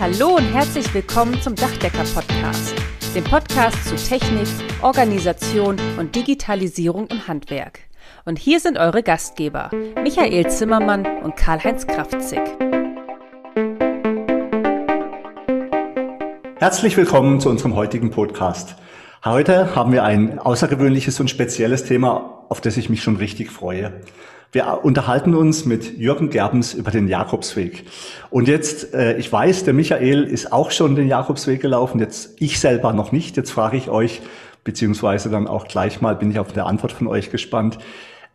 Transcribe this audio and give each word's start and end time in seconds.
Hallo 0.00 0.36
und 0.36 0.44
herzlich 0.54 0.94
willkommen 0.94 1.42
zum 1.42 1.56
Dachdecker-Podcast, 1.56 2.72
dem 3.16 3.24
Podcast 3.24 3.84
zu 3.84 3.96
Technik, 3.96 4.46
Organisation 4.80 5.76
und 5.98 6.14
Digitalisierung 6.14 7.08
im 7.08 7.26
Handwerk. 7.26 7.80
Und 8.24 8.38
hier 8.38 8.60
sind 8.60 8.78
eure 8.78 9.02
Gastgeber, 9.02 9.72
Michael 10.00 10.48
Zimmermann 10.50 11.04
und 11.24 11.34
Karl-Heinz 11.34 11.88
Kraftzig. 11.88 12.38
Herzlich 16.60 16.96
willkommen 16.96 17.40
zu 17.40 17.50
unserem 17.50 17.74
heutigen 17.74 18.10
Podcast. 18.10 18.76
Heute 19.24 19.74
haben 19.74 19.90
wir 19.90 20.04
ein 20.04 20.38
außergewöhnliches 20.38 21.18
und 21.18 21.28
spezielles 21.28 21.82
Thema, 21.82 22.44
auf 22.48 22.60
das 22.60 22.76
ich 22.76 22.88
mich 22.88 23.02
schon 23.02 23.16
richtig 23.16 23.50
freue. 23.50 24.00
Wir 24.50 24.80
unterhalten 24.82 25.34
uns 25.34 25.66
mit 25.66 25.98
Jürgen 25.98 26.30
Gerbens 26.30 26.72
über 26.72 26.90
den 26.90 27.06
Jakobsweg. 27.06 27.84
Und 28.30 28.48
jetzt, 28.48 28.94
äh, 28.94 29.18
ich 29.18 29.30
weiß, 29.30 29.64
der 29.64 29.74
Michael 29.74 30.24
ist 30.24 30.52
auch 30.52 30.70
schon 30.70 30.96
den 30.96 31.06
Jakobsweg 31.06 31.60
gelaufen, 31.60 32.00
jetzt 32.00 32.34
ich 32.40 32.58
selber 32.58 32.94
noch 32.94 33.12
nicht. 33.12 33.36
Jetzt 33.36 33.50
frage 33.50 33.76
ich 33.76 33.90
euch, 33.90 34.22
beziehungsweise 34.64 35.28
dann 35.28 35.46
auch 35.46 35.68
gleich 35.68 36.00
mal, 36.00 36.16
bin 36.16 36.30
ich 36.30 36.38
auf 36.38 36.52
eine 36.54 36.64
Antwort 36.64 36.92
von 36.92 37.08
euch 37.08 37.30
gespannt. 37.30 37.78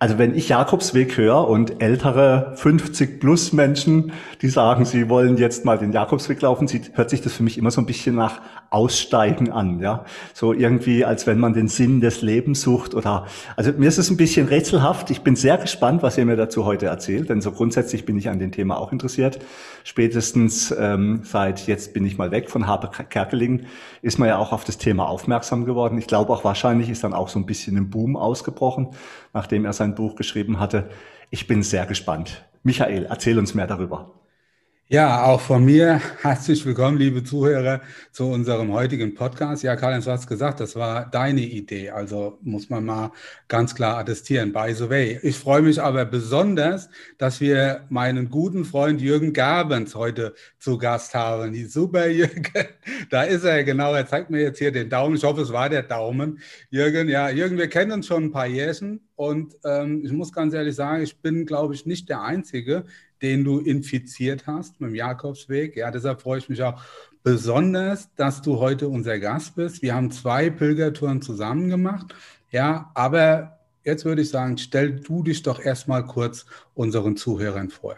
Also 0.04 0.18
wenn 0.18 0.36
ich 0.36 0.50
Jakobsweg 0.50 1.16
höre 1.16 1.48
und 1.48 1.82
ältere 1.82 2.52
50 2.56 3.22
plus 3.22 3.54
Menschen, 3.54 4.12
die 4.42 4.50
sagen, 4.50 4.84
sie 4.84 5.08
wollen 5.08 5.38
jetzt 5.38 5.64
mal 5.64 5.78
den 5.78 5.94
Jakobsweg 5.94 6.42
laufen, 6.42 6.68
sieht, 6.68 6.98
hört 6.98 7.10
sich 7.10 7.22
das 7.22 7.32
für 7.32 7.44
mich 7.44 7.58
immer 7.58 7.72
so 7.72 7.80
ein 7.80 7.86
bisschen 7.86 8.14
nach 8.14 8.42
Aussteigen 8.70 9.50
an, 9.50 9.80
ja. 9.80 10.04
So 10.34 10.52
irgendwie, 10.52 11.06
als 11.06 11.26
wenn 11.26 11.40
man 11.40 11.54
den 11.54 11.70
Sinn 11.70 12.02
des 12.02 12.22
Lebens 12.22 12.60
sucht 12.64 12.96
oder, 12.96 13.28
also 13.56 13.72
mir 13.78 13.88
ist 13.88 13.98
es 13.98 14.10
ein 14.10 14.18
bisschen 14.18 14.50
rätselhaft. 14.50 15.10
Ich 15.10 15.22
bin 15.22 15.38
sehr 15.38 15.58
gespannt, 15.58 16.04
was 16.04 16.18
ihr 16.18 16.26
mir 16.26 16.36
dazu 16.36 16.66
heute 16.66 16.88
erzählt, 16.88 17.30
denn 17.30 17.40
so 17.40 17.54
grundsätzlich 17.54 18.04
bin 18.04 18.18
ich 18.18 18.28
an 18.28 18.40
dem 18.40 18.52
Thema 18.52 18.80
auch 18.80 18.92
interessiert. 18.92 19.40
Spätestens 19.84 20.74
ähm, 20.78 21.22
seit 21.24 21.68
jetzt 21.68 21.94
bin 21.94 22.06
ich 22.06 22.18
mal 22.18 22.32
weg 22.32 22.50
von 22.50 22.68
Habe 22.68 22.90
Kerkeling, 22.90 23.66
ist 24.02 24.18
man 24.18 24.30
ja 24.30 24.38
auch 24.38 24.54
auf 24.54 24.64
das 24.64 24.78
Thema 24.78 25.08
aufmerksam 25.08 25.66
geworden. 25.66 25.98
Ich 25.98 26.08
glaube 26.08 26.32
auch 26.32 26.44
wahrscheinlich 26.44 26.90
ist 26.90 27.04
dann 27.04 27.14
auch 27.14 27.30
so 27.30 27.40
ein 27.40 27.46
bisschen 27.46 27.78
ein 27.78 27.90
Boom 27.90 28.16
ausgebrochen, 28.16 28.90
nachdem 29.34 29.66
er 29.66 29.74
sein 29.74 29.96
Buch 29.96 30.16
geschrieben 30.16 30.60
hatte. 30.60 30.90
Ich 31.30 31.48
bin 31.48 31.64
sehr 31.64 31.86
gespannt. 31.86 32.46
Michael, 32.64 33.06
erzähl 33.10 33.38
uns 33.38 33.54
mehr 33.54 33.68
darüber. 33.68 34.23
Ja, 34.94 35.24
auch 35.26 35.42
von 35.42 35.66
mir 35.66 36.00
herzlich 36.22 36.64
willkommen, 36.68 37.00
liebe 37.00 37.24
Zuhörer, 37.24 37.82
zu 38.12 38.26
unserem 38.26 38.72
heutigen 38.74 39.16
Podcast. 39.16 39.64
Ja, 39.64 39.76
Karl, 39.76 40.00
du 40.00 40.12
hast 40.12 40.28
gesagt, 40.28 40.60
das 40.60 40.76
war 40.76 41.10
deine 41.10 41.42
Idee. 41.42 41.90
Also 41.90 42.38
muss 42.44 42.70
man 42.70 42.86
mal 42.86 43.12
ganz 43.48 43.74
klar 43.74 43.98
attestieren. 43.98 44.54
By 44.54 44.72
the 44.72 44.92
way. 44.92 45.20
Ich 45.24 45.40
freue 45.40 45.64
mich 45.64 45.82
aber 45.82 46.06
besonders, 46.06 46.90
dass 47.18 47.42
wir 47.42 47.88
meinen 47.90 48.30
guten 48.30 48.66
Freund 48.66 49.02
Jürgen 49.02 49.34
Gabens 49.34 49.96
heute 49.96 50.36
zu 50.60 50.78
Gast 50.78 51.16
haben. 51.16 51.54
Die 51.54 51.66
super 51.66 52.06
Jürgen. 52.10 52.44
Da 53.10 53.24
ist 53.24 53.46
er 53.46 53.64
genau. 53.64 53.96
Er 53.96 54.06
zeigt 54.06 54.30
mir 54.30 54.44
jetzt 54.44 54.60
hier 54.60 54.72
den 54.72 54.92
Daumen. 54.92 55.16
Ich 55.16 55.24
hoffe, 55.24 55.42
es 55.42 55.52
war 55.52 55.70
der 55.70 55.82
Daumen. 55.82 56.38
Jürgen, 56.70 57.10
ja, 57.10 57.32
Jürgen, 57.32 57.58
wir 57.58 57.68
kennen 57.68 57.94
uns 57.94 58.06
schon 58.06 58.26
ein 58.26 58.32
paar 58.32 58.46
Jährchen. 58.46 59.10
Und 59.16 59.56
ähm, 59.66 60.04
ich 60.06 60.12
muss 60.12 60.32
ganz 60.32 60.54
ehrlich 60.54 60.76
sagen, 60.76 61.02
ich 61.02 61.20
bin, 61.20 61.48
glaube 61.48 61.74
ich, 61.74 61.88
nicht 61.88 62.10
der 62.10 62.22
Einzige, 62.22 62.84
den 63.24 63.44
du 63.44 63.60
infiziert 63.60 64.46
hast 64.46 64.80
mit 64.82 64.92
dem 64.92 64.96
Jakobsweg. 64.96 65.78
Ja, 65.78 65.90
deshalb 65.90 66.22
freue 66.22 66.40
ich 66.40 66.50
mich 66.50 66.62
auch 66.62 66.80
besonders, 67.24 68.14
dass 68.16 68.42
du 68.42 68.60
heute 68.60 68.90
unser 68.90 69.18
Gast 69.18 69.56
bist. 69.56 69.82
Wir 69.82 69.96
haben 69.96 70.12
zwei 70.12 70.50
Pilgertouren 70.50 71.22
zusammen 71.22 71.70
gemacht. 71.70 72.14
Ja, 72.52 72.92
aber 72.94 73.60
jetzt 73.84 74.04
würde 74.04 74.22
ich 74.22 74.30
sagen, 74.30 74.58
stell 74.58 75.00
du 75.00 75.24
dich 75.24 75.42
doch 75.42 75.60
erstmal 75.60 76.06
kurz 76.06 76.46
unseren 76.76 77.16
Zuhörern 77.16 77.70
vor. 77.70 77.96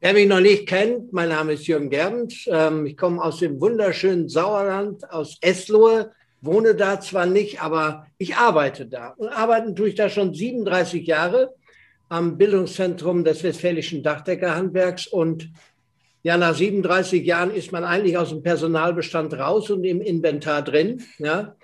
Wer 0.00 0.14
mich 0.14 0.28
noch 0.28 0.40
nicht 0.40 0.66
kennt, 0.66 1.12
mein 1.12 1.28
Name 1.28 1.52
ist 1.52 1.66
Jürgen 1.66 1.90
Gerbens. 1.90 2.48
Ähm, 2.50 2.86
ich 2.86 2.96
komme 2.96 3.22
aus 3.22 3.40
dem 3.40 3.60
wunderschönen 3.60 4.28
Sauerland, 4.28 5.10
aus 5.10 5.38
Eslohe, 5.40 6.12
wohne 6.40 6.76
da 6.76 7.00
zwar 7.00 7.26
nicht, 7.26 7.60
aber 7.60 8.06
ich 8.16 8.36
arbeite 8.36 8.86
da. 8.86 9.08
Und 9.16 9.28
arbeiten 9.28 9.74
tue 9.74 9.88
ich 9.88 9.96
da 9.96 10.08
schon 10.08 10.32
37 10.32 11.04
Jahre 11.04 11.54
am 12.08 12.38
Bildungszentrum 12.38 13.24
des 13.24 13.42
Westfälischen 13.42 14.02
Dachdeckerhandwerks. 14.02 15.06
Und 15.06 15.50
ja, 16.22 16.36
nach 16.36 16.54
37 16.54 17.24
Jahren 17.24 17.50
ist 17.50 17.72
man 17.72 17.84
eigentlich 17.84 18.18
aus 18.18 18.30
dem 18.30 18.42
Personalbestand 18.42 19.34
raus 19.34 19.70
und 19.70 19.84
im 19.84 20.00
Inventar 20.00 20.62
drin. 20.62 21.02
Ja. 21.18 21.54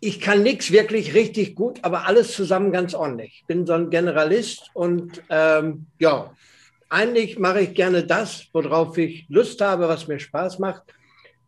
Ich 0.00 0.20
kann 0.20 0.42
nichts 0.42 0.72
wirklich 0.72 1.14
richtig 1.14 1.54
gut, 1.54 1.78
aber 1.82 2.06
alles 2.06 2.32
zusammen 2.32 2.72
ganz 2.72 2.94
ordentlich. 2.94 3.38
Ich 3.40 3.46
bin 3.46 3.66
so 3.66 3.72
ein 3.72 3.90
Generalist 3.90 4.70
und 4.74 5.22
ähm, 5.30 5.86
ja, 5.98 6.32
eigentlich 6.88 7.38
mache 7.38 7.62
ich 7.62 7.74
gerne 7.74 8.04
das, 8.04 8.46
worauf 8.52 8.96
ich 8.98 9.26
Lust 9.28 9.60
habe, 9.60 9.88
was 9.88 10.06
mir 10.06 10.20
Spaß 10.20 10.58
macht. 10.58 10.82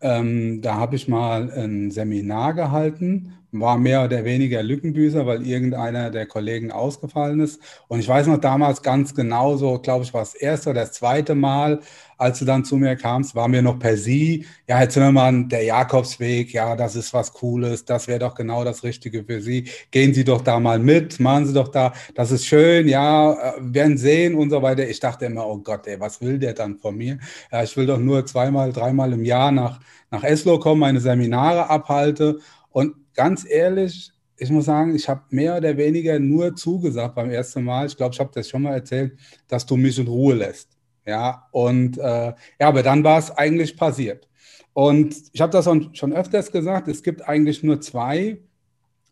Ähm, 0.00 0.60
da 0.62 0.74
habe 0.74 0.96
ich 0.96 1.08
mal 1.08 1.50
ein 1.52 1.90
Seminar 1.90 2.54
gehalten 2.54 3.34
war 3.60 3.78
mehr 3.78 4.04
oder 4.04 4.24
weniger 4.24 4.62
Lückenbüßer, 4.62 5.26
weil 5.26 5.46
irgendeiner 5.46 6.10
der 6.10 6.26
Kollegen 6.26 6.72
ausgefallen 6.72 7.40
ist. 7.40 7.60
Und 7.88 8.00
ich 8.00 8.08
weiß 8.08 8.26
noch 8.26 8.38
damals 8.38 8.82
ganz 8.82 9.14
genau, 9.14 9.56
so 9.56 9.78
glaube 9.78 10.04
ich, 10.04 10.12
war 10.12 10.22
das 10.22 10.34
erste 10.34 10.70
oder 10.70 10.82
das 10.82 10.92
zweite 10.92 11.34
Mal, 11.34 11.80
als 12.18 12.38
du 12.38 12.44
dann 12.44 12.64
zu 12.64 12.76
mir 12.76 12.96
kamst, 12.96 13.34
waren 13.34 13.52
wir 13.52 13.62
noch 13.62 13.78
per 13.78 13.96
Sie. 13.96 14.46
Ja, 14.68 14.78
Herr 14.78 14.88
Zimmermann, 14.88 15.48
der 15.48 15.64
Jakobsweg, 15.64 16.52
ja, 16.52 16.76
das 16.76 16.96
ist 16.96 17.12
was 17.12 17.32
Cooles, 17.32 17.84
das 17.84 18.08
wäre 18.08 18.20
doch 18.20 18.34
genau 18.34 18.64
das 18.64 18.82
Richtige 18.82 19.24
für 19.24 19.40
Sie. 19.40 19.68
Gehen 19.90 20.14
Sie 20.14 20.24
doch 20.24 20.40
da 20.40 20.60
mal 20.60 20.78
mit, 20.78 21.20
machen 21.20 21.46
Sie 21.46 21.52
doch 21.52 21.68
da, 21.68 21.92
das 22.14 22.30
ist 22.30 22.46
schön, 22.46 22.88
ja, 22.88 23.32
äh, 23.32 23.52
werden 23.60 23.98
sehen 23.98 24.34
und 24.34 24.50
so 24.50 24.62
weiter. 24.62 24.88
Ich 24.88 25.00
dachte 25.00 25.26
immer, 25.26 25.46
oh 25.46 25.58
Gott, 25.58 25.86
ey, 25.86 25.98
was 26.00 26.20
will 26.20 26.38
der 26.38 26.54
dann 26.54 26.78
von 26.78 26.96
mir? 26.96 27.18
Ja, 27.52 27.62
ich 27.62 27.76
will 27.76 27.86
doch 27.86 27.98
nur 27.98 28.24
zweimal, 28.26 28.72
dreimal 28.72 29.12
im 29.12 29.24
Jahr 29.24 29.52
nach, 29.52 29.80
nach 30.10 30.24
Eslo 30.24 30.58
kommen, 30.58 30.80
meine 30.80 31.00
Seminare 31.00 31.68
abhalte. 31.70 32.38
Und 32.70 32.94
ganz 33.14 33.46
ehrlich, 33.48 34.10
ich 34.36 34.50
muss 34.50 34.64
sagen, 34.64 34.94
ich 34.94 35.08
habe 35.08 35.22
mehr 35.30 35.56
oder 35.56 35.76
weniger 35.76 36.18
nur 36.18 36.54
zugesagt 36.56 37.14
beim 37.14 37.30
ersten 37.30 37.64
Mal. 37.64 37.86
Ich 37.86 37.96
glaube, 37.96 38.14
ich 38.14 38.20
habe 38.20 38.30
das 38.34 38.48
schon 38.48 38.62
mal 38.62 38.74
erzählt, 38.74 39.16
dass 39.48 39.64
du 39.64 39.76
mich 39.76 39.98
in 39.98 40.08
Ruhe 40.08 40.34
lässt. 40.34 40.70
Ja, 41.06 41.48
und 41.52 41.98
äh, 41.98 42.02
ja, 42.02 42.34
aber 42.60 42.82
dann 42.82 43.04
war 43.04 43.18
es 43.18 43.30
eigentlich 43.30 43.76
passiert. 43.76 44.28
Und 44.72 45.14
ich 45.32 45.40
habe 45.40 45.52
das 45.52 45.68
schon 45.92 46.12
öfters 46.12 46.50
gesagt, 46.50 46.88
es 46.88 47.02
gibt 47.02 47.22
eigentlich 47.28 47.62
nur 47.62 47.80
zwei, 47.80 48.38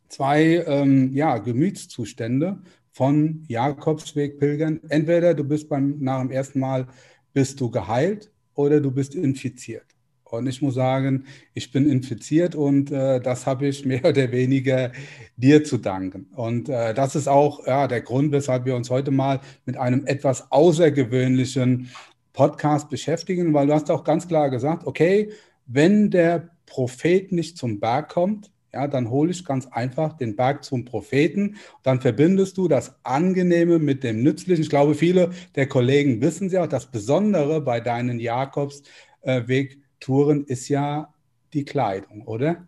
zwei 0.08 0.64
ähm, 0.66 1.12
ja, 1.14 1.38
Gemütszustände 1.38 2.60
von 2.90 3.44
Jakobsweg-Pilgern. 3.46 4.80
Entweder 4.88 5.34
du 5.34 5.44
bist 5.44 5.68
beim, 5.68 5.98
nach 6.00 6.20
dem 6.20 6.30
ersten 6.30 6.60
Mal 6.60 6.88
bist 7.32 7.60
du 7.60 7.70
geheilt 7.70 8.32
oder 8.54 8.80
du 8.80 8.90
bist 8.90 9.14
infiziert. 9.14 9.86
Und 10.32 10.46
ich 10.46 10.62
muss 10.62 10.74
sagen, 10.74 11.26
ich 11.52 11.72
bin 11.72 11.88
infiziert 11.88 12.54
und 12.54 12.90
äh, 12.90 13.20
das 13.20 13.46
habe 13.46 13.66
ich 13.66 13.84
mehr 13.84 14.04
oder 14.04 14.32
weniger 14.32 14.92
dir 15.36 15.62
zu 15.62 15.76
danken. 15.76 16.26
Und 16.34 16.68
äh, 16.70 16.94
das 16.94 17.14
ist 17.14 17.28
auch 17.28 17.66
ja, 17.66 17.86
der 17.86 18.00
Grund, 18.00 18.32
weshalb 18.32 18.64
wir 18.64 18.74
uns 18.74 18.88
heute 18.88 19.10
mal 19.10 19.40
mit 19.66 19.76
einem 19.76 20.06
etwas 20.06 20.50
außergewöhnlichen 20.50 21.90
Podcast 22.32 22.88
beschäftigen, 22.88 23.52
weil 23.52 23.66
du 23.66 23.74
hast 23.74 23.90
auch 23.90 24.04
ganz 24.04 24.26
klar 24.26 24.48
gesagt, 24.48 24.86
okay, 24.86 25.30
wenn 25.66 26.10
der 26.10 26.48
Prophet 26.64 27.30
nicht 27.30 27.58
zum 27.58 27.78
Berg 27.78 28.08
kommt, 28.08 28.50
ja, 28.72 28.88
dann 28.88 29.10
hole 29.10 29.30
ich 29.30 29.44
ganz 29.44 29.66
einfach 29.66 30.16
den 30.16 30.34
Berg 30.34 30.64
zum 30.64 30.86
Propheten. 30.86 31.56
Dann 31.82 32.00
verbindest 32.00 32.56
du 32.56 32.68
das 32.68 32.94
Angenehme 33.04 33.78
mit 33.78 34.02
dem 34.02 34.22
Nützlichen. 34.22 34.62
Ich 34.62 34.70
glaube, 34.70 34.94
viele 34.94 35.30
der 35.56 35.66
Kollegen 35.66 36.22
wissen 36.22 36.48
ja 36.48 36.64
auch, 36.64 36.68
das 36.68 36.90
Besondere 36.90 37.60
bei 37.60 37.80
deinen 37.80 38.18
Jakobsweg 38.18 39.81
Touren 40.02 40.44
ist 40.44 40.68
ja 40.68 41.12
die 41.52 41.64
Kleidung, 41.64 42.26
oder? 42.26 42.66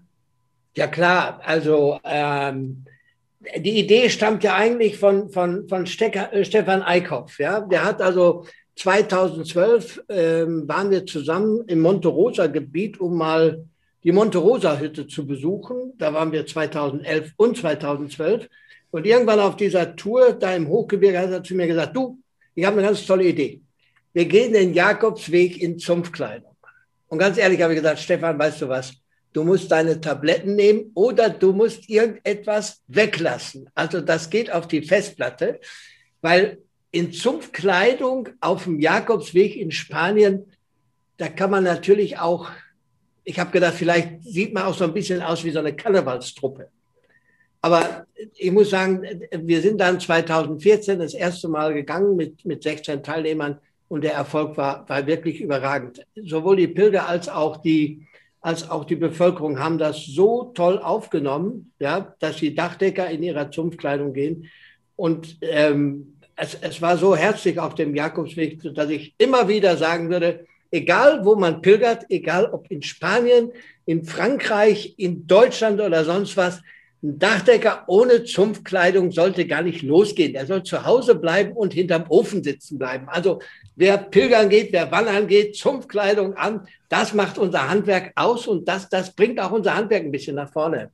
Ja 0.77 0.87
klar, 0.87 1.41
also 1.45 1.99
ähm, 2.05 2.85
die 3.57 3.79
Idee 3.79 4.09
stammt 4.09 4.45
ja 4.45 4.55
eigentlich 4.55 4.99
von, 4.99 5.31
von, 5.31 5.69
von 5.69 5.87
Stecker, 5.87 6.33
äh, 6.33 6.45
Stefan 6.45 6.83
Eickhoff. 6.83 7.39
Ja? 7.39 7.61
Der 7.61 7.85
hat 7.85 8.01
also 8.01 8.47
2012 8.77 10.05
ähm, 10.09 10.69
waren 10.69 10.91
wir 10.91 11.07
zusammen 11.07 11.65
im 11.67 11.81
Monte 11.81 12.09
Rosa 12.09 12.47
Gebiet, 12.47 13.01
um 13.01 13.17
mal 13.17 13.65
die 14.03 14.13
Monte 14.13 14.39
Rosa 14.39 14.79
Hütte 14.79 15.07
zu 15.07 15.27
besuchen. 15.27 15.93
Da 15.99 16.13
waren 16.13 16.33
wir 16.33 16.47
2011 16.47 17.33
und 17.37 17.57
2012. 17.57 18.49
Und 18.91 19.07
irgendwann 19.07 19.41
auf 19.41 19.57
dieser 19.57 19.97
Tour 19.97 20.33
da 20.33 20.55
im 20.55 20.69
Hochgebirge 20.69 21.19
hat 21.19 21.31
er 21.31 21.43
zu 21.43 21.55
mir 21.55 21.67
gesagt, 21.67 21.97
du, 21.97 22.19
ich 22.55 22.65
habe 22.65 22.79
eine 22.79 22.87
ganz 22.87 23.05
tolle 23.07 23.25
Idee. 23.25 23.61
Wir 24.13 24.27
gehen 24.27 24.53
den 24.53 24.75
Jakobsweg 24.75 25.61
in 25.61 25.79
Zumpfkleidung. 25.79 26.54
Und 27.15 27.21
ganz 27.21 27.39
ehrlich 27.39 27.63
habe 27.63 27.73
ich 27.73 27.79
gesagt, 27.79 28.01
Stefan, 28.01 28.37
weißt 28.37 28.63
du 28.63 28.69
was? 28.69 28.93
Du 29.33 29.45
musst 29.45 29.71
deine 29.71 30.01
Tabletten 30.01 30.57
nehmen 30.57 30.91
oder 30.95 31.31
du 31.31 31.53
musst 31.53 31.89
irgendetwas 31.89 32.83
weglassen. 32.89 33.71
Also 33.73 34.01
das 34.01 34.31
geht 34.31 34.51
auf 34.51 34.67
die 34.67 34.83
Festplatte, 34.83 35.61
weil 36.23 36.59
in 36.91 37.13
Zumpfkleidung 37.13 38.31
auf 38.41 38.65
dem 38.65 38.81
Jakobsweg 38.81 39.55
in 39.55 39.71
Spanien, 39.71 40.51
da 41.17 41.29
kann 41.29 41.53
man 41.53 41.63
natürlich 41.63 42.19
auch, 42.19 42.51
ich 43.23 43.39
habe 43.39 43.53
gedacht, 43.53 43.75
vielleicht 43.75 44.25
sieht 44.25 44.53
man 44.53 44.65
auch 44.65 44.75
so 44.75 44.83
ein 44.83 44.93
bisschen 44.93 45.23
aus 45.23 45.45
wie 45.45 45.53
so 45.53 45.61
eine 45.61 45.77
Karnevalstruppe. 45.77 46.69
Aber 47.61 48.07
ich 48.35 48.51
muss 48.51 48.71
sagen, 48.71 49.05
wir 49.31 49.63
sind 49.63 49.81
dann 49.81 50.01
2014 50.01 50.99
das 50.99 51.15
erste 51.15 51.47
Mal 51.47 51.75
gegangen 51.75 52.17
mit, 52.17 52.45
mit 52.45 52.65
16 52.65 53.05
Teilnehmern 53.05 53.61
und 53.95 54.03
der 54.03 54.15
Erfolg 54.15 54.57
war, 54.57 54.89
war 54.89 55.07
wirklich 55.07 55.41
überragend. 55.41 56.05
Sowohl 56.17 56.57
die 56.57 56.67
Pilger 56.67 57.09
als 57.09 57.29
auch 57.29 57.59
die, 57.59 58.09
als 58.41 58.69
auch 58.69 58.85
die 58.85 58.97
Bevölkerung 58.97 59.61
haben 59.61 59.79
das 59.79 60.05
so 60.05 60.51
toll 60.53 60.81
aufgenommen, 60.81 61.71
ja, 61.79 62.13
dass 62.19 62.39
die 62.39 62.57
Dachdecker 62.57 63.09
in 63.09 63.23
ihrer 63.23 63.53
Zumpfkleidung 63.53 64.13
gehen. 64.13 64.51
Und 64.97 65.39
ähm, 65.43 66.17
es, 66.35 66.59
es 66.61 66.83
war 66.83 66.99
so 66.99 67.15
herzlich 67.15 67.61
auf 67.61 67.77
dem 67.77 67.95
Jakobsweg, 67.95 68.61
dass 68.75 68.91
ich 68.91 69.15
immer 69.17 69.47
wieder 69.47 69.77
sagen 69.77 70.11
würde, 70.11 70.45
egal 70.73 71.25
wo 71.25 71.37
man 71.37 71.63
pilgert, 71.63 72.05
egal 72.09 72.47
ob 72.47 72.69
in 72.73 72.83
Spanien, 72.83 73.53
in 73.87 74.05
Frankreich, 74.05 74.95
in 74.97 75.29
Deutschland 75.29 75.81
oder 75.81 76.05
sonst 76.05 76.37
was, 76.37 76.61
ein 77.05 77.19
Dachdecker 77.19 77.85
ohne 77.87 78.25
Zumpfkleidung 78.25 79.13
sollte 79.13 79.47
gar 79.47 79.63
nicht 79.63 79.83
losgehen. 79.83 80.35
Er 80.35 80.47
soll 80.47 80.65
zu 80.65 80.85
Hause 80.85 81.15
bleiben 81.15 81.53
und 81.53 81.75
hinterm 81.75 82.07
Ofen 82.09 82.43
sitzen 82.43 82.79
bleiben. 82.79 83.09
Also 83.09 83.41
wer 83.77 83.99
pilgern 83.99 84.49
geht, 84.49 84.73
wer 84.73 84.91
wandern 84.91 85.27
geht, 85.27 85.57
Zumpfkleidung 85.57 86.35
an, 86.35 86.67
das 86.89 87.15
macht 87.15 87.39
unser 87.39 87.69
Handwerk 87.69 88.13
aus 88.17 88.47
und 88.47 88.69
das, 88.69 88.89
das 88.89 89.15
bringt 89.15 89.41
auch 89.41 89.53
unser 89.53 89.75
Handwerk 89.75 90.05
ein 90.05 90.13
bisschen 90.13 90.37
nach 90.37 90.53
vorne. 90.53 90.91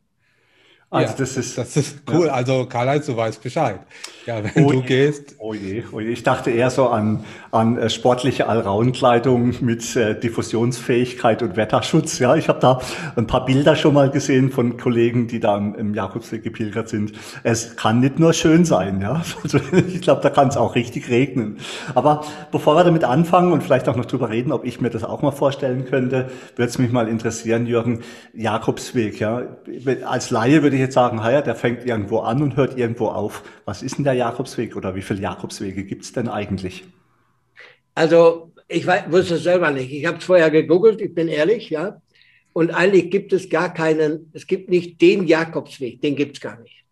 Also 0.92 1.12
ja, 1.12 1.18
das 1.18 1.36
ist 1.36 1.56
das 1.56 1.76
ist 1.76 1.98
cool. 2.12 2.26
Ja. 2.26 2.32
Also 2.32 2.66
Karl-Heinz, 2.66 3.06
du 3.06 3.16
weißt 3.16 3.40
Bescheid. 3.40 3.78
Ja, 4.26 4.42
wenn 4.42 4.64
oh 4.64 4.72
du 4.72 4.80
je, 4.80 4.86
gehst. 4.86 5.36
Oh 5.38 5.54
je, 5.54 5.84
oh 5.92 6.00
je. 6.00 6.08
Ich 6.08 6.24
dachte 6.24 6.50
eher 6.50 6.68
so 6.68 6.88
an, 6.88 7.24
an 7.52 7.78
äh, 7.78 7.88
sportliche 7.88 8.48
Allround-Kleidung 8.48 9.54
mit 9.60 9.94
äh, 9.94 10.18
Diffusionsfähigkeit 10.18 11.42
und 11.42 11.56
Wetterschutz. 11.56 12.18
Ja, 12.18 12.34
ich 12.34 12.48
habe 12.48 12.58
da 12.58 12.80
ein 13.14 13.28
paar 13.28 13.44
Bilder 13.44 13.76
schon 13.76 13.94
mal 13.94 14.10
gesehen 14.10 14.50
von 14.50 14.78
Kollegen, 14.78 15.28
die 15.28 15.38
da 15.38 15.56
im, 15.56 15.76
im 15.76 15.94
Jakobsweg 15.94 16.42
gepilgert 16.42 16.88
sind. 16.88 17.12
Es 17.44 17.76
kann 17.76 18.00
nicht 18.00 18.18
nur 18.18 18.32
schön 18.32 18.64
sein. 18.64 19.00
Ja, 19.00 19.22
also, 19.44 19.60
ich 19.72 20.00
glaube, 20.00 20.22
da 20.22 20.30
kann 20.30 20.48
es 20.48 20.56
auch 20.56 20.74
richtig 20.74 21.08
regnen. 21.08 21.58
Aber 21.94 22.24
bevor 22.50 22.74
wir 22.74 22.82
damit 22.82 23.04
anfangen 23.04 23.52
und 23.52 23.62
vielleicht 23.62 23.88
auch 23.88 23.96
noch 23.96 24.06
drüber 24.06 24.28
reden, 24.28 24.50
ob 24.50 24.64
ich 24.64 24.80
mir 24.80 24.90
das 24.90 25.04
auch 25.04 25.22
mal 25.22 25.30
vorstellen 25.30 25.84
könnte, 25.84 26.30
würde 26.56 26.68
es 26.68 26.78
mich 26.78 26.90
mal 26.90 27.06
interessieren, 27.06 27.66
Jürgen, 27.66 28.00
Jakobsweg. 28.34 29.20
Ja, 29.20 29.42
als 30.04 30.30
Laie 30.30 30.64
würde 30.64 30.76
ich 30.76 30.79
jetzt 30.80 30.94
sagen, 30.94 31.18
ja, 31.18 31.42
der 31.42 31.54
fängt 31.54 31.86
irgendwo 31.86 32.18
an 32.18 32.42
und 32.42 32.56
hört 32.56 32.76
irgendwo 32.76 33.08
auf. 33.08 33.42
Was 33.64 33.82
ist 33.82 33.98
denn 33.98 34.04
der 34.04 34.14
Jakobsweg 34.14 34.76
oder 34.76 34.94
wie 34.94 35.02
viele 35.02 35.20
Jakobswege 35.20 35.84
gibt 35.84 36.04
es 36.04 36.12
denn 36.12 36.28
eigentlich? 36.28 36.84
Also 37.94 38.52
ich 38.68 38.86
weiß, 38.86 39.10
wusste 39.10 39.34
es 39.34 39.42
selber 39.42 39.70
nicht. 39.70 39.92
Ich 39.92 40.06
habe 40.06 40.18
es 40.18 40.24
vorher 40.24 40.50
gegoogelt, 40.50 41.00
ich 41.00 41.14
bin 41.14 41.28
ehrlich, 41.28 41.70
ja. 41.70 42.00
Und 42.52 42.70
eigentlich 42.70 43.10
gibt 43.10 43.32
es 43.32 43.48
gar 43.48 43.72
keinen, 43.72 44.30
es 44.32 44.46
gibt 44.46 44.68
nicht 44.70 45.00
den 45.00 45.26
Jakobsweg, 45.26 46.00
den 46.00 46.16
gibt 46.16 46.36
es 46.36 46.40
gar 46.40 46.58
nicht. 46.60 46.84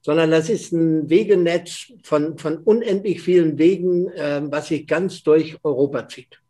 Sondern 0.00 0.30
das 0.30 0.48
ist 0.48 0.72
ein 0.72 1.08
Wegenetz 1.08 1.92
von, 2.02 2.38
von 2.38 2.58
unendlich 2.58 3.22
vielen 3.22 3.58
Wegen, 3.58 4.08
äh, 4.08 4.42
was 4.44 4.68
sich 4.68 4.86
ganz 4.86 5.22
durch 5.22 5.56
Europa 5.62 6.08
zieht. 6.08 6.40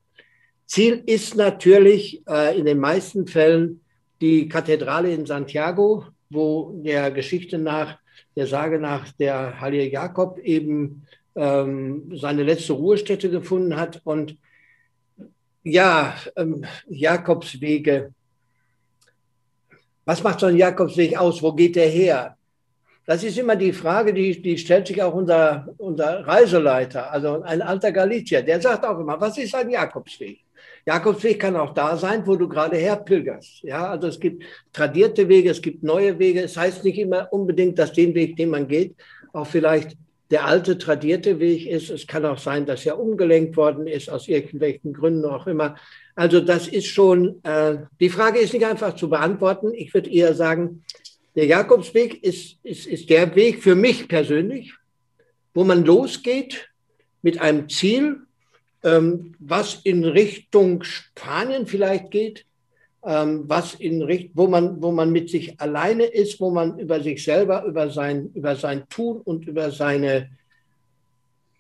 Ziel 0.67 1.03
ist 1.05 1.37
natürlich 1.37 2.23
äh, 2.27 2.59
in 2.59 2.65
den 2.65 2.79
meisten 2.79 3.27
Fällen 3.27 3.83
die 4.23 4.49
Kathedrale 4.49 5.13
in 5.13 5.27
Santiago, 5.27 6.07
wo 6.33 6.81
der 6.83 7.11
Geschichte 7.11 7.59
nach, 7.59 7.99
der 8.37 8.47
Sage 8.47 8.79
nach, 8.79 9.11
der 9.13 9.61
Heilige 9.61 9.91
Jakob 9.91 10.39
eben 10.39 11.07
ähm, 11.35 12.13
seine 12.15 12.43
letzte 12.43 12.75
Ruhestätte 12.75 13.31
gefunden 13.31 13.77
hat. 13.77 14.01
Und 14.05 14.37
ja, 15.63 16.15
ähm, 16.37 16.65
Jakobswege. 16.89 18.13
Was 20.05 20.23
macht 20.23 20.41
so 20.41 20.47
ein 20.47 20.57
Jakobsweg 20.57 21.17
aus? 21.17 21.43
Wo 21.43 21.53
geht 21.53 21.77
der 21.77 21.89
her? 21.89 22.37
Das 23.05 23.25
ist 23.25 23.39
immer 23.39 23.57
die 23.57 23.73
Frage, 23.73 24.15
die, 24.15 24.41
die 24.41 24.57
stellt 24.57 24.87
sich 24.87 25.03
auch 25.03 25.15
unser, 25.15 25.69
unser 25.79 26.27
Reiseleiter, 26.27 27.11
also 27.11 27.43
ein 27.43 27.61
alter 27.61 27.91
Galicier, 27.91 28.43
der 28.43 28.61
sagt 28.61 28.85
auch 28.85 28.99
immer, 29.01 29.21
was 29.21 29.39
ist 29.39 29.55
ein 29.57 29.71
Jakobsweg? 29.71 30.39
Jakobsweg 30.85 31.39
kann 31.39 31.57
auch 31.57 31.75
da 31.75 31.97
sein, 31.97 32.27
wo 32.27 32.37
du 32.37 32.49
gerade 32.49 32.77
herpilgerst. 32.77 33.63
Ja, 33.63 33.91
also 33.91 34.09
es 34.09 34.19
gibt 34.19 34.43
tradierte 34.73 35.29
Wege, 35.29 35.51
es 35.51 35.63
gibt 35.63 35.83
neue 35.83 36.19
Wege. 36.19 36.43
Es 36.43 36.57
heißt 36.57 36.85
nicht 36.85 36.99
immer 36.99 37.33
unbedingt, 37.33 37.79
dass 37.79 37.93
den 37.93 38.15
Weg, 38.15 38.37
den 38.37 38.51
man 38.51 38.67
geht, 38.67 38.97
auch 39.33 39.47
vielleicht 39.47 39.97
der 40.33 40.47
alte 40.47 40.79
tradierte 40.79 41.39
Weg 41.39 41.67
ist. 41.67 41.91
Es 41.91 42.07
kann 42.07 42.25
auch 42.25 42.39
sein, 42.39 42.67
dass 42.67 42.87
er 42.87 42.99
umgelenkt 42.99 43.57
worden 43.57 43.87
ist, 43.87 44.09
aus 44.11 44.29
irgendwelchen 44.29 44.93
Gründen 44.95 45.27
auch 45.27 45.47
immer. 45.47 45.77
Also 46.15 46.41
das 46.41 46.69
ist 46.69 46.87
schon, 46.87 47.45
äh, 47.45 47.77
die 48.01 48.09
Frage 48.09 48.39
ist 48.39 48.53
nicht 48.53 48.67
einfach 48.67 48.97
zu 48.97 49.11
beantworten. 49.11 49.73
Ich 49.75 49.93
würde 49.95 50.11
eher 50.11 50.35
sagen, 50.35 50.85
der 51.37 51.47
Jakobsweg 51.47 52.23
ist, 52.25 52.59
ist, 52.63 52.87
ist 52.87 53.09
der 53.09 53.35
Weg 53.35 53.63
für 53.63 53.75
mich 53.75 54.09
persönlich, 54.09 54.75
wo 55.55 55.65
man 55.65 55.85
losgeht 55.85 56.71
mit 57.23 57.41
einem 57.41 57.69
Ziel, 57.69 58.23
ähm, 58.83 59.35
was 59.39 59.81
in 59.85 60.05
Richtung 60.05 60.83
Spanien 60.83 61.67
vielleicht 61.67 62.11
geht, 62.11 62.45
ähm, 63.05 63.45
was 63.49 63.75
in 63.75 64.03
Richtung, 64.03 64.31
wo 64.35 64.47
man, 64.49 64.83
wo 64.83 64.93
man 64.93 65.11
mit 65.11 65.31
sich 65.31 65.61
alleine 65.61 66.05
ist, 66.05 66.41
wo 66.41 66.51
man 66.51 66.79
über 66.79 67.01
sich 67.01 67.23
selber, 67.23 67.65
über 67.65 67.91
sein, 67.91 68.31
über 68.35 68.57
sein 68.57 68.89
Tun 68.89 69.21
und 69.21 69.47
über 69.47 69.71
seine, 69.71 70.31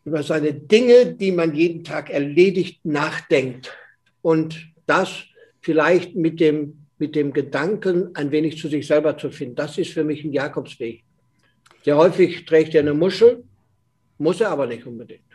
über 0.04 0.22
seine 0.22 0.52
Dinge, 0.52 1.14
die 1.14 1.32
man 1.32 1.54
jeden 1.54 1.84
Tag 1.84 2.10
erledigt, 2.10 2.84
nachdenkt. 2.84 3.76
Und 4.20 4.68
das 4.86 5.24
vielleicht 5.60 6.14
mit 6.16 6.40
dem, 6.40 6.86
mit 6.98 7.14
dem 7.16 7.32
Gedanken, 7.32 8.14
ein 8.14 8.30
wenig 8.30 8.58
zu 8.58 8.68
sich 8.68 8.86
selber 8.86 9.16
zu 9.16 9.30
finden. 9.30 9.56
Das 9.56 9.78
ist 9.78 9.92
für 9.92 10.04
mich 10.04 10.24
ein 10.24 10.32
Jakobsweg. 10.32 11.02
Sehr 11.84 11.96
häufig 11.96 12.44
trägt 12.44 12.74
er 12.74 12.82
eine 12.82 12.94
Muschel, 12.94 13.42
muss 14.18 14.40
er 14.40 14.50
aber 14.50 14.66
nicht 14.66 14.86
unbedingt. 14.86 15.31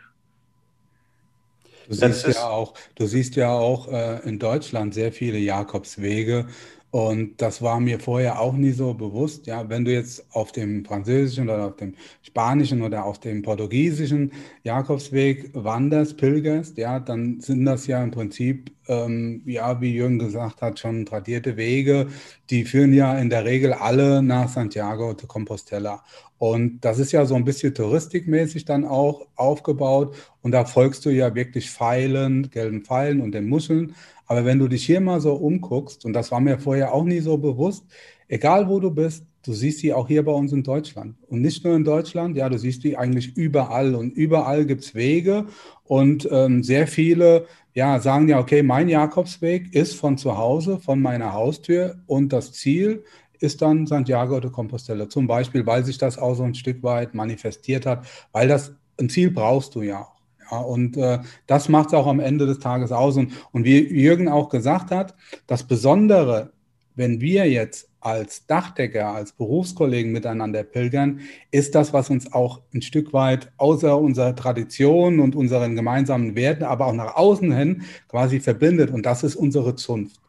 Du 1.88 1.94
siehst, 1.94 2.26
ja 2.26 2.48
auch, 2.48 2.74
du 2.96 3.06
siehst 3.06 3.34
ja 3.36 3.50
auch 3.50 3.88
äh, 3.88 4.18
in 4.28 4.38
Deutschland 4.38 4.92
sehr 4.92 5.10
viele 5.10 5.38
Jakobswege. 5.38 6.46
Und 6.90 7.42
das 7.42 7.60
war 7.60 7.80
mir 7.80 8.00
vorher 8.00 8.40
auch 8.40 8.54
nie 8.54 8.70
so 8.70 8.94
bewusst. 8.94 9.46
Ja, 9.46 9.68
wenn 9.68 9.84
du 9.84 9.92
jetzt 9.92 10.24
auf 10.34 10.52
dem 10.52 10.86
französischen 10.86 11.50
oder 11.50 11.66
auf 11.66 11.76
dem 11.76 11.94
spanischen 12.22 12.80
oder 12.80 13.04
auf 13.04 13.20
dem 13.20 13.42
portugiesischen 13.42 14.32
Jakobsweg 14.62 15.50
wanderst, 15.52 16.16
pilgerst, 16.16 16.78
ja, 16.78 16.98
dann 16.98 17.40
sind 17.40 17.66
das 17.66 17.86
ja 17.86 18.02
im 18.02 18.10
Prinzip, 18.10 18.72
ähm, 18.88 19.42
ja, 19.44 19.78
wie 19.82 19.92
Jürgen 19.92 20.18
gesagt 20.18 20.62
hat, 20.62 20.78
schon 20.78 21.04
tradierte 21.04 21.58
Wege. 21.58 22.06
Die 22.48 22.64
führen 22.64 22.94
ja 22.94 23.18
in 23.18 23.28
der 23.28 23.44
Regel 23.44 23.74
alle 23.74 24.22
nach 24.22 24.48
Santiago 24.48 25.12
de 25.12 25.26
Compostela. 25.26 26.02
Und 26.38 26.80
das 26.84 26.98
ist 26.98 27.12
ja 27.12 27.26
so 27.26 27.34
ein 27.34 27.44
bisschen 27.44 27.74
touristikmäßig 27.74 28.64
dann 28.64 28.86
auch 28.86 29.26
aufgebaut. 29.36 30.14
Und 30.40 30.52
da 30.52 30.64
folgst 30.64 31.04
du 31.04 31.10
ja 31.10 31.34
wirklich 31.34 31.70
Pfeilen, 31.70 32.48
gelben 32.50 32.82
Pfeilen 32.82 33.20
und 33.20 33.32
den 33.32 33.48
Muscheln. 33.48 33.94
Aber 34.28 34.44
wenn 34.44 34.58
du 34.58 34.68
dich 34.68 34.84
hier 34.84 35.00
mal 35.00 35.20
so 35.20 35.34
umguckst, 35.34 36.04
und 36.04 36.12
das 36.12 36.30
war 36.30 36.40
mir 36.40 36.58
vorher 36.58 36.94
auch 36.94 37.04
nie 37.04 37.20
so 37.20 37.38
bewusst, 37.38 37.84
egal 38.28 38.68
wo 38.68 38.78
du 38.78 38.90
bist, 38.90 39.24
du 39.44 39.52
siehst 39.54 39.78
sie 39.78 39.94
auch 39.94 40.06
hier 40.06 40.24
bei 40.24 40.32
uns 40.32 40.52
in 40.52 40.62
Deutschland. 40.62 41.16
Und 41.28 41.40
nicht 41.40 41.64
nur 41.64 41.74
in 41.74 41.84
Deutschland, 41.84 42.36
ja, 42.36 42.48
du 42.48 42.58
siehst 42.58 42.84
die 42.84 42.96
eigentlich 42.96 43.36
überall. 43.36 43.94
Und 43.94 44.10
überall 44.10 44.66
gibt 44.66 44.84
es 44.84 44.94
Wege. 44.94 45.46
Und 45.84 46.28
ähm, 46.30 46.62
sehr 46.62 46.86
viele 46.86 47.46
ja, 47.72 48.00
sagen 48.00 48.28
ja, 48.28 48.38
okay, 48.38 48.62
mein 48.62 48.88
Jakobsweg 48.88 49.74
ist 49.74 49.94
von 49.94 50.18
zu 50.18 50.36
Hause, 50.36 50.78
von 50.78 51.00
meiner 51.00 51.32
Haustür. 51.32 51.96
Und 52.06 52.32
das 52.32 52.52
Ziel 52.52 53.04
ist 53.40 53.62
dann 53.62 53.86
Santiago 53.86 54.40
de 54.40 54.50
Compostela. 54.50 55.08
Zum 55.08 55.26
Beispiel, 55.26 55.64
weil 55.64 55.84
sich 55.84 55.96
das 55.96 56.18
auch 56.18 56.34
so 56.34 56.42
ein 56.42 56.54
Stück 56.54 56.82
weit 56.82 57.14
manifestiert 57.14 57.86
hat, 57.86 58.06
weil 58.32 58.48
das 58.48 58.74
ein 58.98 59.08
Ziel 59.08 59.30
brauchst 59.30 59.74
du 59.74 59.82
ja 59.82 60.02
auch. 60.02 60.17
Ja, 60.50 60.58
und 60.58 60.96
äh, 60.96 61.18
das 61.46 61.68
macht 61.68 61.88
es 61.88 61.94
auch 61.94 62.06
am 62.06 62.20
Ende 62.20 62.46
des 62.46 62.58
Tages 62.58 62.92
aus. 62.92 63.16
Und, 63.16 63.32
und 63.52 63.64
wie 63.64 63.78
Jürgen 63.78 64.28
auch 64.28 64.48
gesagt 64.48 64.90
hat, 64.90 65.14
das 65.46 65.64
Besondere, 65.64 66.52
wenn 66.94 67.20
wir 67.20 67.50
jetzt 67.50 67.88
als 68.00 68.46
Dachdecker, 68.46 69.08
als 69.08 69.32
Berufskollegen 69.32 70.12
miteinander 70.12 70.62
pilgern, 70.62 71.20
ist 71.50 71.74
das, 71.74 71.92
was 71.92 72.10
uns 72.10 72.32
auch 72.32 72.62
ein 72.72 72.82
Stück 72.82 73.12
weit 73.12 73.50
außer 73.56 73.98
unserer 73.98 74.36
Tradition 74.36 75.20
und 75.20 75.34
unseren 75.34 75.74
gemeinsamen 75.74 76.34
Werten, 76.36 76.64
aber 76.64 76.86
auch 76.86 76.92
nach 76.92 77.16
außen 77.16 77.52
hin 77.52 77.82
quasi 78.08 78.40
verbindet. 78.40 78.90
Und 78.90 79.04
das 79.04 79.24
ist 79.24 79.36
unsere 79.36 79.74
Zunft. 79.74 80.20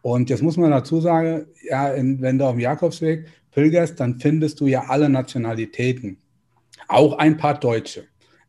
Und 0.00 0.30
jetzt 0.30 0.42
muss 0.42 0.56
man 0.56 0.70
dazu 0.70 1.00
sagen, 1.00 1.46
ja, 1.68 1.88
in, 1.88 2.20
wenn 2.20 2.38
du 2.38 2.44
auf 2.46 2.52
dem 2.52 2.60
Jakobsweg 2.60 3.26
pilgerst, 3.50 3.98
dann 3.98 4.20
findest 4.20 4.60
du 4.60 4.66
ja 4.66 4.84
alle 4.88 5.08
Nationalitäten, 5.08 6.18
auch 6.86 7.18
ein 7.18 7.36
paar 7.36 7.58
Deutsche. 7.58 8.04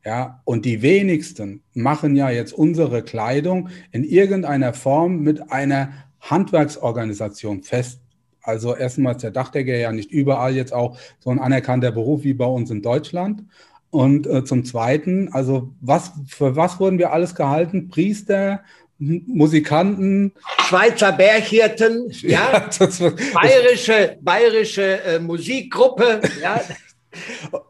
Ja, 0.05 0.41
und 0.45 0.65
die 0.65 0.81
wenigsten 0.81 1.61
machen 1.73 2.15
ja 2.15 2.29
jetzt 2.29 2.53
unsere 2.53 3.03
Kleidung 3.03 3.69
in 3.91 4.03
irgendeiner 4.03 4.73
Form 4.73 5.19
mit 5.21 5.51
einer 5.51 5.91
Handwerksorganisation 6.21 7.63
fest. 7.63 7.99
Also 8.41 8.75
erstmal 8.75 9.15
ist 9.15 9.23
der 9.23 9.31
Dachdecker 9.31 9.75
ja 9.75 9.91
nicht 9.91 10.11
überall 10.11 10.55
jetzt 10.55 10.73
auch 10.73 10.97
so 11.19 11.29
ein 11.29 11.39
anerkannter 11.39 11.91
Beruf 11.91 12.23
wie 12.23 12.33
bei 12.33 12.45
uns 12.45 12.71
in 12.71 12.81
Deutschland. 12.81 13.43
Und 13.91 14.27
äh, 14.27 14.45
zum 14.45 14.63
Zweiten, 14.65 15.33
also 15.33 15.73
was, 15.81 16.11
für 16.27 16.55
was 16.55 16.79
wurden 16.79 16.99
wir 16.99 17.11
alles 17.11 17.35
gehalten? 17.35 17.89
Priester, 17.89 18.61
Musikanten. 18.99 20.33
Schweizer 20.67 21.11
Berghirten, 21.13 22.09
ja, 22.21 22.69
ja 22.69 23.11
bayerische, 23.33 24.17
bayerische 24.21 25.03
äh, 25.03 25.19
Musikgruppe, 25.19 26.21
ja. 26.41 26.61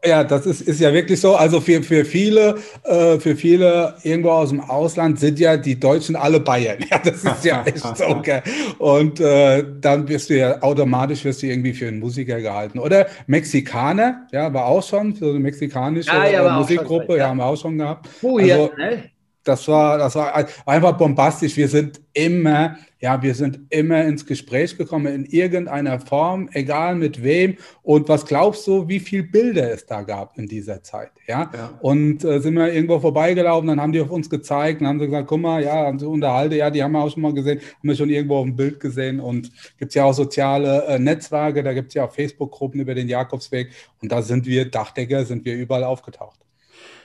Ja, 0.04 0.22
das 0.22 0.44
ist, 0.44 0.62
ist 0.62 0.80
ja 0.80 0.92
wirklich 0.92 1.20
so. 1.20 1.34
Also 1.34 1.60
für, 1.60 1.82
für 1.82 2.04
viele, 2.04 2.58
äh, 2.84 3.18
für 3.18 3.34
viele 3.36 3.94
irgendwo 4.02 4.30
aus 4.30 4.50
dem 4.50 4.60
Ausland 4.60 5.18
sind 5.18 5.38
ja 5.38 5.56
die 5.56 5.78
Deutschen 5.78 6.16
alle 6.16 6.40
Bayern. 6.40 6.78
Ja, 6.90 6.98
das 6.98 7.22
ist 7.22 7.44
ja 7.44 7.62
echt 7.64 7.78
so. 7.78 8.04
Okay. 8.20 8.42
Und 8.78 9.20
äh, 9.20 9.64
dann 9.80 10.08
wirst 10.08 10.30
du 10.30 10.36
ja 10.36 10.60
automatisch 10.62 11.24
wirst 11.24 11.42
du 11.42 11.46
irgendwie 11.46 11.72
für 11.72 11.88
einen 11.88 12.00
Musiker 12.00 12.40
gehalten. 12.40 12.78
Oder 12.78 13.06
Mexikaner, 13.26 14.26
ja, 14.32 14.52
war 14.52 14.66
auch 14.66 14.82
schon 14.82 15.14
für 15.14 15.30
eine 15.30 15.38
mexikanische 15.38 16.10
ja, 16.10 16.28
ja, 16.28 16.58
Musikgruppe, 16.58 17.06
schon, 17.06 17.16
ja. 17.16 17.22
ja. 17.22 17.28
haben 17.28 17.36
wir 17.38 17.46
auch 17.46 17.56
schon 17.56 17.78
gehabt. 17.78 18.08
Oh, 18.22 18.38
also, 18.38 18.70
ne? 18.76 19.10
Das 19.50 19.66
war, 19.66 19.98
das 19.98 20.14
war 20.14 20.46
einfach 20.64 20.96
bombastisch. 20.96 21.56
Wir 21.56 21.66
sind 21.66 22.00
immer, 22.12 22.76
ja, 23.00 23.20
wir 23.20 23.34
sind 23.34 23.60
immer 23.70 24.04
ins 24.04 24.24
Gespräch 24.24 24.76
gekommen 24.78 25.12
in 25.12 25.24
irgendeiner 25.24 25.98
Form, 25.98 26.48
egal 26.52 26.94
mit 26.94 27.22
wem. 27.22 27.56
Und 27.82 28.08
was 28.08 28.24
glaubst 28.24 28.64
du, 28.68 28.86
wie 28.86 29.00
viele 29.00 29.24
Bilder 29.24 29.72
es 29.72 29.86
da 29.86 30.02
gab 30.02 30.38
in 30.38 30.46
dieser 30.46 30.84
Zeit? 30.84 31.10
Ja, 31.26 31.50
ja. 31.52 31.78
und 31.80 32.24
äh, 32.24 32.40
sind 32.40 32.54
wir 32.54 32.72
irgendwo 32.72 33.00
vorbeigelaufen, 33.00 33.66
dann 33.66 33.80
haben 33.80 33.92
die 33.92 34.00
auf 34.00 34.10
uns 34.10 34.30
gezeigt 34.30 34.80
und 34.80 34.86
haben 34.86 34.98
gesagt, 35.00 35.26
guck 35.26 35.40
mal, 35.40 35.62
ja, 35.62 35.92
sie 35.98 36.06
unterhalte, 36.06 36.56
ja, 36.56 36.70
die 36.70 36.82
haben 36.82 36.92
wir 36.92 37.02
auch 37.02 37.10
schon 37.10 37.22
mal 37.22 37.34
gesehen, 37.34 37.58
haben 37.58 37.88
wir 37.88 37.96
schon 37.96 38.10
irgendwo 38.10 38.36
auf 38.36 38.44
dem 38.44 38.54
Bild 38.54 38.78
gesehen. 38.78 39.18
Und 39.18 39.50
gibt 39.78 39.90
es 39.90 39.94
ja 39.96 40.04
auch 40.04 40.14
soziale 40.14 40.84
äh, 40.86 40.98
Netzwerke, 41.00 41.64
da 41.64 41.72
gibt 41.72 41.88
es 41.88 41.94
ja 41.94 42.04
auch 42.04 42.12
Facebook-Gruppen 42.12 42.80
über 42.80 42.94
den 42.94 43.08
Jakobsweg. 43.08 43.70
Und 44.00 44.12
da 44.12 44.22
sind 44.22 44.46
wir 44.46 44.70
Dachdecker, 44.70 45.24
sind 45.24 45.44
wir 45.44 45.56
überall 45.56 45.84
aufgetaucht. 45.84 46.38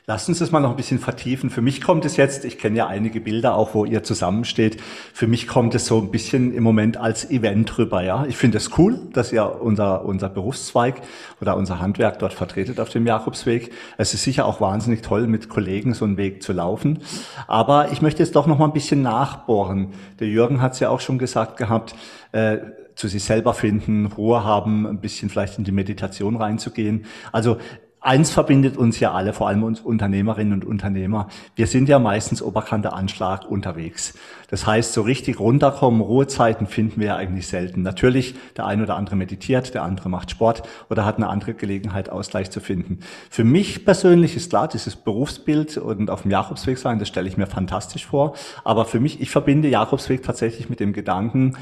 Lass 0.07 0.29
uns 0.29 0.37
das 0.37 0.51
mal 0.51 0.59
noch 0.59 0.69
ein 0.69 0.75
bisschen 0.75 0.99
vertiefen. 0.99 1.49
Für 1.49 1.63
mich 1.63 1.81
kommt 1.81 2.05
es 2.05 2.15
jetzt, 2.15 2.45
ich 2.45 2.59
kenne 2.59 2.77
ja 2.77 2.85
einige 2.85 3.19
Bilder 3.19 3.55
auch, 3.55 3.73
wo 3.73 3.85
ihr 3.85 4.03
zusammensteht. 4.03 4.79
Für 5.13 5.25
mich 5.25 5.47
kommt 5.47 5.73
es 5.73 5.87
so 5.87 5.99
ein 5.99 6.11
bisschen 6.11 6.53
im 6.53 6.61
Moment 6.61 6.97
als 6.97 7.31
Event 7.31 7.75
rüber, 7.79 8.03
ja. 8.03 8.23
Ich 8.27 8.37
finde 8.37 8.59
es 8.59 8.77
cool, 8.77 8.99
dass 9.13 9.31
ihr 9.31 9.59
unser, 9.59 10.05
unser 10.05 10.29
Berufszweig 10.29 11.01
oder 11.41 11.57
unser 11.57 11.79
Handwerk 11.79 12.19
dort 12.19 12.33
vertretet 12.33 12.79
auf 12.79 12.89
dem 12.89 13.07
Jakobsweg. 13.07 13.71
Es 13.97 14.13
ist 14.13 14.21
sicher 14.21 14.45
auch 14.45 14.61
wahnsinnig 14.61 15.01
toll, 15.01 15.25
mit 15.25 15.49
Kollegen 15.49 15.95
so 15.95 16.05
einen 16.05 16.17
Weg 16.17 16.43
zu 16.43 16.53
laufen. 16.53 16.99
Aber 17.47 17.91
ich 17.91 18.03
möchte 18.03 18.21
jetzt 18.21 18.35
doch 18.35 18.45
noch 18.45 18.59
mal 18.59 18.65
ein 18.65 18.73
bisschen 18.73 19.01
nachbohren. 19.01 19.93
Der 20.19 20.27
Jürgen 20.27 20.61
hat 20.61 20.73
es 20.73 20.81
ja 20.81 20.89
auch 20.89 20.99
schon 20.99 21.17
gesagt 21.17 21.57
gehabt, 21.57 21.95
äh, 22.31 22.59
zu 22.93 23.07
sich 23.07 23.23
selber 23.23 23.53
finden, 23.53 24.05
Ruhe 24.05 24.43
haben, 24.43 24.85
ein 24.85 24.99
bisschen 24.99 25.29
vielleicht 25.29 25.57
in 25.57 25.63
die 25.63 25.71
Meditation 25.71 26.37
reinzugehen. 26.37 27.05
Also 27.31 27.57
Eins 28.05 28.29
verbindet 28.29 28.77
uns 28.77 28.99
ja 28.99 29.13
alle, 29.13 29.33
vor 29.33 29.47
allem 29.47 29.63
uns 29.63 29.81
Unternehmerinnen 29.81 30.53
und 30.53 30.63
Unternehmer. 30.63 31.27
Wir 31.55 31.65
sind 31.65 31.89
ja 31.89 31.97
meistens 31.97 32.43
oberkante 32.43 32.93
Anschlag 32.93 33.49
unterwegs. 33.49 34.13
Das 34.51 34.67
heißt, 34.67 34.93
so 34.93 35.01
richtig 35.01 35.39
runterkommen, 35.39 36.01
Ruhezeiten 36.01 36.67
finden 36.67 36.99
wir 36.99 37.07
ja 37.07 37.15
eigentlich 37.15 37.47
selten. 37.47 37.81
Natürlich, 37.81 38.35
der 38.57 38.67
eine 38.67 38.83
oder 38.83 38.95
andere 38.95 39.15
meditiert, 39.15 39.73
der 39.73 39.81
andere 39.81 40.09
macht 40.09 40.29
Sport 40.29 40.61
oder 40.91 41.03
hat 41.03 41.17
eine 41.17 41.29
andere 41.29 41.55
Gelegenheit, 41.55 42.11
Ausgleich 42.11 42.51
zu 42.51 42.59
finden. 42.59 42.99
Für 43.31 43.43
mich 43.43 43.85
persönlich 43.85 44.35
ist 44.35 44.51
klar, 44.51 44.67
dieses 44.67 44.95
Berufsbild 44.95 45.77
und 45.77 46.11
auf 46.11 46.21
dem 46.21 46.29
Jakobsweg 46.29 46.77
sein, 46.77 46.99
das 46.99 47.07
stelle 47.07 47.27
ich 47.27 47.37
mir 47.37 47.47
fantastisch 47.47 48.05
vor. 48.05 48.35
Aber 48.63 48.85
für 48.85 48.99
mich, 48.99 49.19
ich 49.19 49.31
verbinde 49.31 49.67
Jakobsweg 49.67 50.21
tatsächlich 50.21 50.69
mit 50.69 50.79
dem 50.79 50.93
Gedanken, 50.93 51.57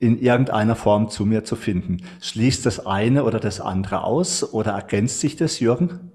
in 0.00 0.20
irgendeiner 0.20 0.74
Form 0.74 1.10
zu 1.10 1.26
mir 1.26 1.44
zu 1.44 1.54
finden. 1.54 1.98
Schließt 2.20 2.66
das 2.66 2.84
eine 2.86 3.22
oder 3.24 3.38
das 3.38 3.60
andere 3.60 4.02
aus 4.02 4.52
oder 4.52 4.72
ergänzt 4.72 5.20
sich 5.20 5.36
das, 5.36 5.60
Jürgen? 5.60 6.10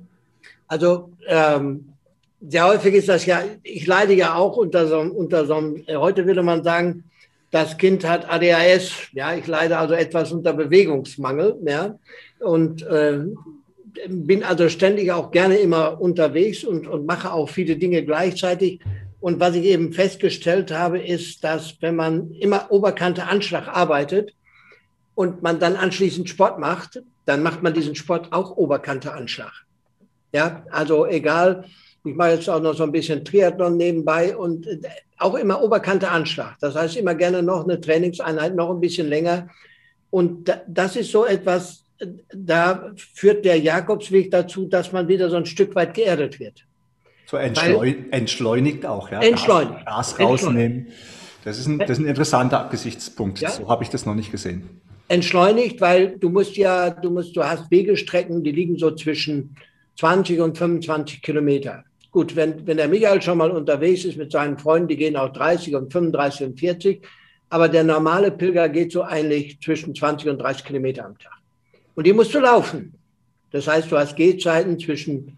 Also 0.67 1.11
ähm, 1.27 1.85
sehr 2.41 2.67
häufig 2.67 2.95
ist 2.95 3.09
das 3.09 3.25
ja, 3.25 3.43
ich 3.63 3.85
leide 3.85 4.13
ja 4.13 4.35
auch 4.35 4.57
unter 4.57 4.87
so, 4.87 4.99
unter 4.99 5.45
so 5.45 5.55
einem, 5.55 5.83
heute 5.87 6.25
würde 6.25 6.43
man 6.43 6.63
sagen, 6.63 7.03
das 7.51 7.77
Kind 7.77 8.05
hat 8.05 8.29
ADHS, 8.29 8.91
ja, 9.13 9.33
ich 9.33 9.47
leide 9.47 9.77
also 9.77 9.93
etwas 9.93 10.31
unter 10.31 10.51
Bewegungsmangel, 10.51 11.55
ja, 11.65 11.97
und 12.39 12.81
äh, 12.87 13.19
bin 14.09 14.43
also 14.43 14.67
ständig 14.67 15.11
auch 15.11 15.31
gerne 15.31 15.55
immer 15.55 16.01
unterwegs 16.01 16.63
und, 16.63 16.87
und 16.87 17.05
mache 17.05 17.31
auch 17.31 17.49
viele 17.49 17.77
Dinge 17.77 18.03
gleichzeitig. 18.03 18.81
Und 19.25 19.39
was 19.39 19.55
ich 19.55 19.63
eben 19.63 19.91
festgestellt 19.91 20.71
habe, 20.71 20.99
ist, 20.99 21.43
dass 21.43 21.81
wenn 21.81 21.95
man 21.95 22.29
immer 22.33 22.71
Oberkante 22.71 23.23
Anschlag 23.23 23.67
arbeitet 23.67 24.35
und 25.15 25.41
man 25.41 25.59
dann 25.59 25.75
anschließend 25.75 26.29
Sport 26.29 26.59
macht, 26.59 27.01
dann 27.25 27.41
macht 27.41 27.63
man 27.63 27.73
diesen 27.73 27.95
Sport 27.95 28.31
auch 28.31 28.55
Oberkante 28.55 29.11
Anschlag. 29.11 29.51
Ja, 30.31 30.63
also 30.69 31.07
egal, 31.07 31.65
ich 32.03 32.13
mache 32.13 32.33
jetzt 32.33 32.47
auch 32.47 32.61
noch 32.61 32.75
so 32.75 32.83
ein 32.83 32.91
bisschen 32.91 33.25
Triathlon 33.25 33.77
nebenbei 33.77 34.37
und 34.37 34.67
auch 35.17 35.33
immer 35.33 35.59
Oberkante 35.59 36.07
Anschlag. 36.07 36.57
Das 36.61 36.75
heißt 36.75 36.95
immer 36.95 37.15
gerne 37.15 37.41
noch 37.41 37.63
eine 37.63 37.81
Trainingseinheit, 37.81 38.53
noch 38.53 38.69
ein 38.69 38.79
bisschen 38.79 39.09
länger. 39.09 39.49
Und 40.11 40.55
das 40.67 40.95
ist 40.97 41.11
so 41.11 41.25
etwas, 41.25 41.83
da 42.31 42.91
führt 42.95 43.43
der 43.43 43.57
Jakobsweg 43.57 44.29
dazu, 44.29 44.67
dass 44.67 44.91
man 44.91 45.07
wieder 45.07 45.31
so 45.31 45.37
ein 45.37 45.47
Stück 45.47 45.73
weit 45.73 45.95
geerdet 45.95 46.39
wird. 46.39 46.63
So 47.25 47.37
entschleun 47.37 48.11
entschleunigt 48.11 48.85
auch, 48.85 49.11
ja. 49.11 49.21
Entschleunigt. 49.21 49.85
Gas, 49.85 50.15
Gas 50.15 50.19
rausnehmen. 50.19 50.87
Das 51.43 51.59
ist, 51.59 51.67
ein, 51.67 51.79
das 51.79 51.91
ist 51.91 51.99
ein 51.99 52.07
interessanter 52.07 52.67
Gesichtspunkt. 52.71 53.39
Ja. 53.39 53.51
So 53.51 53.69
habe 53.69 53.83
ich 53.83 53.89
das 53.89 54.05
noch 54.05 54.15
nicht 54.15 54.31
gesehen. 54.31 54.81
Entschleunigt, 55.07 55.79
weil 55.79 56.17
du 56.17 56.29
musst 56.29 56.57
ja, 56.57 56.89
du 56.89 57.11
musst, 57.11 57.35
du 57.35 57.43
hast 57.43 57.69
Wegestrecken, 57.69 58.43
die 58.43 58.51
liegen 58.51 58.77
so 58.77 58.91
zwischen 58.91 59.55
20 59.99 60.39
und 60.39 60.57
25 60.57 61.21
Kilometer. 61.21 61.83
Gut, 62.11 62.35
wenn, 62.35 62.65
wenn 62.65 62.77
der 62.77 62.87
Michael 62.87 63.21
schon 63.21 63.37
mal 63.37 63.51
unterwegs 63.51 64.05
ist 64.05 64.17
mit 64.17 64.31
seinen 64.31 64.57
Freunden, 64.57 64.87
die 64.87 64.97
gehen 64.97 65.15
auch 65.15 65.31
30 65.33 65.75
und 65.75 65.91
35 65.91 66.47
und 66.47 66.59
40, 66.59 67.05
aber 67.49 67.69
der 67.69 67.83
normale 67.83 68.31
Pilger 68.31 68.69
geht 68.69 68.91
so 68.91 69.03
eigentlich 69.03 69.59
zwischen 69.61 69.93
20 69.93 70.29
und 70.29 70.39
30 70.39 70.65
Kilometer 70.65 71.05
am 71.05 71.17
Tag. 71.17 71.33
Und 71.93 72.07
die 72.07 72.13
musst 72.13 72.33
du 72.33 72.39
laufen. 72.39 72.93
Das 73.51 73.67
heißt, 73.67 73.91
du 73.91 73.97
hast 73.97 74.15
Gehzeiten 74.15 74.79
zwischen 74.79 75.37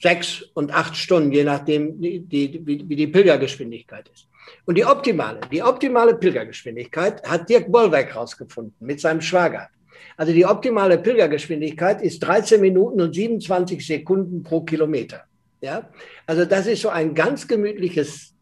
sechs 0.00 0.42
und 0.54 0.72
acht 0.72 0.96
Stunden, 0.96 1.32
je 1.32 1.44
nachdem, 1.44 2.00
die, 2.00 2.20
die, 2.20 2.60
wie, 2.64 2.88
wie 2.88 2.96
die 2.96 3.06
Pilgergeschwindigkeit 3.06 4.08
ist. 4.08 4.28
Und 4.64 4.76
die 4.76 4.84
optimale, 4.84 5.40
die 5.50 5.62
optimale 5.62 6.14
Pilgergeschwindigkeit 6.14 7.22
hat 7.28 7.48
Dirk 7.48 7.70
Bollwerk 7.70 8.14
herausgefunden 8.14 8.74
mit 8.80 9.00
seinem 9.00 9.20
Schwager. 9.20 9.68
Also 10.16 10.32
die 10.32 10.44
optimale 10.44 10.98
Pilgergeschwindigkeit 10.98 12.02
ist 12.02 12.20
13 12.20 12.60
Minuten 12.60 13.00
und 13.00 13.14
27 13.14 13.86
Sekunden 13.86 14.42
pro 14.42 14.62
Kilometer. 14.62 15.24
Ja, 15.60 15.88
also 16.26 16.44
das 16.44 16.66
ist 16.66 16.82
so 16.82 16.88
ein 16.88 17.14
ganz 17.14 17.48
gemütliches 17.48 18.32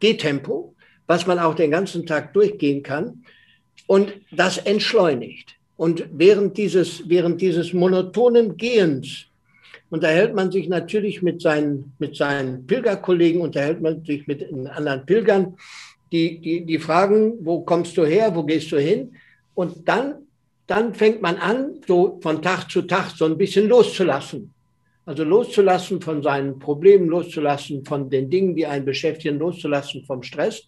Gehtempo, 0.00 0.74
was 1.06 1.26
man 1.26 1.38
auch 1.38 1.54
den 1.54 1.70
ganzen 1.70 2.06
Tag 2.06 2.32
durchgehen 2.34 2.82
kann. 2.82 3.24
Und 3.86 4.12
das 4.30 4.58
entschleunigt. 4.58 5.56
Und 5.76 6.06
während 6.12 6.56
dieses, 6.56 7.08
während 7.08 7.40
dieses 7.40 7.72
monotonen 7.72 8.56
Gehens 8.56 9.26
unterhält 9.92 10.34
man 10.34 10.50
sich 10.50 10.70
natürlich 10.70 11.20
mit 11.20 11.42
seinen, 11.42 11.92
mit 11.98 12.16
seinen 12.16 12.66
Pilgerkollegen, 12.66 13.42
unterhält 13.42 13.82
man 13.82 14.02
sich 14.02 14.26
mit 14.26 14.42
anderen 14.50 15.04
Pilgern, 15.04 15.54
die, 16.10 16.38
die, 16.38 16.64
die 16.64 16.78
fragen, 16.78 17.34
wo 17.42 17.60
kommst 17.60 17.98
du 17.98 18.06
her, 18.06 18.34
wo 18.34 18.42
gehst 18.42 18.72
du 18.72 18.78
hin? 18.78 19.14
Und 19.52 19.86
dann, 19.86 20.14
dann 20.66 20.94
fängt 20.94 21.20
man 21.20 21.36
an, 21.36 21.74
so 21.86 22.18
von 22.22 22.40
Tag 22.40 22.70
zu 22.70 22.82
Tag 22.82 23.10
so 23.10 23.26
ein 23.26 23.36
bisschen 23.36 23.68
loszulassen. 23.68 24.54
Also 25.04 25.24
loszulassen 25.24 26.00
von 26.00 26.22
seinen 26.22 26.58
Problemen, 26.58 27.08
loszulassen 27.08 27.84
von 27.84 28.08
den 28.08 28.30
Dingen, 28.30 28.56
die 28.56 28.66
einen 28.66 28.86
beschäftigen, 28.86 29.38
loszulassen 29.38 30.06
vom 30.06 30.22
Stress. 30.22 30.62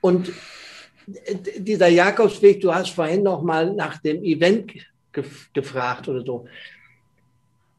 Und 0.00 0.32
dieser 1.58 1.88
Jakobsweg, 1.88 2.60
du 2.60 2.74
hast 2.74 2.90
vorhin 2.90 3.22
noch 3.22 3.40
mal 3.40 3.72
nach 3.72 3.98
dem 3.98 4.24
Event 4.24 4.72
gefragt 5.52 6.08
oder 6.08 6.24
so 6.24 6.46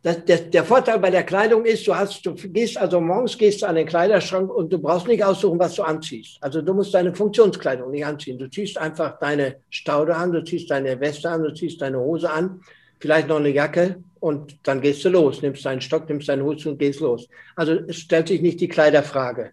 das, 0.01 0.23
der, 0.23 0.37
der, 0.37 0.63
Vorteil 0.63 0.97
bei 0.99 1.09
der 1.09 1.23
Kleidung 1.23 1.65
ist, 1.65 1.85
du 1.85 1.93
hast, 1.93 2.25
du 2.25 2.33
gehst 2.33 2.77
also 2.77 3.01
morgens 3.01 3.37
gehst 3.37 3.61
du 3.61 3.65
an 3.65 3.75
den 3.75 3.85
Kleiderschrank 3.85 4.49
und 4.49 4.71
du 4.71 4.79
brauchst 4.79 5.07
nicht 5.07 5.23
aussuchen, 5.23 5.59
was 5.59 5.75
du 5.75 5.83
anziehst. 5.83 6.37
Also 6.39 6.61
du 6.61 6.73
musst 6.73 6.93
deine 6.93 7.13
Funktionskleidung 7.13 7.91
nicht 7.91 8.05
anziehen. 8.05 8.37
Du 8.37 8.49
ziehst 8.49 8.77
einfach 8.77 9.19
deine 9.19 9.57
Staude 9.69 10.15
an, 10.15 10.31
du 10.31 10.41
ziehst 10.43 10.71
deine 10.71 10.97
Weste 11.01 11.29
an, 11.29 11.43
du 11.43 11.53
ziehst 11.53 11.81
deine 11.81 11.99
Hose 11.99 12.31
an, 12.31 12.61
vielleicht 12.99 13.27
noch 13.27 13.37
eine 13.37 13.49
Jacke 13.49 14.01
und 14.21 14.57
dann 14.63 14.79
gehst 14.79 15.03
du 15.03 15.09
los, 15.09 15.41
nimmst 15.41 15.65
deinen 15.65 15.81
Stock, 15.81 16.07
nimmst 16.07 16.29
deinen 16.29 16.43
Hut 16.43 16.65
und 16.65 16.79
gehst 16.79 17.01
los. 17.01 17.27
Also 17.57 17.73
es 17.73 17.97
stellt 17.97 18.29
sich 18.29 18.41
nicht 18.41 18.61
die 18.61 18.69
Kleiderfrage. 18.69 19.51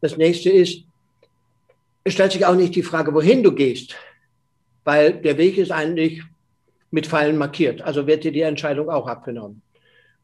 Das 0.00 0.16
nächste 0.16 0.48
ist, 0.48 0.84
es 2.04 2.14
stellt 2.14 2.32
sich 2.32 2.46
auch 2.46 2.56
nicht 2.56 2.74
die 2.74 2.82
Frage, 2.82 3.12
wohin 3.12 3.42
du 3.42 3.52
gehst, 3.52 3.96
weil 4.84 5.12
der 5.12 5.36
Weg 5.36 5.58
ist 5.58 5.70
eigentlich 5.70 6.22
mit 6.92 7.08
Pfeilen 7.08 7.36
markiert. 7.36 7.82
Also 7.82 8.06
wird 8.06 8.22
dir 8.22 8.32
die 8.32 8.42
Entscheidung 8.42 8.88
auch 8.88 9.08
abgenommen. 9.08 9.62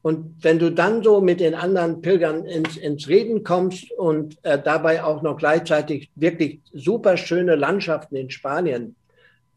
Und 0.01 0.41
wenn 0.41 0.59
du 0.59 0.71
dann 0.71 1.03
so 1.03 1.19
mit 1.19 1.41
den 1.41 1.55
anderen 1.55 2.01
Pilgern 2.01 2.45
ins, 2.45 2.77
ins 2.77 3.09
Reden 3.09 3.43
kommst 3.43 3.91
und 3.91 4.37
äh, 4.43 4.57
dabei 4.57 5.03
auch 5.03 5.21
noch 5.21 5.37
gleichzeitig 5.37 6.09
wirklich 6.15 6.61
super 6.71 7.17
schöne 7.17 7.55
Landschaften 7.55 8.15
in 8.15 8.29
Spanien 8.29 8.95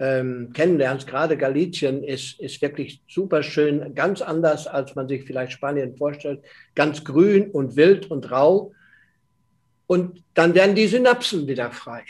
ähm, 0.01 0.51
kennenlernst, 0.53 1.07
gerade 1.07 1.37
Galicien 1.37 2.03
ist, 2.03 2.41
ist 2.41 2.61
wirklich 2.61 3.03
super 3.09 3.45
schön, 3.45 3.95
ganz 3.95 4.21
anders, 4.21 4.67
als 4.67 4.97
man 4.97 5.07
sich 5.07 5.25
vielleicht 5.25 5.53
Spanien 5.53 5.97
vorstellt, 5.97 6.41
ganz 6.75 7.05
grün 7.05 7.51
und 7.51 7.77
wild 7.77 8.11
und 8.11 8.33
rau. 8.33 8.73
Und 9.87 10.25
dann 10.35 10.55
werden 10.55 10.75
die 10.75 10.89
Synapsen 10.89 11.47
wieder 11.47 11.71
frei. 11.71 12.03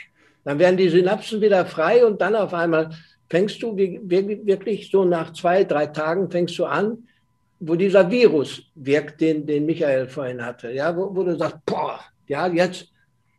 Dann 0.43 0.57
werden 0.57 0.77
die 0.77 0.89
Synapsen 0.89 1.39
wieder 1.39 1.65
frei 1.67 2.03
und 2.03 2.19
dann 2.19 2.35
auf 2.35 2.53
einmal 2.53 2.89
fängst 3.33 3.63
du 3.63 3.75
wirklich 3.75 4.91
so 4.91 5.05
nach 5.05 5.33
zwei, 5.33 5.63
drei 5.63 5.87
Tagen 5.87 6.29
fängst 6.29 6.55
du 6.59 6.65
an, 6.65 7.07
wo 7.59 7.73
dieser 7.73 8.11
Virus 8.11 8.61
wirkt, 8.75 9.21
den, 9.21 9.47
den 9.47 9.65
Michael 9.65 10.07
vorhin 10.07 10.45
hatte, 10.45 10.71
ja, 10.71 10.95
wo, 10.95 11.15
wo 11.15 11.23
du 11.23 11.35
sagst, 11.35 11.57
boah, 11.65 11.99
ja, 12.27 12.45
jetzt, 12.45 12.89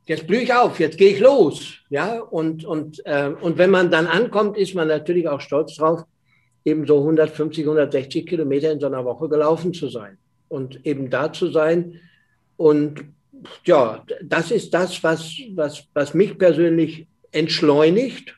jetzt 0.06 0.26
blühe 0.26 0.40
ich 0.40 0.52
auf, 0.52 0.80
jetzt 0.80 0.98
gehe 0.98 1.12
ich 1.12 1.20
los, 1.20 1.74
ja, 1.90 2.18
und, 2.18 2.64
und, 2.64 3.06
äh, 3.06 3.30
und 3.40 3.56
wenn 3.56 3.70
man 3.70 3.88
dann 3.92 4.08
ankommt, 4.08 4.56
ist 4.56 4.74
man 4.74 4.88
natürlich 4.88 5.28
auch 5.28 5.40
stolz 5.40 5.76
drauf, 5.76 6.02
eben 6.64 6.88
so 6.88 6.98
150, 6.98 7.62
160 7.62 8.26
Kilometer 8.26 8.72
in 8.72 8.80
so 8.80 8.88
einer 8.88 9.04
Woche 9.04 9.28
gelaufen 9.28 9.72
zu 9.72 9.88
sein 9.88 10.18
und 10.48 10.84
eben 10.84 11.08
da 11.08 11.32
zu 11.32 11.52
sein. 11.52 12.00
Und 12.56 13.04
ja, 13.64 14.04
das 14.24 14.50
ist 14.50 14.74
das, 14.74 15.04
was, 15.04 15.36
was, 15.54 15.84
was 15.94 16.14
mich 16.14 16.36
persönlich 16.36 17.06
entschleunigt 17.30 18.34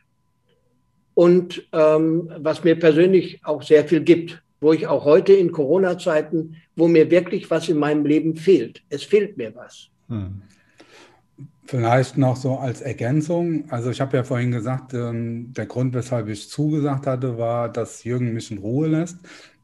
und 1.16 1.66
ähm, 1.72 2.30
was 2.36 2.62
mir 2.62 2.78
persönlich 2.78 3.40
auch 3.42 3.62
sehr 3.62 3.88
viel 3.88 4.02
gibt, 4.02 4.42
wo 4.60 4.74
ich 4.74 4.86
auch 4.86 5.06
heute 5.06 5.32
in 5.32 5.50
Corona-Zeiten, 5.50 6.56
wo 6.76 6.88
mir 6.88 7.10
wirklich 7.10 7.50
was 7.50 7.70
in 7.70 7.78
meinem 7.78 8.04
Leben 8.04 8.36
fehlt. 8.36 8.82
Es 8.90 9.02
fehlt 9.02 9.38
mir 9.38 9.54
was. 9.54 9.88
Hm. 10.10 10.42
Vielleicht 11.64 12.18
noch 12.18 12.36
so 12.36 12.56
als 12.56 12.82
Ergänzung. 12.82 13.64
Also 13.70 13.90
ich 13.90 14.02
habe 14.02 14.14
ja 14.14 14.24
vorhin 14.24 14.50
gesagt, 14.50 14.92
ähm, 14.92 15.54
der 15.54 15.64
Grund, 15.64 15.94
weshalb 15.94 16.28
ich 16.28 16.50
zugesagt 16.50 17.06
hatte, 17.06 17.38
war, 17.38 17.72
dass 17.72 18.04
Jürgen 18.04 18.34
mich 18.34 18.50
in 18.50 18.58
Ruhe 18.58 18.88
lässt. 18.88 19.16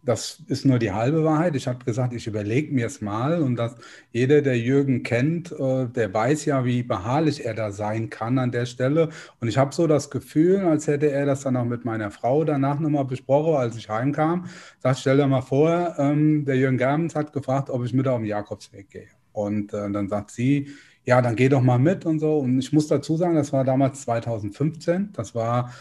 Das 0.04 0.42
ist 0.49 0.64
nur 0.64 0.80
die 0.80 0.90
halbe 0.90 1.23
Wahrheit. 1.23 1.54
Ich 1.54 1.68
habe 1.68 1.85
gesagt, 1.85 2.12
ich 2.12 2.26
überlege 2.26 2.75
mir 2.75 2.87
es 2.87 3.00
mal 3.00 3.40
und 3.40 3.54
dass 3.54 3.76
jeder, 4.11 4.42
der 4.42 4.59
Jürgen 4.59 5.04
kennt, 5.04 5.52
äh, 5.52 5.87
der 5.87 6.12
weiß 6.12 6.44
ja, 6.44 6.64
wie 6.64 6.82
beharrlich 6.82 7.44
er 7.44 7.54
da 7.54 7.71
sein 7.71 8.11
kann 8.11 8.38
an 8.38 8.50
der 8.50 8.66
Stelle. 8.66 9.11
Und 9.40 9.47
ich 9.47 9.59
habe 9.59 9.73
so 9.73 9.87
das 9.87 10.11
Gefühl, 10.11 10.61
als 10.66 10.88
hätte 10.88 11.11
er 11.11 11.25
das 11.25 11.42
dann 11.42 11.56
auch 11.56 11.64
mit 11.64 11.85
meiner 11.85 12.11
Frau 12.11 12.42
danach 12.42 12.80
nochmal 12.80 13.04
besprochen, 13.04 13.54
als 13.54 13.76
ich 13.76 13.88
heimkam. 13.88 14.47
Sag, 14.80 14.99
stell 14.99 15.18
dir 15.18 15.28
mal 15.28 15.40
vor, 15.40 15.94
ähm, 15.99 16.44
der 16.44 16.56
Jürgen 16.56 16.78
Germens 16.78 17.14
hat 17.14 17.32
gefragt, 17.32 17.71
ob 17.71 17.85
ich 17.85 17.92
mit 17.92 18.09
auf 18.09 18.18
den 18.18 18.26
Jakobsweg 18.26 18.90
gehe. 18.90 19.09
Und 19.32 19.73
äh, 19.73 19.90
dann 19.90 20.09
sagt 20.09 20.32
sie, 20.32 20.68
ja, 21.04 21.21
dann 21.23 21.37
geh 21.37 21.49
doch 21.49 21.62
mal 21.62 21.78
mit 21.78 22.04
und 22.06 22.18
so. 22.21 22.38
Und 22.38 22.59
ich 22.59 22.73
muss 22.73 22.87
dazu 22.87 23.16
sagen, 23.16 23.35
das 23.35 23.52
war 23.52 23.64
damals 23.64 24.02
2015. 24.02 25.12
Das 25.12 25.35
war 25.35 25.73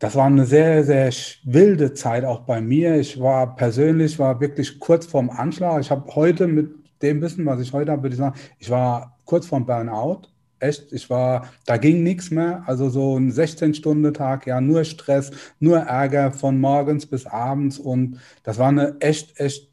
das 0.00 0.16
war 0.16 0.26
eine 0.26 0.46
sehr, 0.46 0.82
sehr 0.82 1.12
wilde 1.44 1.92
Zeit 1.92 2.24
auch 2.24 2.40
bei 2.40 2.60
mir. 2.62 2.98
Ich 2.98 3.20
war 3.20 3.54
persönlich, 3.54 4.18
war 4.18 4.40
wirklich 4.40 4.80
kurz 4.80 5.06
vorm 5.06 5.28
Anschlag. 5.28 5.82
Ich 5.82 5.90
habe 5.90 6.14
heute 6.14 6.46
mit 6.46 6.70
dem 7.02 7.20
Wissen, 7.20 7.44
was 7.44 7.60
ich 7.60 7.72
heute 7.74 7.92
habe, 7.92 8.02
würde 8.02 8.14
ich 8.14 8.18
sagen, 8.18 8.34
ich 8.58 8.70
war 8.70 9.18
kurz 9.26 9.46
vorm 9.46 9.66
Burnout. 9.66 10.22
Echt, 10.58 10.90
ich 10.92 11.08
war, 11.10 11.50
da 11.66 11.76
ging 11.76 12.02
nichts 12.02 12.30
mehr. 12.30 12.62
Also 12.66 12.88
so 12.88 13.18
ein 13.18 13.30
16-Stunden-Tag, 13.30 14.46
ja, 14.46 14.60
nur 14.62 14.84
Stress, 14.84 15.32
nur 15.58 15.78
Ärger 15.78 16.32
von 16.32 16.58
morgens 16.58 17.04
bis 17.04 17.26
abends. 17.26 17.78
Und 17.78 18.18
das 18.42 18.58
war 18.58 18.68
eine 18.68 18.96
echt, 19.00 19.38
echt, 19.38 19.68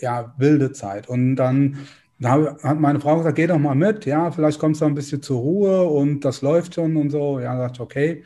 ja, 0.00 0.32
wilde 0.38 0.70
Zeit. 0.72 1.08
Und 1.08 1.34
dann 1.36 1.78
da 2.20 2.56
hat 2.62 2.78
meine 2.78 3.00
Frau 3.00 3.16
gesagt, 3.16 3.34
geh 3.34 3.48
doch 3.48 3.58
mal 3.58 3.74
mit, 3.74 4.06
ja, 4.06 4.30
vielleicht 4.30 4.60
kommst 4.60 4.80
du 4.80 4.84
ein 4.84 4.94
bisschen 4.94 5.22
zur 5.22 5.40
Ruhe 5.40 5.82
und 5.82 6.20
das 6.20 6.40
läuft 6.40 6.76
schon 6.76 6.96
und 6.96 7.10
so. 7.10 7.40
Ja, 7.40 7.66
ich, 7.66 7.80
okay. 7.80 8.22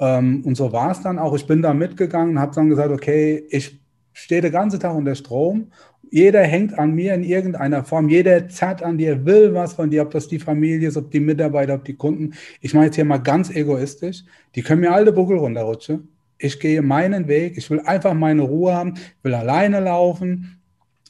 Ähm, 0.00 0.42
und 0.44 0.56
so 0.56 0.72
war 0.72 0.90
es 0.90 1.02
dann 1.02 1.18
auch. 1.18 1.34
Ich 1.36 1.46
bin 1.46 1.62
da 1.62 1.74
mitgegangen 1.74 2.36
und 2.36 2.40
habe 2.40 2.54
dann 2.54 2.70
gesagt, 2.70 2.90
okay, 2.90 3.44
ich 3.50 3.78
stehe 4.12 4.40
den 4.40 4.50
ganzen 4.50 4.80
Tag 4.80 4.94
unter 4.94 5.14
Strom. 5.14 5.68
Jeder 6.10 6.42
hängt 6.42 6.76
an 6.76 6.92
mir 6.94 7.14
in 7.14 7.22
irgendeiner 7.22 7.84
Form. 7.84 8.08
Jeder 8.08 8.48
zerrt 8.48 8.82
an 8.82 8.98
dir, 8.98 9.24
will 9.24 9.54
was 9.54 9.74
von 9.74 9.90
dir, 9.90 10.02
ob 10.02 10.10
das 10.10 10.26
die 10.26 10.40
Familie 10.40 10.88
ist, 10.88 10.96
ob 10.96 11.10
die 11.10 11.20
Mitarbeiter, 11.20 11.74
ob 11.74 11.84
die 11.84 11.94
Kunden. 11.94 12.34
Ich 12.60 12.74
meine 12.74 12.86
jetzt 12.86 12.96
hier 12.96 13.04
mal 13.04 13.18
ganz 13.18 13.50
egoistisch. 13.50 14.24
Die 14.56 14.62
können 14.62 14.80
mir 14.80 14.92
alle 14.92 15.12
Buckel 15.12 15.38
runterrutschen. 15.38 16.08
Ich 16.38 16.58
gehe 16.58 16.82
meinen 16.82 17.28
Weg. 17.28 17.56
Ich 17.58 17.70
will 17.70 17.80
einfach 17.80 18.14
meine 18.14 18.42
Ruhe 18.42 18.74
haben. 18.74 18.94
Ich 18.96 19.24
will 19.24 19.34
alleine 19.34 19.78
laufen 19.78 20.58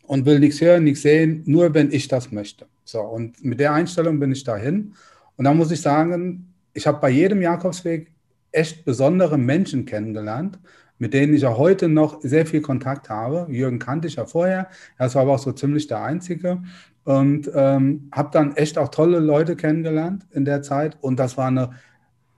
und 0.02 0.26
will 0.26 0.40
nichts 0.40 0.60
hören, 0.60 0.84
nichts 0.84 1.02
sehen, 1.02 1.44
nur 1.46 1.72
wenn 1.72 1.92
ich 1.92 2.08
das 2.08 2.32
möchte. 2.32 2.66
So, 2.84 3.00
und 3.00 3.42
mit 3.44 3.60
der 3.60 3.72
Einstellung 3.72 4.18
bin 4.18 4.32
ich 4.32 4.42
dahin. 4.42 4.94
Und 5.36 5.44
da 5.44 5.54
muss 5.54 5.70
ich 5.70 5.80
sagen, 5.80 6.52
ich 6.74 6.86
habe 6.86 7.00
bei 7.00 7.10
jedem 7.10 7.40
Jakobsweg 7.40 8.10
echt 8.52 8.84
besondere 8.84 9.38
Menschen 9.38 9.86
kennengelernt, 9.86 10.58
mit 10.98 11.14
denen 11.14 11.34
ich 11.34 11.46
auch 11.46 11.58
heute 11.58 11.88
noch 11.88 12.20
sehr 12.22 12.46
viel 12.46 12.60
Kontakt 12.60 13.08
habe. 13.08 13.50
Jürgen 13.50 13.78
kannte 13.78 14.08
ich 14.08 14.16
ja 14.16 14.26
vorher, 14.26 14.68
er 14.98 15.14
war 15.14 15.22
aber 15.22 15.34
auch 15.34 15.38
so 15.38 15.52
ziemlich 15.52 15.86
der 15.86 16.02
Einzige. 16.02 16.62
Und 17.04 17.50
ähm, 17.54 18.10
habe 18.12 18.28
dann 18.32 18.56
echt 18.56 18.76
auch 18.76 18.88
tolle 18.88 19.20
Leute 19.20 19.56
kennengelernt 19.56 20.26
in 20.32 20.44
der 20.44 20.62
Zeit. 20.62 20.98
Und 21.00 21.18
das 21.18 21.38
war 21.38 21.46
eine, 21.46 21.70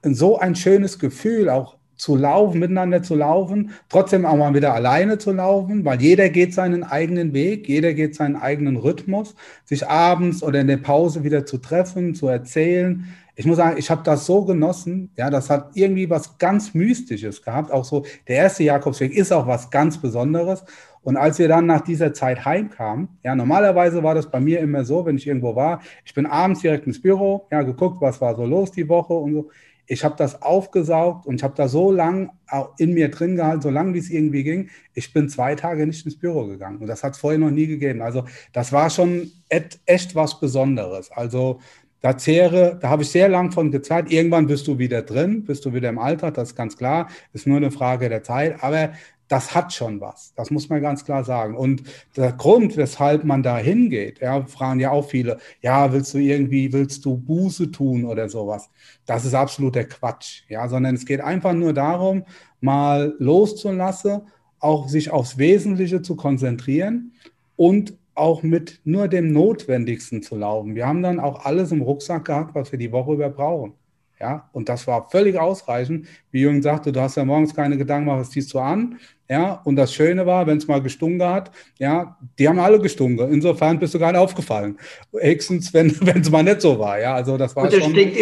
so 0.02 0.38
ein 0.38 0.54
schönes 0.54 0.98
Gefühl, 0.98 1.48
auch 1.48 1.76
zu 2.02 2.16
laufen, 2.16 2.58
miteinander 2.58 3.02
zu 3.02 3.14
laufen, 3.14 3.70
trotzdem 3.88 4.26
auch 4.26 4.36
mal 4.36 4.54
wieder 4.54 4.74
alleine 4.74 5.18
zu 5.18 5.30
laufen, 5.32 5.84
weil 5.84 6.02
jeder 6.02 6.30
geht 6.30 6.52
seinen 6.52 6.82
eigenen 6.82 7.32
Weg, 7.32 7.68
jeder 7.68 7.94
geht 7.94 8.16
seinen 8.16 8.34
eigenen 8.34 8.76
Rhythmus, 8.76 9.36
sich 9.64 9.86
abends 9.86 10.42
oder 10.42 10.60
in 10.60 10.66
der 10.66 10.78
Pause 10.78 11.22
wieder 11.22 11.46
zu 11.46 11.58
treffen, 11.58 12.16
zu 12.16 12.26
erzählen, 12.26 13.04
ich 13.34 13.46
muss 13.46 13.56
sagen, 13.56 13.78
ich 13.78 13.90
habe 13.90 14.02
das 14.02 14.26
so 14.26 14.44
genossen. 14.44 15.10
Ja, 15.16 15.30
das 15.30 15.48
hat 15.48 15.70
irgendwie 15.74 16.10
was 16.10 16.38
ganz 16.38 16.74
Mystisches 16.74 17.42
gehabt. 17.42 17.70
Auch 17.70 17.84
so, 17.84 18.04
der 18.28 18.36
erste 18.36 18.64
Jakobsweg 18.64 19.12
ist 19.12 19.32
auch 19.32 19.46
was 19.46 19.70
ganz 19.70 19.98
Besonderes. 19.98 20.64
Und 21.02 21.16
als 21.16 21.38
wir 21.38 21.48
dann 21.48 21.66
nach 21.66 21.80
dieser 21.80 22.12
Zeit 22.12 22.44
heimkamen, 22.44 23.08
ja, 23.24 23.34
normalerweise 23.34 24.02
war 24.02 24.14
das 24.14 24.30
bei 24.30 24.38
mir 24.38 24.60
immer 24.60 24.84
so, 24.84 25.04
wenn 25.04 25.16
ich 25.16 25.26
irgendwo 25.26 25.56
war, 25.56 25.80
ich 26.04 26.14
bin 26.14 26.26
abends 26.26 26.60
direkt 26.60 26.86
ins 26.86 27.00
Büro, 27.00 27.48
ja, 27.50 27.62
geguckt, 27.62 28.00
was 28.00 28.20
war 28.20 28.36
so 28.36 28.44
los 28.44 28.70
die 28.70 28.88
Woche 28.88 29.14
und 29.14 29.32
so. 29.32 29.50
Ich 29.86 30.04
habe 30.04 30.14
das 30.16 30.40
aufgesaugt 30.42 31.26
und 31.26 31.34
ich 31.34 31.42
habe 31.42 31.54
da 31.56 31.66
so 31.66 31.90
lang 31.90 32.30
in 32.78 32.94
mir 32.94 33.10
drin 33.10 33.34
gehalten, 33.34 33.62
so 33.62 33.68
lange 33.68 33.94
wie 33.94 33.98
es 33.98 34.10
irgendwie 34.10 34.44
ging. 34.44 34.70
Ich 34.94 35.12
bin 35.12 35.28
zwei 35.28 35.56
Tage 35.56 35.86
nicht 35.86 36.06
ins 36.06 36.16
Büro 36.16 36.46
gegangen 36.46 36.78
und 36.78 36.86
das 36.86 37.02
hat 37.02 37.14
es 37.14 37.18
vorher 37.18 37.40
noch 37.40 37.50
nie 37.50 37.66
gegeben. 37.66 38.00
Also 38.00 38.24
das 38.52 38.72
war 38.72 38.90
schon 38.90 39.32
echt 39.48 40.14
was 40.14 40.38
Besonderes. 40.38 41.10
Also 41.10 41.58
da 42.02 42.18
zehre, 42.18 42.78
da 42.80 42.90
habe 42.90 43.04
ich 43.04 43.10
sehr 43.10 43.28
lang 43.28 43.52
von 43.52 43.70
gezeigt. 43.70 44.12
Irgendwann 44.12 44.48
bist 44.48 44.66
du 44.66 44.78
wieder 44.78 45.02
drin, 45.02 45.44
bist 45.44 45.64
du 45.64 45.72
wieder 45.72 45.88
im 45.88 45.98
Alltag, 45.98 46.34
das 46.34 46.50
ist 46.50 46.56
ganz 46.56 46.76
klar. 46.76 47.08
Ist 47.32 47.46
nur 47.46 47.56
eine 47.56 47.70
Frage 47.70 48.08
der 48.08 48.24
Zeit. 48.24 48.62
Aber 48.62 48.90
das 49.28 49.54
hat 49.54 49.72
schon 49.72 50.00
was. 50.00 50.34
Das 50.34 50.50
muss 50.50 50.68
man 50.68 50.82
ganz 50.82 51.04
klar 51.04 51.24
sagen. 51.24 51.56
Und 51.56 51.84
der 52.16 52.32
Grund, 52.32 52.76
weshalb 52.76 53.24
man 53.24 53.42
da 53.42 53.56
hingeht, 53.56 54.20
ja, 54.20 54.44
fragen 54.44 54.80
ja 54.80 54.90
auch 54.90 55.08
viele, 55.08 55.38
ja, 55.62 55.92
willst 55.92 56.12
du 56.12 56.18
irgendwie, 56.18 56.72
willst 56.72 57.04
du 57.04 57.16
Buße 57.16 57.70
tun 57.70 58.04
oder 58.04 58.28
sowas? 58.28 58.68
Das 59.06 59.24
ist 59.24 59.34
absoluter 59.34 59.84
Quatsch. 59.84 60.42
Ja, 60.48 60.68
sondern 60.68 60.96
es 60.96 61.06
geht 61.06 61.20
einfach 61.20 61.54
nur 61.54 61.72
darum, 61.72 62.24
mal 62.60 63.14
loszulassen, 63.18 64.22
auch 64.58 64.88
sich 64.88 65.10
aufs 65.10 65.38
Wesentliche 65.38 66.02
zu 66.02 66.16
konzentrieren 66.16 67.12
und 67.56 67.94
auch 68.14 68.42
mit 68.42 68.80
nur 68.84 69.08
dem 69.08 69.32
Notwendigsten 69.32 70.22
zu 70.22 70.36
laufen. 70.36 70.74
Wir 70.74 70.86
haben 70.86 71.02
dann 71.02 71.20
auch 71.20 71.44
alles 71.44 71.72
im 71.72 71.82
Rucksack 71.82 72.26
gehabt, 72.26 72.54
was 72.54 72.72
wir 72.72 72.78
die 72.78 72.92
Woche 72.92 73.12
über 73.14 73.30
brauchen. 73.30 73.74
Ja, 74.22 74.48
und 74.52 74.68
das 74.68 74.86
war 74.86 75.08
völlig 75.10 75.36
ausreichend. 75.36 76.06
Wie 76.30 76.42
Jürgen 76.42 76.62
sagte, 76.62 76.92
du 76.92 77.00
hast 77.00 77.16
ja 77.16 77.24
morgens 77.24 77.56
keine 77.56 77.76
Gedanken 77.76 78.08
was 78.08 78.30
ziehst 78.30 78.54
du 78.54 78.60
an. 78.60 79.00
Ja, 79.28 79.60
und 79.64 79.74
das 79.74 79.92
Schöne 79.92 80.24
war, 80.26 80.46
wenn 80.46 80.58
es 80.58 80.68
mal 80.68 80.80
gestunken 80.80 81.26
hat, 81.26 81.50
ja, 81.78 82.16
die 82.38 82.48
haben 82.48 82.60
alle 82.60 82.78
gestunken. 82.78 83.32
Insofern 83.32 83.80
bist 83.80 83.94
du 83.94 83.98
gar 83.98 84.12
nicht 84.12 84.20
aufgefallen. 84.20 84.78
Höchstens, 85.12 85.74
wenn 85.74 85.86
es 86.20 86.30
mal 86.30 86.44
nicht 86.44 86.60
so 86.60 86.78
war. 86.78 87.00
Ja, 87.00 87.14
also 87.14 87.36
das 87.36 87.56
war 87.56 87.64
und 87.64 87.72
es 87.72 87.82
schon. 87.82 87.90
Stinkt, 87.90 88.16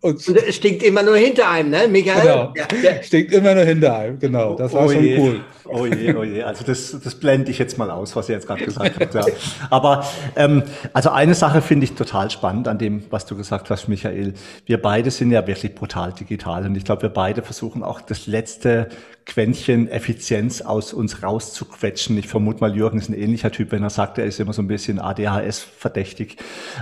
Und, 0.00 0.28
und 0.28 0.36
es 0.36 0.56
stinkt 0.56 0.82
immer 0.82 1.04
nur 1.04 1.16
hinter 1.16 1.48
einem, 1.48 1.70
ne, 1.70 1.86
Michael? 1.86 2.20
Genau, 2.22 2.52
ja, 2.82 3.02
stinkt 3.02 3.32
immer 3.32 3.54
nur 3.54 3.64
hinter 3.64 3.96
einem, 3.96 4.18
genau. 4.18 4.56
Das 4.56 4.72
war 4.72 4.86
oh 4.86 4.90
schon 4.90 5.04
je. 5.04 5.18
cool. 5.20 5.40
Oh 5.66 5.86
je, 5.86 6.14
oh 6.14 6.22
je. 6.22 6.42
Also 6.42 6.64
das, 6.64 6.96
das 7.02 7.14
blende 7.14 7.50
ich 7.50 7.58
jetzt 7.58 7.78
mal 7.78 7.90
aus, 7.90 8.14
was 8.16 8.28
ihr 8.28 8.34
jetzt 8.34 8.46
gerade 8.46 8.64
gesagt 8.64 9.00
habt. 9.00 9.14
Ja. 9.14 9.24
Aber 9.70 10.06
ähm, 10.36 10.62
also 10.92 11.10
eine 11.10 11.34
Sache 11.34 11.62
finde 11.62 11.84
ich 11.84 11.94
total 11.94 12.30
spannend 12.30 12.68
an 12.68 12.78
dem, 12.78 13.04
was 13.10 13.26
du 13.26 13.36
gesagt 13.36 13.70
hast, 13.70 13.88
Michael. 13.88 14.34
Wir 14.66 14.80
beide 14.80 15.10
sind 15.10 15.30
ja 15.30 15.46
wirklich 15.46 15.74
brutal 15.74 16.12
digital 16.12 16.66
und 16.66 16.76
ich 16.76 16.84
glaube, 16.84 17.02
wir 17.02 17.08
beide 17.08 17.42
versuchen 17.42 17.82
auch 17.82 18.00
das 18.00 18.26
letzte 18.26 18.88
Quäntchen 19.26 19.88
Effizienz 19.88 20.60
aus 20.60 20.92
uns 20.92 21.22
rauszuquetschen. 21.22 22.18
Ich 22.18 22.28
vermute 22.28 22.60
mal, 22.60 22.76
Jürgen 22.76 22.98
ist 22.98 23.08
ein 23.08 23.14
ähnlicher 23.14 23.50
Typ, 23.50 23.72
wenn 23.72 23.82
er 23.82 23.88
sagt, 23.88 24.18
er 24.18 24.26
ist 24.26 24.38
immer 24.38 24.52
so 24.52 24.60
ein 24.60 24.66
bisschen 24.66 24.98
ADHS-verdächtig. 24.98 26.36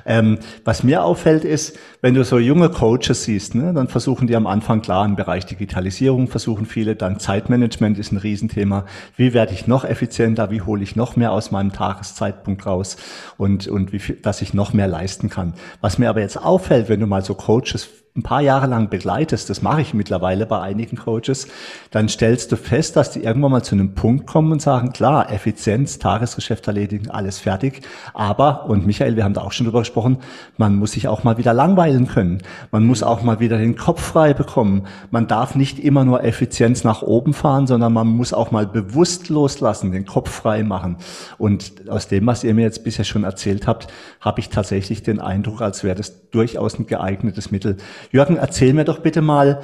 Ähm, 0.04 0.38
was 0.64 0.82
mir 0.82 1.04
auffällt 1.04 1.44
ist, 1.44 1.78
wenn 2.00 2.14
du 2.14 2.24
so 2.24 2.40
junge 2.40 2.68
Coaches 2.68 3.24
siehst, 3.24 3.54
ne, 3.54 3.72
dann 3.72 3.86
versuchen 3.86 4.26
die 4.26 4.34
am 4.34 4.48
Anfang 4.48 4.82
klar 4.82 5.04
im 5.04 5.14
Bereich 5.14 5.46
Digitalisierung, 5.46 6.26
versuchen 6.26 6.66
viele, 6.66 6.96
dann 6.96 7.20
Zeitmanagement 7.20 7.96
ist 7.96 8.10
ein 8.10 8.16
Riesenthema. 8.16 8.71
Wie 9.16 9.35
werde 9.35 9.52
ich 9.52 9.66
noch 9.66 9.85
effizienter? 9.85 10.50
Wie 10.50 10.62
hole 10.62 10.82
ich 10.82 10.96
noch 10.96 11.16
mehr 11.16 11.32
aus 11.32 11.50
meinem 11.50 11.72
Tageszeitpunkt 11.72 12.66
raus? 12.66 12.96
Und, 13.37 13.68
und 13.68 13.92
wie 13.92 13.98
viel, 13.98 14.16
dass 14.16 14.42
ich 14.42 14.54
noch 14.54 14.72
mehr 14.72 14.88
leisten 14.88 15.28
kann. 15.28 15.54
Was 15.80 15.98
mir 15.98 16.11
aber 16.11 16.20
jetzt 16.20 16.37
auffällt, 16.37 16.88
wenn 16.88 17.00
du 17.00 17.06
mal 17.06 17.22
so 17.22 17.35
Coaches 17.35 17.88
ein 18.14 18.22
paar 18.22 18.42
Jahre 18.42 18.66
lang 18.66 18.90
begleitest, 18.90 19.48
das 19.48 19.62
mache 19.62 19.81
ich 19.81 19.94
mittlerweile 19.94 20.44
bei 20.44 20.61
einigen 20.61 20.98
Coaches, 20.98 21.48
dann 21.90 22.11
stellst 22.11 22.53
du 22.53 22.57
fest, 22.57 22.94
dass 22.94 23.11
die 23.11 23.25
irgendwann 23.25 23.53
mal 23.53 23.62
zu 23.62 23.75
einem 23.75 23.94
Punkt 23.94 24.27
kommen 24.27 24.53
und 24.53 24.61
sagen, 24.61 24.92
klar, 24.92 25.33
Effizienz, 25.33 25.98
Tagesgeschäft 25.98 26.66
erledigen, 26.66 27.11
alles 27.11 27.38
fertig. 27.38 27.81
Aber, 28.12 28.66
und 28.66 28.87
Michael, 28.87 29.16
wir 29.16 29.25
haben 29.25 29.33
da 29.33 29.40
auch 29.40 29.53
schon 29.53 29.64
drüber 29.64 29.79
gesprochen, 29.79 30.18
man 30.59 30.77
muss 30.77 30.92
sich 30.92 31.09
auch 31.09 31.25
mal 31.25 31.38
wieder 31.38 31.55
langweilen 31.55 32.07
können. 32.07 32.42
Man 32.70 32.85
muss 32.85 33.03
auch 33.03 33.22
mal 33.22 33.40
wieder 33.40 33.57
den 33.57 33.77
Kopf 33.77 34.03
frei 34.03 34.35
bekommen. 34.35 34.87
Man 35.11 35.27
darf 35.27 35.55
nicht 35.55 35.79
immer 35.79 36.05
nur 36.05 36.22
Effizienz 36.22 36.85
nach 36.85 37.01
oben 37.01 37.33
fahren, 37.33 37.66
sondern 37.66 37.94
man 37.94 38.09
muss 38.09 38.35
auch 38.35 38.51
mal 38.51 38.66
bewusst 38.66 39.31
loslassen, 39.31 39.90
den 39.90 40.05
Kopf 40.05 40.31
frei 40.31 40.64
machen. 40.64 40.98
Und 41.38 41.88
aus 41.88 42.09
dem, 42.09 42.27
was 42.27 42.44
ihr 42.44 42.53
mir 42.53 42.62
jetzt 42.62 42.85
bisher 42.85 43.07
schon 43.07 43.25
erzählt 43.25 43.66
habt, 43.66 43.87
habe 44.20 44.40
ich 44.40 44.51
tatsächlich 44.51 45.03
den 45.03 45.18
Eindruck, 45.18 45.62
als 45.62 45.83
wäre 45.83 45.94
das 45.94 46.29
durchaus 46.31 46.79
ein 46.79 46.87
geeignetes 46.87 47.51
Mittel, 47.51 47.77
Jürgen, 48.10 48.36
erzähl 48.36 48.72
mir 48.74 48.84
doch 48.84 49.00
bitte 49.00 49.22
mal, 49.22 49.62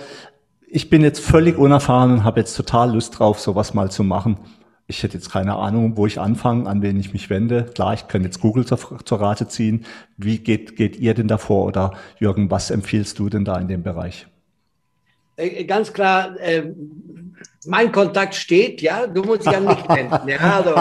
ich 0.71 0.91
bin 0.91 1.03
jetzt 1.03 1.21
völlig 1.21 1.57
unerfahren 1.57 2.13
und 2.13 2.25
habe 2.25 2.41
jetzt 2.41 2.55
total 2.55 2.93
Lust 2.93 3.19
drauf, 3.19 3.41
sowas 3.41 3.75
mal 3.75 3.91
zu 3.91 4.05
machen. 4.05 4.39
Ich 4.87 5.03
hätte 5.03 5.15
jetzt 5.15 5.31
keine 5.31 5.57
Ahnung, 5.57 5.97
wo 5.97 6.07
ich 6.07 6.19
anfange, 6.19 6.69
an 6.69 6.81
wen 6.83 6.99
ich 6.99 7.13
mich 7.13 7.29
wende. 7.29 7.65
Klar, 7.75 7.95
ich 7.95 8.09
kann 8.09 8.25
jetzt 8.25 8.41
Google 8.41 8.65
zur, 8.65 8.79
zur 9.05 9.21
Rate 9.21 9.49
ziehen. 9.49 9.85
Wie 10.17 10.39
geht, 10.39 10.77
geht 10.77 10.97
ihr 10.97 11.15
denn 11.15 11.29
davor? 11.29 11.67
Oder 11.67 11.93
Jürgen, 12.19 12.51
was 12.51 12.71
empfiehlst 12.71 13.19
du 13.19 13.29
denn 13.29 13.45
da 13.45 13.59
in 13.59 13.69
dem 13.69 13.83
Bereich? 13.83 14.27
Äh, 15.37 15.65
ganz 15.65 15.93
klar, 15.93 16.39
äh, 16.41 16.73
mein 17.67 17.93
Kontakt 17.93 18.35
steht, 18.35 18.81
ja, 18.83 19.07
du 19.07 19.23
musst 19.23 19.47
dich 19.47 19.57
an 19.57 19.65
mich 19.65 19.77
wenden. 19.89 20.29
Ja, 20.29 20.39
also, 20.39 20.75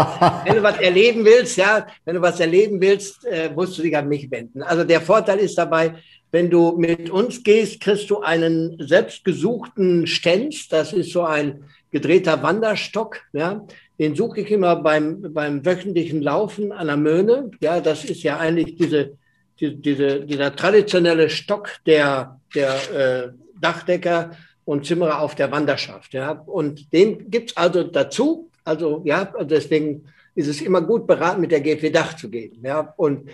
wenn 0.46 0.56
du 0.56 0.64
was 0.64 0.78
erleben 0.78 1.26
willst, 1.26 1.58
ja, 1.58 1.86
wenn 2.06 2.16
du 2.16 2.22
was 2.22 2.40
erleben 2.40 2.80
willst, 2.82 3.26
äh, 3.26 3.50
musst 3.54 3.78
du 3.78 3.82
dich 3.82 3.96
an 3.96 4.08
mich 4.08 4.30
wenden. 4.32 4.64
Also 4.64 4.84
der 4.84 5.02
Vorteil 5.02 5.40
ist 5.40 5.58
dabei, 5.58 5.96
wenn 6.32 6.50
du 6.50 6.78
mit 6.78 7.10
uns 7.10 7.44
gehst, 7.44 7.80
kriegst 7.80 8.10
du 8.10 8.22
einen 8.22 8.78
selbstgesuchten 8.80 10.08
Stenz. 10.08 10.68
Das 10.68 10.94
ist 10.94 11.12
so 11.12 11.24
ein 11.24 11.64
gedrehter 11.92 12.44
Wanderstock. 12.44 13.22
Ja. 13.34 13.66
Den 14.00 14.16
suche 14.16 14.42
ich 14.42 14.52
immer 14.52 14.76
beim, 14.76 15.34
beim 15.34 15.66
wöchentlichen 15.66 16.22
Laufen 16.22 16.72
an 16.72 16.88
der 16.88 16.98
Möhne. 16.98 17.52
Ja, 17.62 17.80
das 17.80 18.06
ist 18.06 18.24
ja 18.24 18.38
eigentlich 18.38 18.76
diese, 18.76 19.18
die, 19.60 19.76
diese, 19.76 20.22
dieser 20.22 20.56
traditionelle 20.56 21.30
Stock 21.30 21.70
der, 21.86 22.40
der 22.54 22.76
äh, 22.94 23.30
Dachdecker 23.60 24.32
und 24.66 24.86
Zimmerer 24.86 25.22
auf 25.22 25.34
der 25.36 25.52
Wanderschaft. 25.52 26.14
Ja. 26.14 26.32
Und 26.32 26.92
den 26.92 27.32
gibt's 27.32 27.56
also 27.56 27.84
dazu. 27.84 28.52
Also 28.66 29.02
ja, 29.06 29.32
deswegen 29.44 30.04
ist 30.36 30.48
es 30.48 30.62
immer 30.62 30.82
gut 30.82 31.08
beraten, 31.08 31.42
mit 31.42 31.52
der 31.52 31.62
GFW 31.62 31.90
Dach 31.90 32.16
zu 32.16 32.30
gehen. 32.30 32.60
Ja. 32.64 32.94
Und 32.98 33.30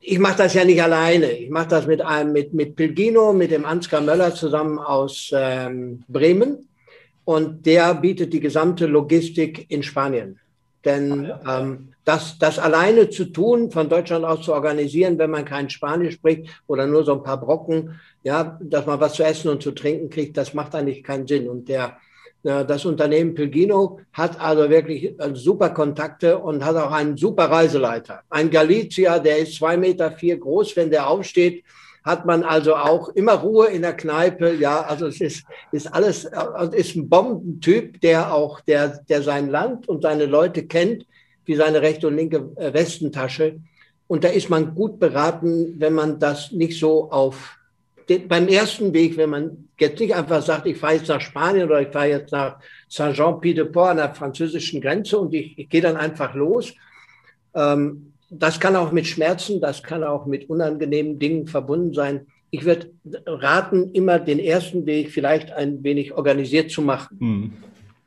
ich 0.00 0.18
mache 0.18 0.38
das 0.38 0.54
ja 0.54 0.64
nicht 0.64 0.82
alleine. 0.82 1.30
Ich 1.32 1.50
mache 1.50 1.68
das 1.68 1.86
mit 1.86 2.00
einem 2.00 2.32
mit 2.32 2.54
mit 2.54 2.76
Pilgino, 2.76 3.32
mit 3.32 3.50
dem 3.50 3.64
Ansgar 3.64 4.00
Möller 4.00 4.34
zusammen 4.34 4.78
aus 4.78 5.30
ähm, 5.34 6.04
Bremen 6.08 6.68
und 7.24 7.64
der 7.66 7.94
bietet 7.94 8.32
die 8.32 8.40
gesamte 8.40 8.86
Logistik 8.86 9.70
in 9.70 9.82
Spanien. 9.82 10.38
Denn 10.84 11.32
ähm, 11.48 11.94
das, 12.04 12.38
das 12.38 12.58
alleine 12.58 13.08
zu 13.08 13.26
tun, 13.26 13.70
von 13.70 13.88
Deutschland 13.88 14.24
aus 14.24 14.44
zu 14.44 14.52
organisieren, 14.52 15.18
wenn 15.18 15.30
man 15.30 15.46
kein 15.46 15.70
Spanisch 15.70 16.14
spricht 16.14 16.62
oder 16.66 16.86
nur 16.86 17.04
so 17.04 17.14
ein 17.14 17.22
paar 17.22 17.40
Brocken, 17.40 17.98
ja, 18.22 18.58
dass 18.60 18.84
man 18.84 19.00
was 19.00 19.14
zu 19.14 19.24
essen 19.24 19.48
und 19.48 19.62
zu 19.62 19.72
trinken 19.72 20.10
kriegt, 20.10 20.36
das 20.36 20.52
macht 20.52 20.74
eigentlich 20.74 21.02
keinen 21.02 21.26
Sinn. 21.26 21.48
Und 21.48 21.68
der 21.68 21.96
das 22.44 22.84
Unternehmen 22.84 23.34
Pilgino 23.34 24.00
hat 24.12 24.38
also 24.38 24.68
wirklich 24.68 25.18
äh, 25.18 25.30
super 25.32 25.70
Kontakte 25.70 26.38
und 26.38 26.62
hat 26.62 26.76
auch 26.76 26.92
einen 26.92 27.16
super 27.16 27.50
Reiseleiter. 27.50 28.20
Ein 28.28 28.50
Galizia, 28.50 29.18
der 29.18 29.38
ist 29.38 29.56
zwei 29.56 29.78
Meter 29.78 30.12
vier 30.12 30.36
groß. 30.36 30.76
Wenn 30.76 30.90
der 30.90 31.08
aufsteht, 31.08 31.64
hat 32.04 32.26
man 32.26 32.42
also 32.42 32.76
auch 32.76 33.08
immer 33.08 33.32
Ruhe 33.32 33.68
in 33.68 33.80
der 33.80 33.96
Kneipe. 33.96 34.52
Ja, 34.56 34.82
also 34.82 35.06
es 35.06 35.22
ist, 35.22 35.44
ist 35.72 35.92
alles, 35.94 36.26
äh, 36.26 36.38
ist 36.72 36.94
ein 36.96 37.08
Bombentyp, 37.08 37.98
der 38.02 38.34
auch, 38.34 38.60
der, 38.60 38.88
der 39.08 39.22
sein 39.22 39.48
Land 39.48 39.88
und 39.88 40.02
seine 40.02 40.26
Leute 40.26 40.66
kennt, 40.66 41.06
wie 41.46 41.56
seine 41.56 41.80
rechte 41.80 42.08
und 42.08 42.16
linke 42.16 42.50
äh, 42.56 42.74
Westentasche. 42.74 43.58
Und 44.06 44.22
da 44.22 44.28
ist 44.28 44.50
man 44.50 44.74
gut 44.74 44.98
beraten, 45.00 45.76
wenn 45.78 45.94
man 45.94 46.18
das 46.18 46.52
nicht 46.52 46.78
so 46.78 47.10
auf 47.10 47.56
den, 48.08 48.28
beim 48.28 48.48
ersten 48.48 48.92
Weg, 48.92 49.16
wenn 49.16 49.30
man 49.30 49.68
jetzt 49.78 50.00
nicht 50.00 50.14
einfach 50.14 50.42
sagt, 50.42 50.66
ich 50.66 50.78
fahre 50.78 50.94
jetzt 50.94 51.08
nach 51.08 51.20
Spanien 51.20 51.68
oder 51.68 51.80
ich 51.80 51.88
fahre 51.88 52.08
jetzt 52.08 52.32
nach 52.32 52.58
Saint-Jean-Pied-de-Port 52.88 53.90
an 53.90 53.96
der 53.98 54.14
französischen 54.14 54.80
Grenze 54.80 55.18
und 55.18 55.34
ich, 55.34 55.58
ich 55.58 55.68
gehe 55.68 55.80
dann 55.80 55.96
einfach 55.96 56.34
los. 56.34 56.72
Ähm, 57.54 58.12
das 58.30 58.58
kann 58.58 58.76
auch 58.76 58.92
mit 58.92 59.06
Schmerzen, 59.06 59.60
das 59.60 59.82
kann 59.82 60.02
auch 60.02 60.26
mit 60.26 60.48
unangenehmen 60.50 61.18
Dingen 61.18 61.46
verbunden 61.46 61.94
sein. 61.94 62.26
Ich 62.50 62.64
würde 62.64 62.90
raten, 63.26 63.90
immer 63.92 64.18
den 64.18 64.38
ersten 64.38 64.86
Weg 64.86 65.10
vielleicht 65.10 65.52
ein 65.52 65.82
wenig 65.82 66.12
organisiert 66.12 66.70
zu 66.70 66.82
machen. 66.82 67.16
Mhm. 67.20 67.52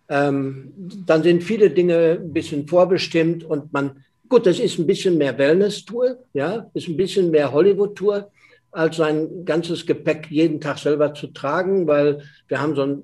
Ähm, 0.09 0.73
dann 1.05 1.23
sind 1.23 1.43
viele 1.43 1.69
Dinge 1.69 2.19
ein 2.21 2.31
bisschen 2.31 2.67
vorbestimmt 2.67 3.43
und 3.43 3.73
man, 3.73 4.03
gut, 4.29 4.45
das 4.45 4.59
ist 4.59 4.79
ein 4.79 4.87
bisschen 4.87 5.17
mehr 5.17 5.37
Wellness-Tour, 5.37 6.17
ja, 6.33 6.69
ist 6.73 6.87
ein 6.87 6.95
bisschen 6.95 7.29
mehr 7.29 7.51
Hollywood-Tour 7.51 8.31
als 8.71 8.97
sein 8.97 9.45
ganzes 9.45 9.85
Gepäck 9.85 10.29
jeden 10.29 10.61
Tag 10.61 10.77
selber 10.77 11.13
zu 11.13 11.27
tragen, 11.27 11.87
weil 11.87 12.21
wir 12.47 12.61
haben 12.61 12.75
so 12.75 12.83
ein, 12.83 13.03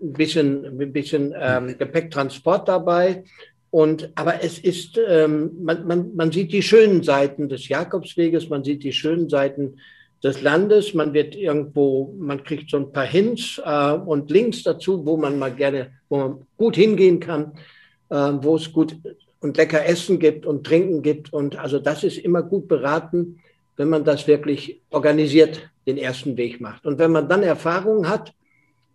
bisschen, 0.00 0.64
ein 0.64 0.92
bisschen 0.92 1.34
ähm, 1.38 1.76
Gepäcktransport 1.78 2.68
dabei. 2.68 3.24
Und, 3.70 4.10
aber 4.14 4.42
es 4.42 4.58
ist, 4.58 4.98
ähm, 5.08 5.50
man, 5.60 5.86
man, 5.86 6.16
man 6.16 6.32
sieht 6.32 6.52
die 6.52 6.62
schönen 6.62 7.02
Seiten 7.02 7.48
des 7.48 7.68
Jakobsweges, 7.68 8.48
man 8.48 8.62
sieht 8.62 8.84
die 8.84 8.92
schönen 8.92 9.28
Seiten 9.28 9.78
des 10.22 10.40
Landes, 10.40 10.94
man 10.94 11.12
wird 11.12 11.36
irgendwo, 11.36 12.14
man 12.18 12.42
kriegt 12.44 12.70
so 12.70 12.78
ein 12.78 12.92
paar 12.92 13.06
Hints 13.06 13.60
äh, 13.64 13.92
und 13.92 14.30
Links 14.30 14.62
dazu, 14.62 15.04
wo 15.04 15.16
man 15.16 15.38
mal 15.38 15.52
gerne, 15.52 15.90
wo 16.08 16.18
man 16.18 16.46
gut 16.56 16.76
hingehen 16.76 17.20
kann, 17.20 17.52
äh, 18.10 18.32
wo 18.40 18.56
es 18.56 18.72
gut 18.72 18.96
und 19.40 19.56
lecker 19.58 19.84
Essen 19.84 20.18
gibt 20.18 20.46
und 20.46 20.64
Trinken 20.64 21.02
gibt. 21.02 21.32
Und 21.32 21.58
also 21.58 21.78
das 21.78 22.02
ist 22.02 22.18
immer 22.18 22.42
gut 22.42 22.66
beraten 22.66 23.40
wenn 23.76 23.88
man 23.88 24.04
das 24.04 24.26
wirklich 24.26 24.80
organisiert 24.90 25.70
den 25.86 25.98
ersten 25.98 26.36
Weg 26.36 26.60
macht. 26.60 26.86
Und 26.86 26.98
wenn 26.98 27.12
man 27.12 27.28
dann 27.28 27.42
Erfahrungen 27.42 28.08
hat, 28.08 28.32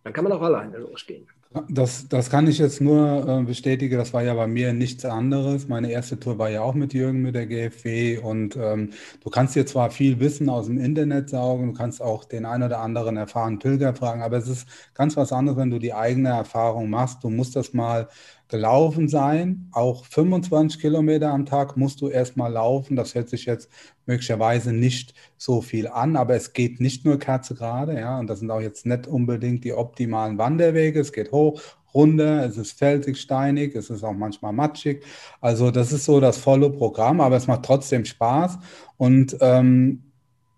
dann 0.04 0.14
kann 0.14 0.24
man 0.24 0.34
auch 0.34 0.42
alleine 0.42 0.78
losgehen. 0.78 1.28
Das, 1.68 2.08
das 2.08 2.30
kann 2.30 2.46
ich 2.46 2.60
jetzt 2.60 2.80
nur 2.80 3.28
äh, 3.28 3.44
bestätigen. 3.44 3.98
Das 3.98 4.14
war 4.14 4.22
ja 4.22 4.36
bei 4.36 4.46
mir 4.46 4.72
nichts 4.72 5.04
anderes. 5.04 5.68
Meine 5.68 5.92
erste 5.92 6.20
Tour 6.20 6.38
war 6.38 6.52
ja 6.52 6.62
auch 6.62 6.76
mit 6.76 6.94
Jürgen 6.94 7.24
mit 7.24 7.34
der 7.34 7.48
GFW. 7.48 8.20
Und 8.20 8.56
ähm, 8.56 8.92
du 9.24 9.32
kannst 9.32 9.56
dir 9.56 9.66
zwar 9.66 9.90
viel 9.90 10.20
Wissen 10.20 10.48
aus 10.48 10.68
dem 10.68 10.78
Internet 10.78 11.30
saugen, 11.32 11.68
du 11.68 11.74
kannst 11.74 12.04
auch 12.04 12.24
den 12.26 12.46
ein 12.46 12.62
oder 12.62 12.80
anderen 12.82 13.18
erfahrenen 13.18 13.58
Pilger 13.58 13.96
fragen, 13.96 14.22
aber 14.22 14.38
es 14.38 14.48
ist 14.48 14.68
ganz 14.94 15.18
was 15.18 15.32
anderes, 15.32 15.58
wenn 15.58 15.72
du 15.72 15.80
die 15.80 15.94
eigene 15.94 16.30
Erfahrung 16.30 16.92
machst. 16.92 17.24
Du 17.24 17.32
musst 17.32 17.56
das 17.56 17.74
mal 17.74 18.10
gelaufen 18.50 19.08
sein. 19.08 19.70
Auch 19.72 20.06
25 20.06 20.82
Kilometer 20.82 21.32
am 21.32 21.46
Tag 21.46 21.78
musst 21.78 22.02
du 22.02 22.10
erstmal 22.10 22.52
laufen. 22.52 22.96
Das 22.96 23.16
hört 23.16 23.30
sich 23.30 23.46
jetzt 23.46 23.70
möglicherweise 24.06 24.74
nicht 24.74 25.14
so 25.38 25.62
viel 25.62 25.88
an, 25.88 26.16
aber 26.16 26.36
es 26.36 26.54
geht 26.54 26.82
nicht 26.82 27.06
nur 27.06 27.20
Kerze 27.20 27.56
gerade, 27.56 27.98
ja, 27.98 28.20
und 28.20 28.28
das 28.28 28.40
sind 28.40 28.52
auch 28.52 28.60
jetzt 28.60 28.86
nicht 28.86 29.08
unbedingt 29.08 29.64
die 29.64 29.74
optimalen 29.74 30.38
Wanderwege. 30.40 31.00
Es 31.00 31.14
geht 31.14 31.32
hoch, 31.32 31.62
runter, 31.94 32.46
es 32.46 32.58
ist 32.58 32.78
felsig, 32.78 33.18
steinig, 33.18 33.76
es 33.76 33.90
ist 33.90 34.04
auch 34.04 34.14
manchmal 34.14 34.54
matschig. 34.54 35.04
Also 35.42 35.72
das 35.72 35.92
ist 35.92 36.06
so 36.06 36.20
das 36.20 36.38
volle 36.38 36.72
Programm, 36.72 37.22
aber 37.22 37.38
es 37.38 37.48
macht 37.48 37.64
trotzdem 37.64 38.06
Spaß 38.06 38.58
und 38.98 39.38
ähm, 39.42 40.04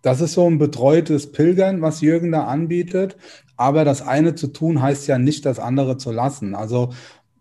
das 0.02 0.20
ist 0.20 0.34
so 0.34 0.48
ein 0.50 0.58
betreutes 0.58 1.32
Pilgern, 1.32 1.82
was 1.82 2.02
Jürgen 2.02 2.32
da 2.32 2.46
anbietet. 2.46 3.18
Aber 3.56 3.86
das 3.86 4.02
eine 4.02 4.34
zu 4.34 4.48
tun 4.48 4.82
heißt 4.82 5.08
ja 5.08 5.20
nicht, 5.20 5.46
das 5.46 5.60
andere 5.60 5.98
zu 5.98 6.12
lassen. 6.12 6.56
Also 6.56 6.92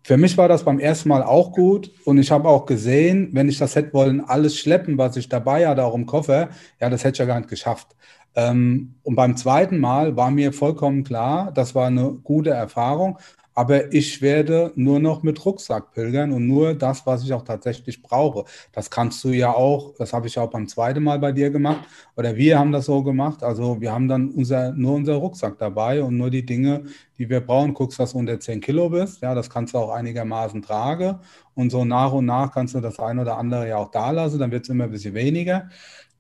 für 0.03 0.17
mich 0.17 0.37
war 0.39 0.49
das 0.49 0.65
beim 0.65 0.79
ersten 0.79 1.09
Mal 1.09 1.23
auch 1.23 1.53
gut 1.53 1.93
und 2.05 2.19
ich 2.19 2.31
habe 2.31 2.49
auch 2.49 2.67
gesehen, 2.67 3.31
wenn 3.33 3.49
ich 3.49 3.59
das 3.59 3.77
hätte 3.77 3.93
wollen, 3.93 4.21
alles 4.21 4.59
schleppen, 4.59 4.99
was 4.99 5.17
ich 5.17 5.29
dabei 5.29 5.67
hatte, 5.69 5.85
auch 5.85 5.95
im 5.95 6.07
Koffer, 6.07 6.51
ja, 6.81 6.89
das 6.89 7.05
hätte 7.05 7.15
ich 7.15 7.19
ja 7.19 7.27
gar 7.27 7.39
nicht 7.39 7.51
geschafft. 7.51 7.89
Ähm, 8.35 8.95
und 9.03 9.17
beim 9.17 9.37
zweiten 9.37 9.79
Mal 9.79 10.17
war 10.17 10.31
mir 10.31 10.53
vollkommen 10.53 11.05
klar, 11.05 11.53
das 11.53 11.75
war 11.75 11.89
eine 11.89 12.13
gute 12.23 12.51
Erfahrung, 12.51 13.19
aber 13.55 13.93
ich 13.93 14.23
werde 14.23 14.73
nur 14.77 15.01
noch 15.01 15.23
mit 15.23 15.45
Rucksack 15.45 15.93
pilgern 15.93 16.33
und 16.33 16.47
nur 16.47 16.75
das, 16.75 17.05
was 17.07 17.25
ich 17.25 17.33
auch 17.33 17.43
tatsächlich 17.43 18.03
brauche. 18.03 18.45
Das 18.73 18.91
kannst 18.91 19.23
du 19.25 19.31
ja 19.31 19.53
auch, 19.53 19.95
das 19.99 20.13
habe 20.13 20.29
ich 20.29 20.39
auch 20.39 20.51
beim 20.51 20.69
zweiten 20.69 21.03
Mal 21.03 21.19
bei 21.19 21.33
dir 21.33 21.51
gemacht 21.51 21.87
oder 22.17 22.37
wir 22.37 22.59
haben 22.59 22.73
das 22.73 22.87
so 22.87 23.03
gemacht. 23.03 23.43
Also 23.43 23.81
wir 23.81 23.93
haben 23.93 24.09
dann 24.09 24.31
unser, 24.31 24.73
nur 24.73 24.95
unser 24.95 25.15
Rucksack 25.15 25.59
dabei 25.59 26.03
und 26.03 26.17
nur 26.17 26.31
die 26.31 26.47
Dinge, 26.47 26.85
die 27.19 27.29
wir 27.29 27.41
brauchen. 27.41 27.75
Guckst, 27.75 27.99
dass 28.01 28.13
du 28.13 28.19
unter 28.19 28.39
10 28.41 28.61
Kilo 28.61 28.89
bist. 28.89 29.21
Ja, 29.21 29.35
das 29.35 29.51
kannst 29.51 29.75
du 29.75 29.79
auch 29.79 29.91
einigermaßen 29.91 30.63
tragen. 30.63 31.19
Und 31.55 31.71
so 31.71 31.85
nach 31.85 32.13
und 32.13 32.27
nach 32.27 32.53
kannst 32.53 32.75
du 32.75 32.81
das 32.81 32.99
ein 32.99 33.19
oder 33.19 33.37
andere 33.37 33.69
ja 33.69 33.77
auch 33.77 33.91
da 33.91 34.11
lassen. 34.11 34.39
Dann 34.39 34.51
wird 34.53 34.65
es 34.65 34.69
immer 34.71 34.85
ein 34.85 34.91
bisschen 34.91 35.15
weniger. 35.15 35.69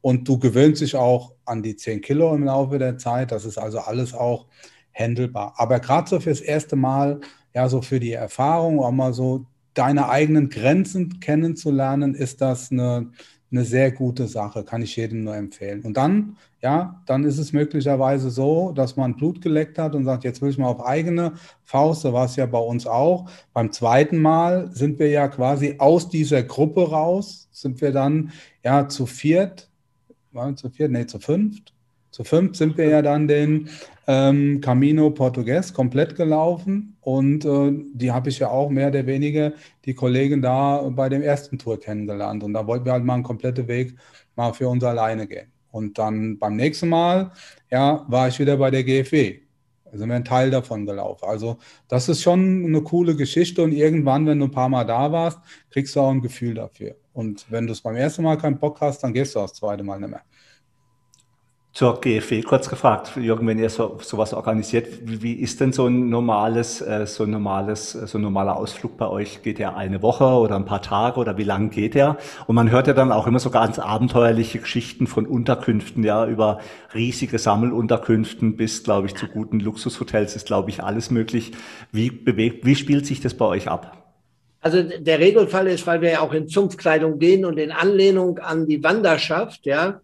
Und 0.02 0.28
du 0.28 0.38
gewöhnst 0.38 0.80
dich 0.80 0.96
auch 0.96 1.32
an 1.44 1.62
die 1.62 1.76
10 1.76 2.00
Kilo 2.00 2.34
im 2.34 2.44
Laufe 2.44 2.78
der 2.78 2.98
Zeit. 2.98 3.32
Das 3.32 3.44
ist 3.44 3.58
also 3.58 3.78
alles 3.78 4.14
auch 4.14 4.46
handelbar. 4.94 5.54
Aber 5.56 5.80
gerade 5.80 6.08
so 6.08 6.20
fürs 6.20 6.40
erste 6.40 6.76
Mal, 6.76 7.20
ja, 7.54 7.68
so 7.68 7.82
für 7.82 8.00
die 8.00 8.12
Erfahrung, 8.12 8.80
auch 8.80 8.92
mal 8.92 9.12
so 9.12 9.46
deine 9.74 10.08
eigenen 10.08 10.48
Grenzen 10.48 11.20
kennenzulernen, 11.20 12.14
ist 12.14 12.40
das 12.40 12.70
eine, 12.70 13.10
eine 13.50 13.64
sehr 13.64 13.90
gute 13.90 14.28
Sache, 14.28 14.64
kann 14.64 14.82
ich 14.82 14.96
jedem 14.96 15.24
nur 15.24 15.36
empfehlen. 15.36 15.82
Und 15.82 15.96
dann, 15.96 16.36
ja, 16.60 17.02
dann 17.06 17.24
ist 17.24 17.38
es 17.38 17.52
möglicherweise 17.52 18.30
so, 18.30 18.72
dass 18.72 18.96
man 18.96 19.16
Blut 19.16 19.40
geleckt 19.40 19.78
hat 19.78 19.94
und 19.94 20.04
sagt, 20.04 20.24
jetzt 20.24 20.42
will 20.42 20.50
ich 20.50 20.58
mal 20.58 20.68
auf 20.68 20.84
eigene 20.84 21.32
Faust, 21.64 22.02
so 22.02 22.12
war 22.12 22.26
es 22.26 22.36
ja 22.36 22.46
bei 22.46 22.58
uns 22.58 22.86
auch. 22.86 23.28
Beim 23.52 23.72
zweiten 23.72 24.18
Mal 24.18 24.70
sind 24.72 24.98
wir 24.98 25.08
ja 25.08 25.28
quasi 25.28 25.76
aus 25.78 26.08
dieser 26.08 26.42
Gruppe 26.42 26.90
raus, 26.90 27.48
sind 27.50 27.80
wir 27.80 27.92
dann 27.92 28.32
ja 28.64 28.88
zu 28.88 29.06
viert, 29.06 29.70
waren 30.32 30.56
zu 30.56 30.70
viert, 30.70 30.92
nee, 30.92 31.06
zu 31.06 31.18
fünft, 31.18 31.74
zu 32.10 32.24
fünf 32.24 32.56
sind 32.56 32.76
wir 32.76 32.88
ja 32.88 33.02
dann 33.02 33.28
den 33.28 33.68
ähm, 34.06 34.60
Camino 34.60 35.10
Portugues 35.10 35.72
komplett 35.72 36.16
gelaufen 36.16 36.96
und 37.00 37.44
äh, 37.44 37.72
die 37.94 38.10
habe 38.10 38.28
ich 38.28 38.40
ja 38.40 38.48
auch 38.48 38.68
mehr 38.68 38.88
oder 38.88 39.06
weniger 39.06 39.52
die 39.84 39.94
Kollegen 39.94 40.42
da 40.42 40.82
bei 40.90 41.08
dem 41.08 41.22
ersten 41.22 41.58
Tour 41.58 41.78
kennengelernt 41.78 42.42
und 42.42 42.52
da 42.52 42.66
wollten 42.66 42.86
wir 42.86 42.92
halt 42.92 43.04
mal 43.04 43.14
einen 43.14 43.22
kompletten 43.22 43.68
Weg 43.68 43.96
mal 44.34 44.52
für 44.52 44.68
uns 44.68 44.82
alleine 44.82 45.26
gehen. 45.26 45.52
Und 45.70 45.98
dann 45.98 46.38
beim 46.38 46.56
nächsten 46.56 46.88
Mal, 46.88 47.30
ja, 47.70 48.04
war 48.08 48.26
ich 48.26 48.40
wieder 48.40 48.56
bei 48.56 48.72
der 48.72 48.82
GFW. 48.82 49.38
Also 49.92 50.06
wir 50.06 50.14
ein 50.14 50.24
Teil 50.24 50.50
davon 50.50 50.86
gelaufen. 50.86 51.24
Also 51.28 51.58
das 51.88 52.08
ist 52.08 52.22
schon 52.22 52.64
eine 52.64 52.82
coole 52.82 53.14
Geschichte 53.16 53.62
und 53.62 53.72
irgendwann, 53.72 54.26
wenn 54.26 54.38
du 54.38 54.46
ein 54.46 54.50
paar 54.50 54.68
Mal 54.68 54.84
da 54.84 55.10
warst, 55.12 55.38
kriegst 55.70 55.94
du 55.94 56.00
auch 56.00 56.10
ein 56.10 56.20
Gefühl 56.20 56.54
dafür. 56.54 56.96
Und 57.12 57.46
wenn 57.50 57.66
du 57.66 57.72
es 57.72 57.80
beim 57.80 57.96
ersten 57.96 58.22
Mal 58.22 58.38
keinen 58.38 58.58
Bock 58.58 58.80
hast, 58.80 59.02
dann 59.02 59.12
gehst 59.12 59.34
du 59.34 59.40
auch 59.40 59.48
das 59.48 59.54
zweite 59.54 59.82
Mal 59.82 60.00
nicht 60.00 60.10
mehr 60.10 60.22
zur 61.72 62.00
GFW 62.00 62.42
kurz 62.42 62.68
gefragt, 62.68 63.12
Jürgen, 63.16 63.46
wenn 63.46 63.58
ihr 63.58 63.70
so, 63.70 63.96
sowas 64.02 64.34
organisiert, 64.34 64.88
wie, 65.02 65.22
wie 65.22 65.32
ist 65.34 65.60
denn 65.60 65.72
so 65.72 65.86
ein 65.86 66.10
normales, 66.10 66.80
äh, 66.80 67.06
so 67.06 67.22
ein 67.22 67.30
normales, 67.30 67.94
äh, 67.94 68.08
so 68.08 68.18
ein 68.18 68.22
normaler 68.22 68.56
Ausflug 68.56 68.96
bei 68.96 69.06
euch? 69.06 69.42
Geht 69.42 69.60
der 69.60 69.76
eine 69.76 70.02
Woche 70.02 70.24
oder 70.24 70.56
ein 70.56 70.64
paar 70.64 70.82
Tage 70.82 71.20
oder 71.20 71.38
wie 71.38 71.44
lange 71.44 71.68
geht 71.68 71.94
der? 71.94 72.16
Und 72.48 72.56
man 72.56 72.72
hört 72.72 72.88
ja 72.88 72.92
dann 72.92 73.12
auch 73.12 73.28
immer 73.28 73.38
so 73.38 73.50
ganz 73.50 73.78
abenteuerliche 73.78 74.58
Geschichten 74.58 75.06
von 75.06 75.26
Unterkünften, 75.26 76.02
ja, 76.02 76.26
über 76.26 76.58
riesige 76.92 77.38
Sammelunterkünften 77.38 78.56
bis, 78.56 78.82
glaube 78.82 79.06
ich, 79.06 79.14
zu 79.14 79.28
guten 79.28 79.60
Luxushotels 79.60 80.34
ist, 80.34 80.46
glaube 80.46 80.70
ich, 80.70 80.82
alles 80.82 81.12
möglich. 81.12 81.52
Wie 81.92 82.10
bewegt, 82.10 82.66
wie 82.66 82.74
spielt 82.74 83.06
sich 83.06 83.20
das 83.20 83.34
bei 83.34 83.44
euch 83.44 83.68
ab? 83.68 83.96
Also 84.60 84.82
der 84.82 85.20
Regelfall 85.20 85.68
ist, 85.68 85.86
weil 85.86 86.02
wir 86.02 86.10
ja 86.10 86.20
auch 86.20 86.34
in 86.34 86.48
Zumpfkleidung 86.48 87.18
gehen 87.18 87.44
und 87.44 87.58
in 87.58 87.70
Anlehnung 87.70 88.38
an 88.38 88.66
die 88.66 88.82
Wanderschaft, 88.82 89.64
ja, 89.64 90.00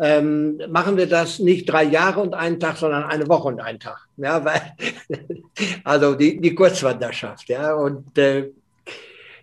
ähm, 0.00 0.60
machen 0.70 0.96
wir 0.96 1.06
das 1.06 1.38
nicht 1.38 1.66
drei 1.66 1.84
Jahre 1.84 2.20
und 2.20 2.34
einen 2.34 2.58
Tag, 2.58 2.78
sondern 2.78 3.04
eine 3.04 3.28
Woche 3.28 3.48
und 3.48 3.60
einen 3.60 3.78
Tag. 3.78 4.06
Ja, 4.16 4.42
weil, 4.44 4.60
also 5.84 6.14
die, 6.14 6.40
die 6.40 6.54
Kurzwanderschaft. 6.54 7.48
Ja, 7.48 7.74
und 7.74 8.16
äh, 8.16 8.50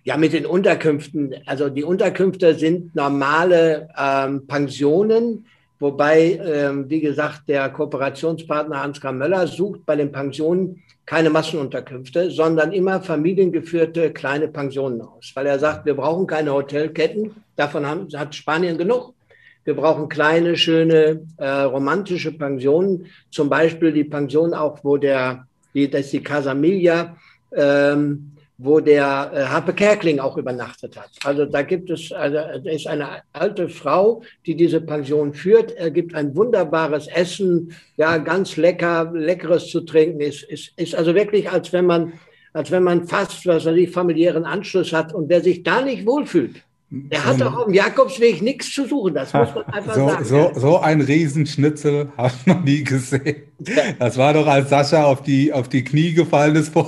ja, 0.04 0.18
mit 0.18 0.34
den 0.34 0.46
Unterkünften. 0.46 1.36
Also 1.46 1.70
die 1.70 1.84
Unterkünfte 1.84 2.56
sind 2.56 2.96
normale 2.96 3.90
ähm, 4.00 4.48
Pensionen, 4.48 5.46
wobei, 5.80 6.40
ähm, 6.44 6.90
wie 6.90 7.02
gesagt, 7.02 7.44
der 7.48 7.70
Kooperationspartner 7.70 8.82
Ansgar 8.82 9.12
Möller 9.12 9.46
sucht 9.46 9.86
bei 9.86 9.96
den 9.96 10.12
Pensionen 10.12 10.82
keine 11.06 11.30
Massenunterkünfte, 11.30 12.32
sondern 12.32 12.72
immer 12.72 13.02
familiengeführte 13.02 14.12
kleine 14.12 14.48
Pensionen 14.48 15.02
aus, 15.02 15.32
weil 15.36 15.46
er 15.46 15.60
sagt, 15.60 15.86
wir 15.86 15.94
brauchen 15.94 16.26
keine 16.26 16.52
Hotelketten, 16.52 17.36
davon 17.56 17.86
haben, 17.86 18.08
hat 18.16 18.34
Spanien 18.34 18.78
genug. 18.78 19.14
Wir 19.68 19.74
brauchen 19.74 20.08
kleine, 20.08 20.56
schöne, 20.56 21.28
äh, 21.36 21.46
romantische 21.46 22.32
Pensionen. 22.32 23.08
Zum 23.32 23.50
Beispiel 23.50 23.92
die 23.92 24.06
Pension 24.06 24.54
auch, 24.54 24.80
wo 24.82 24.96
der, 24.96 25.46
die, 25.74 25.90
das 25.90 26.06
ist 26.06 26.14
die 26.14 26.24
Casa 26.24 26.54
Miglia, 26.54 27.18
ähm, 27.54 28.32
wo 28.58 28.80
der 28.80 29.30
äh, 29.34 29.44
Harpe 29.44 29.74
Kerkling 29.74 30.20
auch 30.20 30.38
übernachtet 30.38 30.96
hat. 30.96 31.10
Also 31.26 31.46
da 31.46 31.64
gibt 31.64 31.90
es, 31.90 32.14
also 32.14 32.38
da 32.64 32.72
ist 32.72 32.88
eine 32.88 33.24
alte 33.34 33.68
Frau, 33.68 34.22
die 34.46 34.56
diese 34.56 34.80
Pension 34.80 35.34
führt. 35.34 35.74
Er 35.74 35.92
gibt 35.92 36.16
ein 36.16 36.34
wunderbares 36.34 37.08
Essen, 37.10 37.76
ja, 37.98 38.20
ganz 38.20 38.56
lecker, 38.56 39.12
leckeres 39.14 39.68
zu 39.68 39.82
trinken. 39.82 40.22
Ist, 40.22 40.44
ist, 40.44 40.72
ist 40.78 40.96
also 40.96 41.14
wirklich, 41.14 41.52
als 41.52 41.74
wenn 41.74 41.88
man, 41.88 42.14
als 42.54 42.72
wenn 42.72 42.84
man 42.84 43.06
fast, 43.06 43.46
was 43.46 43.66
weiß 43.66 43.76
ich, 43.76 43.92
familiären 43.92 44.46
Anschluss 44.46 44.94
hat. 44.94 45.14
Und 45.14 45.28
wer 45.28 45.42
sich 45.42 45.64
da 45.64 45.82
nicht 45.82 46.06
wohlfühlt, 46.06 46.64
er 47.10 47.26
hat 47.26 47.42
doch 47.42 47.54
auf 47.54 47.66
dem 47.66 47.74
Jakobsweg 47.74 48.42
nichts 48.42 48.74
zu 48.74 48.88
suchen, 48.88 49.14
das 49.14 49.34
muss 49.34 49.50
man 49.54 49.66
einfach 49.66 49.94
so, 49.94 50.08
sagen. 50.08 50.24
So, 50.24 50.52
so 50.56 50.80
ein 50.80 51.02
Riesenschnitzel 51.02 52.14
habe 52.16 52.32
ich 52.40 52.46
noch 52.46 52.64
nie 52.64 52.82
gesehen. 52.86 53.44
Das 54.00 54.18
war 54.18 54.34
doch, 54.34 54.48
als 54.48 54.70
Sascha 54.70 55.04
auf 55.04 55.22
die, 55.22 55.52
auf 55.52 55.68
die 55.68 55.84
Knie 55.84 56.14
gefallen 56.14 56.56
ist 56.56 56.72
vor, 56.72 56.88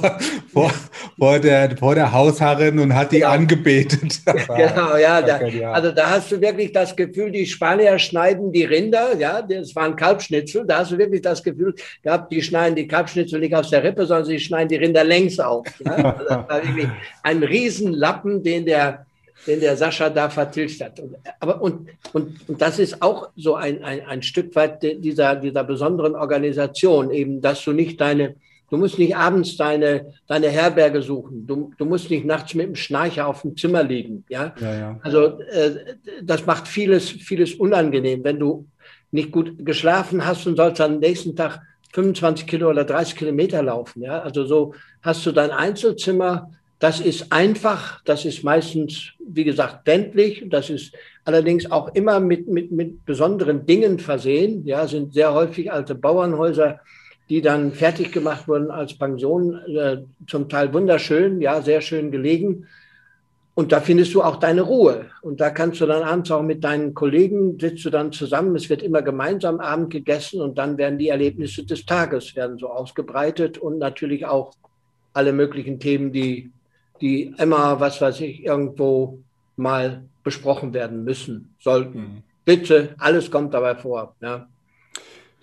vor, 0.53 0.71
vor, 1.17 1.39
der, 1.39 1.75
vor 1.75 1.95
der 1.95 2.13
Hausherrin 2.13 2.79
und 2.79 2.95
hat 2.95 3.11
die 3.11 3.19
genau. 3.19 3.31
angebetet. 3.31 4.21
Genau, 4.47 4.95
ja, 4.97 5.21
da, 5.21 5.39
Also 5.71 5.91
da 5.91 6.09
hast 6.11 6.31
du 6.31 6.39
wirklich 6.39 6.71
das 6.71 6.95
Gefühl, 6.95 7.31
die 7.31 7.45
Spanier 7.45 7.97
schneiden 7.99 8.51
die 8.51 8.63
Rinder, 8.63 9.17
ja, 9.17 9.41
das 9.41 9.75
waren 9.75 9.95
Kalbschnitzel, 9.95 10.65
da 10.65 10.79
hast 10.79 10.91
du 10.91 10.97
wirklich 10.97 11.21
das 11.21 11.43
Gefühl 11.43 11.75
gehabt, 12.03 12.31
die 12.31 12.41
schneiden 12.41 12.75
die 12.75 12.87
Kalbschnitzel 12.87 13.39
nicht 13.39 13.55
aus 13.55 13.69
der 13.69 13.83
Rippe, 13.83 14.05
sondern 14.05 14.25
sie 14.25 14.39
schneiden 14.39 14.69
die 14.69 14.75
Rinder 14.75 15.03
längs 15.03 15.39
auf. 15.39 15.65
Ja? 15.83 15.91
Also 15.91 16.23
das 16.23 16.47
war 16.47 16.63
wirklich 16.63 16.87
ein 17.23 17.43
Riesenlappen, 17.43 18.43
den 18.43 18.65
der 18.65 19.05
den 19.49 19.59
der 19.59 19.75
Sascha 19.75 20.09
da 20.09 20.29
vertilgt 20.29 20.79
hat. 20.81 20.99
Und, 20.99 21.15
aber, 21.39 21.61
und, 21.61 21.89
und, 22.13 22.47
und 22.47 22.61
das 22.61 22.77
ist 22.77 23.01
auch 23.01 23.29
so 23.35 23.55
ein, 23.55 23.83
ein, 23.83 24.05
ein 24.05 24.21
Stück 24.21 24.55
weit 24.55 24.83
dieser, 24.83 25.35
dieser 25.35 25.63
besonderen 25.63 26.15
Organisation, 26.15 27.11
eben, 27.11 27.41
dass 27.41 27.63
du 27.63 27.71
nicht 27.71 27.99
deine, 27.99 28.35
du 28.69 28.77
musst 28.77 28.99
nicht 28.99 29.15
abends 29.15 29.57
deine, 29.57 30.13
deine 30.27 30.49
Herberge 30.49 31.01
suchen, 31.01 31.47
du, 31.47 31.71
du 31.77 31.85
musst 31.85 32.11
nicht 32.11 32.25
nachts 32.25 32.53
mit 32.53 32.67
dem 32.67 32.75
Schnarcher 32.75 33.27
auf 33.27 33.41
dem 33.41 33.57
Zimmer 33.57 33.83
liegen. 33.83 34.23
Ja? 34.29 34.53
ja, 34.61 34.73
ja. 34.75 34.99
Also 35.01 35.39
äh, 35.39 35.95
das 36.21 36.45
macht 36.45 36.67
vieles, 36.67 37.09
vieles 37.09 37.55
unangenehm, 37.55 38.23
wenn 38.23 38.39
du 38.39 38.67
nicht 39.11 39.31
gut 39.31 39.65
geschlafen 39.65 40.25
hast 40.25 40.45
und 40.45 40.57
sollst 40.57 40.79
am 40.79 40.99
nächsten 40.99 41.35
Tag 41.35 41.61
25 41.93 42.45
Kilo 42.45 42.69
oder 42.69 42.85
30 42.85 43.15
Kilometer 43.15 43.63
laufen. 43.63 44.03
Ja? 44.03 44.19
Also 44.19 44.45
so 44.45 44.75
hast 45.01 45.25
du 45.25 45.31
dein 45.31 45.49
Einzelzimmer, 45.49 46.51
das 46.79 47.01
ist 47.01 47.31
einfach, 47.31 48.01
das 48.05 48.23
ist 48.23 48.43
meistens, 48.43 49.11
wie 49.19 49.43
gesagt, 49.43 49.85
ländlich. 49.85 50.45
Das 50.49 50.69
ist 50.69 50.95
allerdings 51.25 51.69
auch 51.69 51.93
immer 51.93 52.21
mit, 52.21 52.47
mit, 52.47 52.71
mit 52.71 53.05
besonderen 53.05 53.65
Dingen 53.65 53.99
versehen. 53.99 54.65
Ja, 54.65 54.87
sind 54.87 55.13
sehr 55.13 55.33
häufig 55.33 55.71
alte 55.71 55.93
Bauernhäuser, 55.93 56.79
die 57.27 57.41
dann 57.41 57.73
fertig 57.73 58.13
gemacht 58.13 58.47
wurden 58.47 58.71
als 58.71 58.97
Pension, 58.97 59.59
äh, 59.67 59.97
zum 60.25 60.47
Teil 60.47 60.73
wunderschön, 60.73 61.41
ja, 61.41 61.61
sehr 61.61 61.81
schön 61.81 62.11
gelegen. 62.11 62.65
Und 63.55 63.73
da 63.73 63.81
findest 63.81 64.13
du 64.13 64.23
auch 64.23 64.37
deine 64.37 64.61
Ruhe. 64.61 65.07
Und 65.21 65.41
da 65.41 65.49
kannst 65.49 65.81
du 65.81 65.85
dann 65.85 66.03
abends 66.03 66.31
auch 66.31 66.41
mit 66.41 66.63
deinen 66.63 66.93
Kollegen, 66.93 67.59
sitzt 67.59 67.83
du 67.83 67.89
dann 67.89 68.13
zusammen, 68.13 68.55
es 68.55 68.69
wird 68.69 68.81
immer 68.81 69.01
gemeinsam 69.01 69.59
Abend 69.59 69.89
gegessen 69.89 70.39
und 70.39 70.57
dann 70.57 70.77
werden 70.77 70.97
die 70.97 71.09
Erlebnisse 71.09 71.65
des 71.65 71.85
Tages 71.85 72.37
werden 72.37 72.57
so 72.57 72.69
ausgebreitet 72.69 73.57
und 73.57 73.79
natürlich 73.79 74.25
auch 74.25 74.53
alle 75.11 75.33
möglichen 75.33 75.81
Themen, 75.81 76.13
die 76.13 76.51
die 77.01 77.33
immer, 77.37 77.79
was 77.79 78.01
weiß 78.01 78.21
ich, 78.21 78.43
irgendwo 78.43 79.19
mal 79.55 80.03
besprochen 80.23 80.73
werden 80.73 81.03
müssen, 81.03 81.53
sollten. 81.59 81.99
Mhm. 81.99 82.23
Bitte, 82.45 82.95
alles 82.97 83.29
kommt 83.29 83.53
dabei 83.53 83.75
vor. 83.75 84.15
Ja. 84.21 84.47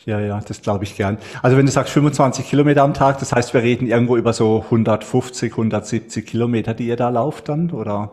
Ja, 0.04 0.20
ja, 0.20 0.40
das 0.40 0.62
glaube 0.62 0.84
ich 0.84 0.96
gern. 0.96 1.18
Also 1.42 1.56
wenn 1.56 1.66
du 1.66 1.72
sagst 1.72 1.92
25 1.92 2.48
Kilometer 2.48 2.82
am 2.84 2.94
Tag, 2.94 3.18
das 3.18 3.32
heißt, 3.32 3.52
wir 3.54 3.62
reden 3.62 3.88
irgendwo 3.88 4.16
über 4.16 4.32
so 4.32 4.62
150, 4.62 5.50
170 5.52 6.24
Kilometer, 6.24 6.74
die 6.74 6.86
ihr 6.86 6.96
da 6.96 7.08
lauft 7.08 7.48
dann, 7.48 7.70
oder? 7.72 8.12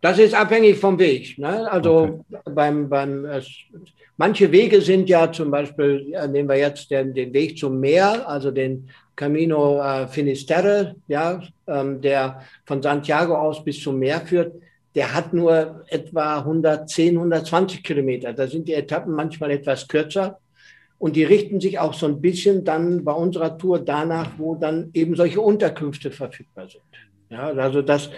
Das 0.00 0.18
ist 0.18 0.34
abhängig 0.34 0.78
vom 0.78 0.98
Weg. 0.98 1.38
Ne? 1.38 1.70
Also 1.70 2.22
okay. 2.28 2.40
beim, 2.44 2.88
beim 2.88 3.24
es, 3.24 3.48
manche 4.16 4.50
Wege 4.52 4.80
sind 4.80 5.08
ja 5.08 5.30
zum 5.30 5.50
Beispiel, 5.50 6.14
nehmen 6.28 6.48
wir 6.48 6.56
jetzt 6.56 6.90
den, 6.90 7.14
den 7.14 7.32
Weg 7.32 7.58
zum 7.58 7.80
Meer, 7.80 8.28
also 8.28 8.50
den 8.50 8.88
Camino 9.14 9.80
äh, 9.80 10.06
Finisterre, 10.08 10.94
ja, 11.08 11.40
ähm, 11.66 12.00
der 12.00 12.42
von 12.66 12.82
Santiago 12.82 13.34
aus 13.34 13.64
bis 13.64 13.80
zum 13.82 13.98
Meer 13.98 14.20
führt, 14.20 14.54
der 14.94 15.14
hat 15.14 15.32
nur 15.32 15.84
etwa 15.88 16.38
110, 16.38 17.16
120 17.16 17.82
Kilometer. 17.82 18.32
Da 18.32 18.46
sind 18.46 18.66
die 18.68 18.74
Etappen 18.74 19.12
manchmal 19.14 19.50
etwas 19.50 19.88
kürzer. 19.88 20.38
Und 20.98 21.16
die 21.16 21.24
richten 21.24 21.60
sich 21.60 21.78
auch 21.78 21.92
so 21.92 22.06
ein 22.06 22.22
bisschen 22.22 22.64
dann 22.64 23.04
bei 23.04 23.12
unserer 23.12 23.58
Tour 23.58 23.78
danach, 23.78 24.30
wo 24.38 24.54
dann 24.54 24.90
eben 24.94 25.14
solche 25.14 25.42
Unterkünfte 25.42 26.10
verfügbar 26.10 26.68
sind. 26.70 26.82
Ja, 27.28 27.48
also 27.48 27.82
das, 27.82 28.08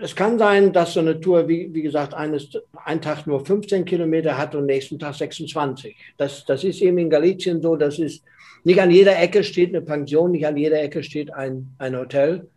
es 0.00 0.14
kann 0.14 0.38
sein, 0.38 0.72
dass 0.72 0.94
so 0.94 1.00
eine 1.00 1.20
Tour, 1.20 1.48
wie, 1.48 1.72
wie 1.72 1.82
gesagt, 1.82 2.14
eines, 2.14 2.50
ein 2.84 3.00
Tag 3.00 3.26
nur 3.26 3.44
15 3.44 3.84
Kilometer 3.84 4.36
hat 4.36 4.54
und 4.54 4.66
nächsten 4.66 4.98
Tag 4.98 5.14
26. 5.14 5.96
Das, 6.16 6.44
das 6.44 6.64
ist 6.64 6.80
eben 6.80 6.98
in 6.98 7.10
Galicien 7.10 7.60
so, 7.60 7.76
das 7.76 7.98
ist 7.98 8.22
nicht 8.64 8.80
an 8.80 8.90
jeder 8.90 9.18
Ecke 9.18 9.44
steht 9.44 9.68
eine 9.70 9.80
Pension, 9.80 10.32
nicht 10.32 10.46
an 10.46 10.56
jeder 10.56 10.82
Ecke 10.82 11.02
steht 11.02 11.32
ein, 11.32 11.68
ein 11.78 11.96
Hotel. 11.96 12.48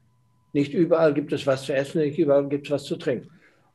Nicht 0.53 0.73
überall 0.73 1.13
gibt 1.13 1.31
es 1.33 1.45
was 1.45 1.63
zu 1.63 1.73
essen, 1.73 2.01
nicht 2.01 2.17
überall 2.17 2.49
gibt 2.49 2.65
es 2.65 2.71
was 2.71 2.83
zu 2.83 2.95
trinken. 2.95 3.29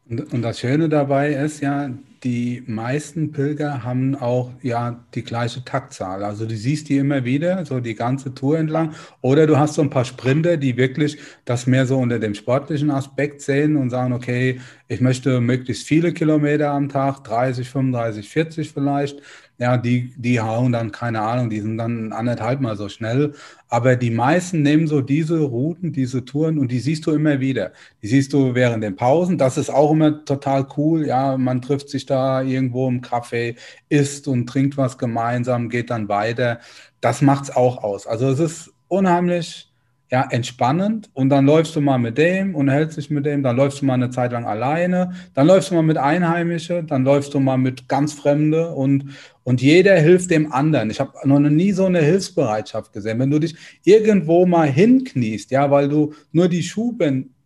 Und, 0.09 0.33
und, 0.35 0.43
das 0.43 0.61
Schöne 0.61 0.91
dabei 0.91 1.33
ist 1.33 1.63
ja, 1.63 1.91
die 2.25 2.63
meisten 2.67 3.33
Pilger 3.33 3.85
haben 3.85 4.15
auch 4.15 4.51
ja 4.63 5.03
die 5.15 5.23
gleiche 5.23 5.65
Taktzahl. 5.65 6.25
Also 6.25 6.47
du 6.47 6.57
siehst 6.57 6.89
die 6.89 6.99
immer 6.99 7.25
wieder, 7.25 7.65
so 7.65 7.81
die 7.81 7.95
ganze 7.95 8.35
Tour 8.35 8.59
entlang. 8.59 8.95
Oder 9.23 9.47
du 9.47 9.59
hast 9.59 9.75
so 9.75 9.83
ein 9.83 9.91
paar 9.91 10.05
Sprinter, 10.05 10.57
die 10.59 10.77
wirklich 10.77 11.19
das 11.47 11.67
mehr 11.67 11.87
so 11.87 11.99
unter 11.99 12.19
dem 12.19 12.35
sportlichen 12.35 12.91
Aspekt 12.91 13.41
sehen 13.41 13.77
und 13.77 13.91
sagen, 13.91 14.13
okay, 14.13 14.61
ich 14.89 15.01
möchte 15.01 15.41
möglichst 15.41 15.87
viele 15.87 16.13
Kilometer 16.13 16.71
am 16.71 16.89
Tag, 16.91 17.25
30, 17.25 17.69
35, 17.69 18.29
40 18.29 18.73
vielleicht 18.73 19.23
ja, 19.59 19.77
die, 19.77 20.13
die 20.17 20.41
hauen 20.41 20.73
dann, 20.73 20.91
keine 20.91 21.21
Ahnung, 21.21 21.49
die 21.49 21.61
sind 21.61 21.79
dann 21.79 22.13
anderthalb 22.13 22.61
mal 22.61 22.77
so 22.77 22.89
schnell. 22.89 23.35
Aber 23.69 23.97
die 23.97 24.11
meisten 24.11 24.63
nehmen 24.63 24.87
so 24.89 25.01
diese 25.01 25.41
Routen, 25.41 25.93
diese 25.93 26.25
Touren 26.25 26.59
und 26.59 26.73
die 26.73 26.81
siehst 26.81 27.07
du 27.07 27.13
immer 27.13 27.39
wieder. 27.41 27.73
Die 28.03 28.09
siehst 28.09 28.33
du 28.33 28.55
während 28.55 28.83
den 28.83 28.97
Pausen. 28.97 29.39
Das 29.39 29.57
ist 29.57 29.71
auch 29.71 29.93
immer 29.93 30.25
total 30.25 30.67
cool. 30.77 31.07
Ja, 31.07 31.37
man 31.37 31.63
trifft 31.63 31.89
sich 31.89 32.05
da 32.07 32.43
irgendwo 32.43 32.89
im 32.89 33.01
Café, 33.01 33.57
isst 33.89 34.27
und 34.29 34.47
trinkt 34.47 34.77
was 34.77 34.99
gemeinsam, 34.99 35.69
geht 35.69 35.91
dann 35.91 36.09
weiter. 36.09 36.59
Das 37.01 37.23
macht's 37.23 37.51
auch 37.55 37.83
aus. 37.83 38.07
Also 38.07 38.29
es 38.31 38.41
ist 38.41 38.73
unheimlich 38.89 39.74
ja, 40.11 40.27
entspannend 40.31 41.11
und 41.15 41.31
dann 41.31 41.47
läufst 41.47 41.75
du 41.77 41.81
mal 41.81 41.99
mit 41.99 42.19
dem 42.19 42.55
und 42.55 42.69
hältst 42.69 42.99
dich 42.99 43.11
mit 43.11 43.25
dem, 43.27 43.43
dann 43.43 43.57
läufst 43.57 43.81
du 43.81 43.87
mal 43.87 43.95
eine 43.95 44.11
Zeit 44.11 44.33
lang 44.33 44.45
alleine, 44.45 45.13
dann 45.33 45.47
läufst 45.47 45.71
du 45.71 45.75
mal 45.75 45.83
mit 45.83 45.97
Einheimische, 45.97 46.85
dann 46.85 47.05
läufst 47.05 47.33
du 47.35 47.41
mal 47.41 47.57
mit 47.57 47.89
ganz 47.89 48.13
Fremde 48.13 48.71
und, 48.71 49.17
und 49.45 49.63
jeder 49.63 49.97
hilft 49.97 50.31
dem 50.31 50.53
anderen. 50.53 50.91
Ich 50.91 51.01
habe 51.01 51.13
noch 51.25 51.41
nie 51.41 51.73
so 51.73 51.87
eine 51.87 52.01
Hilfsbereitschaft 52.01 52.93
gesehen. 52.93 53.19
Wenn 53.19 53.31
du 53.31 53.39
dich 53.39 53.57
irgendwo 53.83 54.47
mal 54.47 54.69
hinkniest, 54.69 55.51
ja, 55.51 55.71
weil 55.71 55.89
du 55.89 56.13
nur 56.33 56.49
die 56.49 56.63
Schuhe 56.63 56.95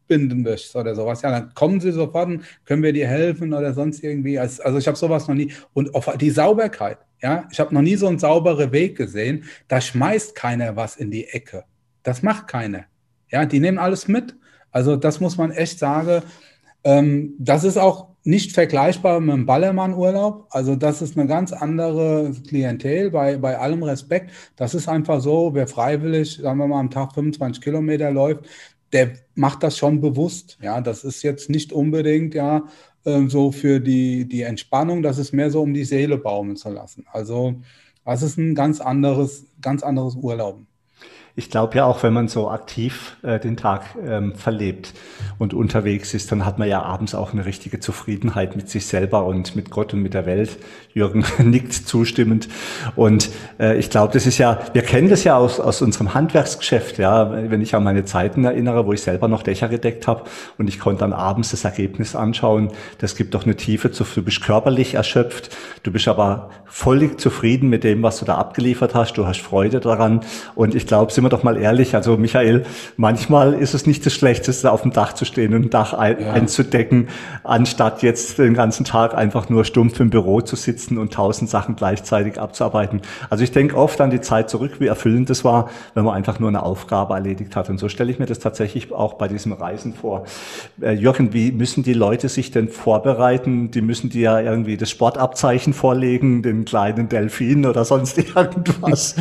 binden 0.09 0.43
möchtest 0.43 0.75
oder 0.75 0.95
sowas, 0.97 1.23
ja, 1.23 1.31
dann 1.31 1.55
kommen 1.55 1.81
sie 1.81 1.93
sofort 1.93 2.29
und 2.29 2.45
können 2.65 2.83
wir 2.83 2.93
dir 2.93 3.07
helfen 3.07 3.53
oder 3.53 3.73
sonst 3.73 4.03
irgendwie. 4.03 4.39
Also, 4.39 4.63
also 4.65 4.79
ich 4.79 4.87
habe 4.89 4.99
sowas 4.99 5.29
noch 5.29 5.35
nie. 5.35 5.53
Und 5.75 5.95
auf 5.95 6.13
die 6.19 6.31
Sauberkeit, 6.31 6.99
ja, 7.23 7.49
ich 7.53 7.61
habe 7.61 7.73
noch 7.73 7.83
nie 7.83 7.97
so 7.97 8.09
einen 8.09 8.19
sauberen 8.19 8.73
Weg 8.73 8.97
gesehen. 8.97 9.45
Da 9.69 9.81
schmeißt 9.81 10.35
keiner 10.35 10.77
was 10.77 10.97
in 10.97 11.11
die 11.11 11.27
Ecke. 11.29 11.65
Das 12.09 12.23
macht 12.23 12.49
keiner. 12.49 12.85
Ja, 13.31 13.45
die 13.45 13.61
nehmen 13.61 13.77
alles 13.77 14.09
mit. 14.09 14.35
Also 14.71 14.97
das 14.97 15.21
muss 15.21 15.37
man 15.37 15.51
echt 15.51 15.79
sagen. 15.79 16.23
Ähm, 16.83 17.35
das 17.39 17.65
ist 17.65 17.77
auch 17.77 18.09
nicht 18.25 18.53
vergleichbar 18.53 19.21
mit 19.21 19.35
dem 19.35 19.45
Ballermann-Urlaub. 19.45 20.47
Also 20.49 20.75
das 20.75 21.03
ist 21.03 21.19
eine 21.19 21.27
ganz 21.27 21.53
andere 21.53 22.33
Klientel 22.49 23.11
bei, 23.11 23.37
bei 23.37 23.59
allem 23.59 23.83
Respekt. 23.83 24.31
Das 24.57 24.75
ist 24.75 24.89
einfach 24.89 25.21
so, 25.21 25.51
wer 25.53 25.67
freiwillig, 25.67 26.39
sagen 26.39 26.59
wir 26.59 26.67
mal, 26.67 26.81
am 26.81 26.91
Tag 26.91 27.13
25 27.13 27.63
Kilometer 27.63 28.11
läuft, 28.11 28.47
der 28.95 29.11
macht 29.35 29.63
das 29.63 29.77
schon 29.77 30.01
bewusst. 30.01 30.57
Ja, 30.63 30.81
das 30.81 31.05
ist 31.05 31.23
jetzt 31.23 31.51
nicht 31.51 31.75
unbedingt 31.75 32.33
ja 32.33 32.65
ähm, 33.05 33.29
so 33.29 33.53
für 33.53 33.81
die, 33.81 34.27
die 34.27 34.45
Entspannung, 34.45 35.03
das 35.03 35.19
ist 35.19 35.35
mehr 35.35 35.51
so, 35.51 35.61
um 35.61 35.75
die 35.75 35.85
Seele 35.85 36.17
baumeln 36.17 36.57
zu 36.57 36.71
lassen. 36.71 37.05
Also 37.13 37.57
das 38.07 38.23
ist 38.23 38.39
ein 38.39 38.55
ganz 38.55 38.81
anderes, 38.81 39.45
ganz 39.61 39.83
anderes 39.83 40.15
Urlauben 40.15 40.68
ich 41.39 41.51
glaube 41.51 41.77
ja 41.77 41.85
auch, 41.85 42.03
wenn 42.03 42.13
man 42.13 42.27
so 42.27 42.51
aktiv 42.51 43.17
äh, 43.23 43.39
den 43.39 43.57
Tag 43.57 43.83
ähm, 44.05 44.35
verlebt 44.35 44.93
und 45.39 45.55
unterwegs 45.55 46.13
ist, 46.13 46.33
dann 46.33 46.45
hat 46.45 46.59
man 46.59 46.69
ja 46.69 46.83
abends 46.83 47.15
auch 47.15 47.33
eine 47.33 47.47
richtige 47.47 47.79
Zufriedenheit 47.79 48.57
mit 48.57 48.69
sich 48.69 48.87
selber 48.87 49.25
und 49.25 49.55
mit 49.55 49.71
Gott 49.71 49.95
und 49.95 50.03
mit 50.03 50.15
der 50.15 50.27
Welt. 50.27 50.59
Jürgen 50.95 51.25
nickt 51.39 51.75
zustimmend. 51.75 52.49
Und 52.97 53.31
äh, 53.61 53.79
ich 53.79 53.89
glaube, 53.89 54.13
das 54.13 54.27
ist 54.27 54.39
ja, 54.39 54.59
wir 54.73 54.83
kennen 54.83 55.09
das 55.09 55.23
ja 55.23 55.37
aus, 55.37 55.61
aus 55.61 55.81
unserem 55.81 56.13
Handwerksgeschäft, 56.13 56.99
ja, 56.99 57.31
wenn 57.31 57.63
ich 57.63 57.75
an 57.77 57.85
meine 57.85 58.05
Zeiten 58.05 58.45
erinnere, 58.45 58.85
wo 58.85 58.93
ich 58.93 59.03
selber 59.03 59.29
noch 59.29 59.45
Dächer 59.45 59.69
gedeckt 59.69 60.09
habe 60.09 60.25
und 60.59 60.69
ich 60.69 60.81
konnte 60.81 61.01
dann 61.01 61.13
abends 61.13 61.53
das 61.53 61.65
Ergebnis 61.65 62.17
anschauen. 62.17 62.73
Das 62.99 63.15
gibt 63.15 63.35
doch 63.35 63.45
eine 63.45 63.55
Tiefe 63.55 63.93
zu, 63.93 64.03
du 64.03 64.23
bist 64.23 64.43
körperlich 64.43 64.95
erschöpft, 64.95 65.57
du 65.85 65.93
bist 65.93 66.09
aber 66.09 66.51
völlig 66.67 67.21
zufrieden 67.21 67.69
mit 67.69 67.85
dem, 67.85 68.03
was 68.03 68.19
du 68.19 68.25
da 68.25 68.37
abgeliefert 68.37 68.95
hast, 68.95 69.15
du 69.15 69.27
hast 69.27 69.41
Freude 69.41 69.81
daran. 69.81 70.21
Und 70.55 70.75
ich 70.75 70.87
glaube, 70.87 71.13
doch 71.29 71.43
mal 71.43 71.57
ehrlich, 71.57 71.95
also 71.95 72.17
Michael, 72.17 72.65
manchmal 72.97 73.55
ist 73.55 73.75
es 73.75 73.87
nicht 73.87 74.05
das 74.07 74.13
Schlechteste, 74.13 74.73
auf 74.73 74.83
dem 74.83 74.93
Dach 74.93 75.13
zu 75.13 75.25
stehen 75.25 75.55
und 75.55 75.67
ein 75.67 75.71
Dach 75.71 75.93
ein, 75.93 76.21
ja. 76.21 76.33
einzudecken, 76.33 77.09
anstatt 77.45 78.03
jetzt 78.03 78.39
den 78.39 78.55
ganzen 78.55 78.85
Tag 78.85 79.15
einfach 79.15 79.49
nur 79.49 79.65
stumpf 79.65 80.01
im 80.01 80.11
Büro 80.11 80.41
zu 80.41 80.57
sitzen 80.57 80.99
und 80.99 81.13
tausend 81.13 81.51
Sachen 81.51 81.77
gleichzeitig 81.77 82.41
abzuarbeiten. 82.41 83.03
Also 83.31 83.45
ich 83.45 83.53
denke 83.53 83.77
oft 83.77 84.01
an 84.01 84.11
die 84.11 84.21
Zeit 84.21 84.51
zurück, 84.51 84.81
wie 84.81 84.87
erfüllend 84.87 85.31
es 85.31 85.45
war, 85.45 85.71
wenn 85.95 86.05
man 86.05 86.15
einfach 86.15 86.39
nur 86.39 86.49
eine 86.49 86.63
Aufgabe 86.63 87.15
erledigt 87.15 87.57
hat. 87.57 87.71
Und 87.71 87.79
so 87.79 87.89
stelle 87.89 88.11
ich 88.11 88.19
mir 88.19 88.27
das 88.27 88.39
tatsächlich 88.39 88.93
auch 88.93 89.15
bei 89.15 89.29
diesem 89.29 89.53
Reisen 89.53 89.95
vor. 89.95 90.25
Äh, 90.81 90.93
Jürgen, 90.93 91.33
wie 91.33 91.53
müssen 91.53 91.83
die 91.83 91.95
Leute 91.95 92.29
sich 92.29 92.51
denn 92.51 92.69
vorbereiten? 92.69 93.71
Die 93.71 93.83
müssen 93.83 94.11
dir 94.11 94.23
ja 94.23 94.41
irgendwie 94.41 94.77
das 94.77 94.91
Sportabzeichen 94.91 95.73
vorlegen, 95.73 96.43
den 96.43 96.65
kleinen 96.65 97.09
Delfin 97.09 97.67
oder 97.67 97.85
sonst 97.85 98.19
irgendwas. 98.35 99.17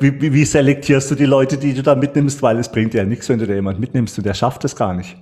wie, 0.00 0.20
wie, 0.20 0.32
wie 0.32 0.44
selektiert 0.44 0.85
selektierst 0.86 1.10
du 1.10 1.14
die 1.16 1.26
Leute, 1.26 1.58
die 1.58 1.74
du 1.74 1.82
da 1.82 1.96
mitnimmst, 1.96 2.40
weil 2.42 2.58
es 2.58 2.70
bringt 2.70 2.94
ja 2.94 3.02
nichts, 3.04 3.28
wenn 3.28 3.40
du 3.40 3.46
da 3.46 3.54
jemand 3.54 3.80
mitnimmst 3.80 4.18
und 4.18 4.24
der 4.24 4.34
schafft 4.34 4.64
es 4.64 4.76
gar 4.76 4.94
nicht. 4.94 5.16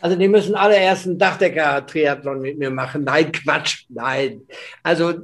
Also 0.00 0.16
die 0.16 0.26
müssen 0.26 0.56
alle 0.56 0.76
erst 0.76 1.06
einen 1.06 1.18
Dachdecker-Triathlon 1.18 2.40
mit 2.40 2.58
mir 2.58 2.70
machen. 2.70 3.04
Nein, 3.04 3.30
Quatsch, 3.30 3.84
nein. 3.88 4.40
Also 4.82 5.14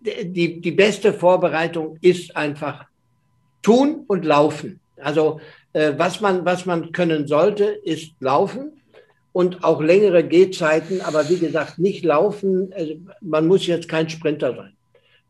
die, 0.00 0.62
die 0.62 0.70
beste 0.70 1.12
Vorbereitung 1.12 1.98
ist 2.00 2.34
einfach 2.34 2.86
tun 3.60 4.04
und 4.06 4.24
laufen. 4.24 4.80
Also 4.98 5.40
äh, 5.74 5.92
was, 5.98 6.22
man, 6.22 6.46
was 6.46 6.64
man 6.64 6.92
können 6.92 7.26
sollte, 7.26 7.64
ist 7.64 8.12
laufen 8.20 8.72
und 9.34 9.62
auch 9.62 9.82
längere 9.82 10.24
Gehzeiten. 10.24 11.02
Aber 11.02 11.28
wie 11.28 11.38
gesagt, 11.38 11.78
nicht 11.78 12.02
laufen. 12.02 12.72
Also 12.74 12.94
man 13.20 13.46
muss 13.46 13.66
jetzt 13.66 13.90
kein 13.90 14.08
Sprinter 14.08 14.54
sein. 14.56 14.72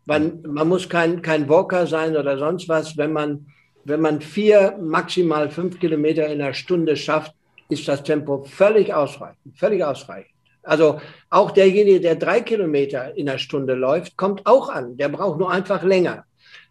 Man, 0.04 0.40
man 0.42 0.68
muss 0.68 0.88
kein, 0.88 1.20
kein 1.20 1.48
Walker 1.48 1.88
sein 1.88 2.16
oder 2.16 2.38
sonst 2.38 2.68
was. 2.68 2.96
Wenn 2.96 3.12
man 3.12 3.46
wenn 3.84 4.00
man 4.00 4.20
vier, 4.20 4.78
maximal 4.80 5.50
fünf 5.50 5.78
Kilometer 5.80 6.26
in 6.26 6.40
einer 6.40 6.54
Stunde 6.54 6.96
schafft, 6.96 7.34
ist 7.68 7.88
das 7.88 8.02
Tempo 8.02 8.42
völlig 8.44 8.92
ausreichend, 8.92 9.56
völlig 9.56 9.84
ausreichend. 9.84 10.32
Also 10.62 11.00
auch 11.30 11.50
derjenige, 11.50 12.00
der 12.00 12.16
drei 12.16 12.40
Kilometer 12.40 13.16
in 13.16 13.28
einer 13.28 13.38
Stunde 13.38 13.74
läuft, 13.74 14.16
kommt 14.16 14.46
auch 14.46 14.68
an. 14.68 14.96
Der 14.96 15.08
braucht 15.08 15.38
nur 15.38 15.50
einfach 15.50 15.82
länger. 15.82 16.24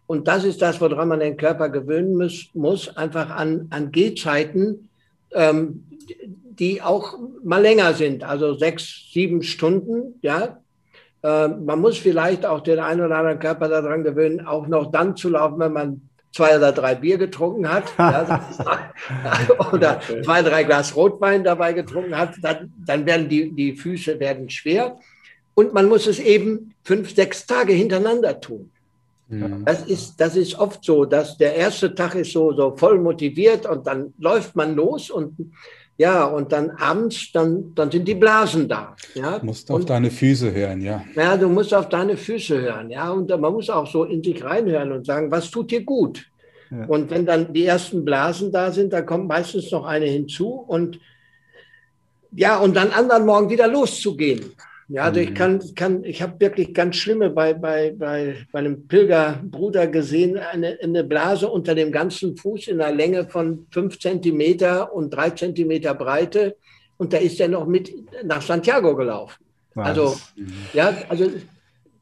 Und 0.06 0.28
das 0.28 0.44
ist 0.44 0.62
das, 0.62 0.80
woran 0.80 1.08
man 1.08 1.20
den 1.20 1.36
Körper 1.36 1.68
gewöhnen 1.68 2.16
muss, 2.16 2.48
muss 2.54 2.96
einfach 2.96 3.30
an, 3.30 3.66
an 3.70 3.92
Gehzeiten, 3.92 4.88
ähm, 5.32 5.84
die 6.58 6.82
auch 6.82 7.18
mal 7.42 7.62
länger 7.62 7.94
sind, 7.94 8.24
also 8.24 8.54
sechs, 8.54 9.10
sieben 9.12 9.42
Stunden, 9.42 10.18
ja. 10.22 10.58
Äh, 11.22 11.48
man 11.48 11.80
muss 11.80 11.98
vielleicht 11.98 12.44
auch 12.44 12.60
den 12.60 12.78
einen 12.78 13.00
oder 13.00 13.16
anderen 13.16 13.38
Körper 13.38 13.68
daran 13.68 14.04
gewöhnen, 14.04 14.46
auch 14.46 14.66
noch 14.66 14.90
dann 14.90 15.16
zu 15.16 15.30
laufen, 15.30 15.58
wenn 15.60 15.72
man 15.72 16.08
zwei 16.32 16.56
oder 16.56 16.72
drei 16.72 16.94
Bier 16.94 17.18
getrunken 17.18 17.68
hat 17.68 17.92
ja, 17.98 18.48
oder 19.72 20.00
zwei, 20.24 20.42
drei 20.42 20.64
Glas 20.64 20.96
Rotwein 20.96 21.44
dabei 21.44 21.72
getrunken 21.72 22.16
hat, 22.16 22.34
dann, 22.40 22.72
dann 22.84 23.06
werden 23.06 23.28
die, 23.28 23.52
die 23.52 23.74
Füße 23.74 24.18
werden 24.18 24.48
schwer. 24.50 24.98
Und 25.54 25.74
man 25.74 25.88
muss 25.88 26.06
es 26.06 26.18
eben 26.18 26.74
fünf, 26.82 27.14
sechs 27.14 27.46
Tage 27.46 27.74
hintereinander 27.74 28.40
tun. 28.40 28.70
Das, 29.64 29.86
ist, 29.86 30.16
das 30.20 30.36
ist 30.36 30.58
oft 30.58 30.84
so, 30.84 31.06
dass 31.06 31.38
der 31.38 31.54
erste 31.54 31.94
Tag 31.94 32.14
ist 32.14 32.32
so, 32.32 32.52
so 32.52 32.76
voll 32.76 32.98
motiviert 32.98 33.64
und 33.64 33.86
dann 33.86 34.12
läuft 34.18 34.54
man 34.56 34.74
los 34.74 35.10
und 35.10 35.54
ja, 36.02 36.24
und 36.24 36.50
dann 36.50 36.70
abends, 36.70 37.30
dann, 37.32 37.72
dann 37.76 37.88
sind 37.88 38.08
die 38.08 38.16
Blasen 38.16 38.68
da. 38.68 38.96
Ja? 39.14 39.38
Du 39.38 39.46
musst 39.46 39.70
auf 39.70 39.76
und, 39.76 39.88
deine 39.88 40.10
Füße 40.10 40.52
hören, 40.52 40.80
ja. 40.80 41.04
Ja, 41.14 41.36
du 41.36 41.48
musst 41.48 41.72
auf 41.72 41.88
deine 41.88 42.16
Füße 42.16 42.60
hören, 42.60 42.90
ja. 42.90 43.12
Und 43.12 43.30
man 43.30 43.52
muss 43.52 43.70
auch 43.70 43.86
so 43.86 44.02
in 44.02 44.20
sich 44.20 44.42
reinhören 44.42 44.90
und 44.90 45.06
sagen, 45.06 45.30
was 45.30 45.48
tut 45.48 45.70
dir 45.70 45.84
gut? 45.84 46.26
Ja. 46.72 46.86
Und 46.86 47.08
wenn 47.12 47.24
dann 47.24 47.52
die 47.52 47.66
ersten 47.66 48.04
Blasen 48.04 48.50
da 48.50 48.72
sind, 48.72 48.92
dann 48.92 49.06
kommt 49.06 49.28
meistens 49.28 49.70
noch 49.70 49.86
eine 49.86 50.06
hinzu 50.06 50.48
und 50.48 50.98
ja, 52.34 52.58
und 52.58 52.74
dann 52.74 52.90
anderen 52.90 53.24
Morgen 53.24 53.48
wieder 53.48 53.68
loszugehen. 53.68 54.40
Ja, 54.92 55.04
also 55.04 55.20
ich 55.20 55.30
mhm. 55.30 55.34
kann, 55.34 55.60
kann 55.74 56.04
ich 56.04 56.20
habe 56.20 56.38
wirklich 56.38 56.74
ganz 56.74 56.96
schlimme 56.96 57.30
bei, 57.30 57.54
bei, 57.54 57.94
bei, 57.96 58.36
bei 58.52 58.58
einem 58.58 58.86
Pilgerbruder 58.86 59.86
gesehen, 59.86 60.36
eine, 60.36 60.78
eine 60.82 61.02
Blase 61.02 61.48
unter 61.48 61.74
dem 61.74 61.92
ganzen 61.92 62.36
Fuß 62.36 62.68
in 62.68 62.78
einer 62.78 62.94
Länge 62.94 63.26
von 63.26 63.66
fünf 63.70 63.98
Zentimeter 63.98 64.92
und 64.92 65.08
drei 65.08 65.30
Zentimeter 65.30 65.94
Breite. 65.94 66.56
Und 66.98 67.14
da 67.14 67.16
ist 67.16 67.40
er 67.40 67.48
noch 67.48 67.66
mit 67.66 67.90
nach 68.22 68.42
Santiago 68.42 68.94
gelaufen. 68.94 69.42
Was? 69.74 69.88
Also, 69.88 70.16
ja, 70.74 70.92
also 71.08 71.30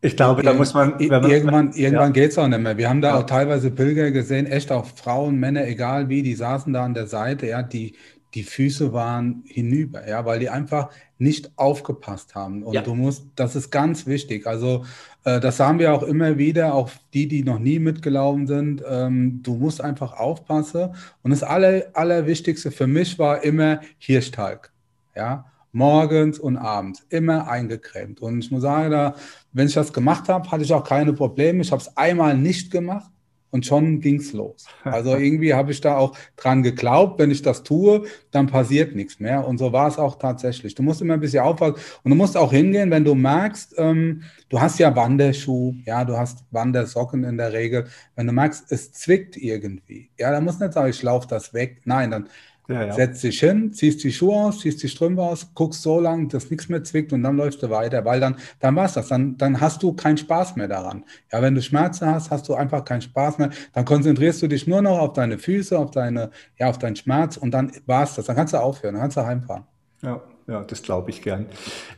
ich 0.03 0.17
glaube, 0.17 0.43
da 0.43 0.53
muss 0.53 0.75
man. 0.75 0.91
man 0.99 1.31
irgendwann 1.31 1.73
irgendwann 1.75 2.09
ja. 2.09 2.23
geht 2.23 2.33
es 2.33 2.39
auch 2.39 2.49
nicht 2.49 2.59
mehr. 2.59 2.77
Wir 2.77 2.89
haben 2.89 3.03
da 3.03 3.11
ja. 3.11 3.19
auch 3.19 3.27
teilweise 3.27 3.71
Pilger 3.71 4.11
gesehen, 4.11 4.47
echt 4.47 4.73
auch 4.73 4.87
Frauen, 4.87 5.37
Männer, 5.37 5.65
egal 5.65 6.09
wie, 6.09 6.23
die 6.23 6.35
saßen 6.35 6.73
da 6.73 6.85
an 6.85 6.95
der 6.95 7.07
Seite, 7.07 7.47
ja, 7.47 7.63
die, 7.63 7.95
die 8.35 8.45
Füße 8.45 8.93
waren 8.93 9.43
hinüber, 9.47 10.09
ja, 10.09 10.25
weil 10.25 10.39
die 10.39 10.49
einfach 10.49 10.91
nicht 11.19 11.51
aufgepasst 11.57 12.35
haben. 12.35 12.63
Und 12.63 12.75
ja. 12.75 12.83
du 12.83 12.95
musst, 12.95 13.27
das 13.37 13.57
ist 13.57 13.71
ganz 13.71 14.07
wichtig. 14.07 14.47
Also, 14.47 14.85
äh, 15.25 15.41
das 15.41 15.57
sagen 15.57 15.79
wir 15.79 15.93
auch 15.93 16.03
immer 16.03 16.39
wieder, 16.39 16.75
auch 16.75 16.91
die, 17.13 17.29
die 17.29 17.43
noch 17.43 17.59
nie 17.59 17.79
mitgelaufen 17.79 18.47
sind. 18.47 18.83
Ähm, 18.89 19.41
du 19.43 19.55
musst 19.57 19.81
einfach 19.81 20.13
aufpassen. 20.15 20.95
Und 21.23 21.31
das 21.31 21.43
Aller, 21.43 21.85
Allerwichtigste 21.93 22.71
für 22.71 22.87
mich 22.87 23.19
war 23.19 23.43
immer 23.43 23.81
Hirschtalg. 23.99 24.73
Ja, 25.15 25.47
morgens 25.73 26.39
und 26.39 26.57
abends, 26.57 27.05
immer 27.11 27.49
eingecremt. 27.49 28.21
Und 28.21 28.45
ich 28.45 28.51
muss 28.51 28.63
sagen, 28.63 28.91
da, 28.91 29.15
wenn 29.53 29.67
ich 29.67 29.75
das 29.75 29.93
gemacht 29.93 30.29
habe, 30.29 30.51
hatte 30.51 30.63
ich 30.63 30.73
auch 30.73 30.85
keine 30.85 31.13
Probleme. 31.13 31.63
Ich 31.63 31.73
habe 31.73 31.83
es 31.83 31.97
einmal 31.97 32.37
nicht 32.37 32.71
gemacht 32.71 33.11
und 33.51 33.67
schon 33.67 34.01
ging 34.01 34.17
es 34.17 34.33
los. 34.33 34.67
Also 34.85 35.17
irgendwie 35.17 35.55
habe 35.55 35.73
ich 35.73 35.81
da 35.81 35.97
auch 35.97 36.17
dran 36.37 36.63
geglaubt, 36.63 37.19
wenn 37.19 37.31
ich 37.31 37.43
das 37.43 37.63
tue, 37.63 38.05
dann 38.31 38.47
passiert 38.47 38.95
nichts 38.95 39.21
mehr. 39.21 39.47
Und 39.47 39.59
so 39.59 39.73
war 39.73 39.89
es 39.89 39.99
auch 39.99 40.19
tatsächlich. 40.19 40.75
Du 40.75 40.83
musst 40.83 41.01
immer 41.01 41.15
ein 41.15 41.21
bisschen 41.21 41.43
aufpassen 41.43 41.77
und 42.03 42.11
du 42.11 42.17
musst 42.17 42.37
auch 42.37 42.53
hingehen, 42.53 42.91
wenn 42.91 43.05
du 43.05 43.15
merkst, 43.15 43.75
ähm, 43.79 44.23
du 44.49 44.61
hast 44.61 44.79
ja 44.79 44.95
Wanderschuh, 44.95 45.75
ja, 45.85 46.05
du 46.05 46.17
hast 46.17 46.45
Wandersocken 46.51 47.25
in 47.25 47.37
der 47.37 47.53
Regel. 47.53 47.87
Wenn 48.17 48.27
du 48.27 48.33
merkst, 48.33 48.71
es 48.71 48.93
zwickt 48.93 49.37
irgendwie, 49.37 50.11
ja, 50.19 50.31
dann 50.31 50.45
musst 50.45 50.61
du 50.61 50.65
nicht 50.65 50.75
sagen, 50.75 50.91
ich 50.91 51.03
laufe 51.03 51.29
das 51.29 51.55
weg. 51.55 51.83
Nein, 51.85 52.11
dann 52.11 52.29
ja, 52.71 52.85
ja. 52.85 52.93
Setzt 52.93 53.23
dich 53.25 53.41
hin, 53.41 53.73
ziehst 53.73 54.05
die 54.05 54.13
Schuhe 54.13 54.37
aus, 54.37 54.61
ziehst 54.61 54.83
die 54.83 54.89
Strümpfe 54.89 55.23
aus, 55.23 55.51
guckst 55.55 55.83
so 55.83 55.99
lange, 55.99 56.29
dass 56.29 56.51
nichts 56.51 56.69
mehr 56.69 56.85
zwickt 56.85 57.13
und 57.13 57.23
dann 57.23 57.37
läufst 57.37 57.63
du 57.63 57.71
weiter, 57.71 58.05
weil 58.05 58.21
dann, 58.21 58.37
dann 58.61 58.77
war 58.77 58.85
es 58.85 58.93
das. 58.93 59.09
Dann, 59.09 59.37
dann 59.37 59.61
hast 59.61 59.83
du 59.83 59.93
keinen 59.93 60.17
Spaß 60.17 60.57
mehr 60.57 60.69
daran. 60.69 61.05
Ja, 61.33 61.43
wenn 61.43 61.55
du 61.55 61.63
Schmerzen 61.63 62.07
hast, 62.07 62.31
hast 62.31 62.49
du 62.49 62.55
einfach 62.55 62.85
keinen 62.85 63.03
Spaß 63.03 63.39
mehr. 63.39 63.51
Dann 63.73 63.85
konzentrierst 63.85 64.41
du 64.43 64.47
dich 64.47 64.67
nur 64.67 64.83
noch 64.83 64.99
auf 64.99 65.15
deine 65.15 65.39
Füße, 65.39 65.77
auf 65.79 65.91
deine, 65.91 66.31
ja, 66.59 66.69
auf 66.69 66.79
deinen 66.79 66.97
Schmerz 66.97 67.37
und 67.37 67.51
dann 67.51 67.73
war 67.87 68.05
es 68.05 68.15
das. 68.15 68.27
Dann 68.27 68.37
kannst 68.37 68.55
du 68.55 68.59
aufhören, 68.59 68.95
dann 68.95 69.03
kannst 69.03 69.17
du 69.17 69.27
heimfahren. 69.27 69.65
Ja. 70.03 70.23
Ja, 70.47 70.63
das 70.65 70.83
glaube 70.83 71.11
ich 71.11 71.23
gern. 71.23 71.47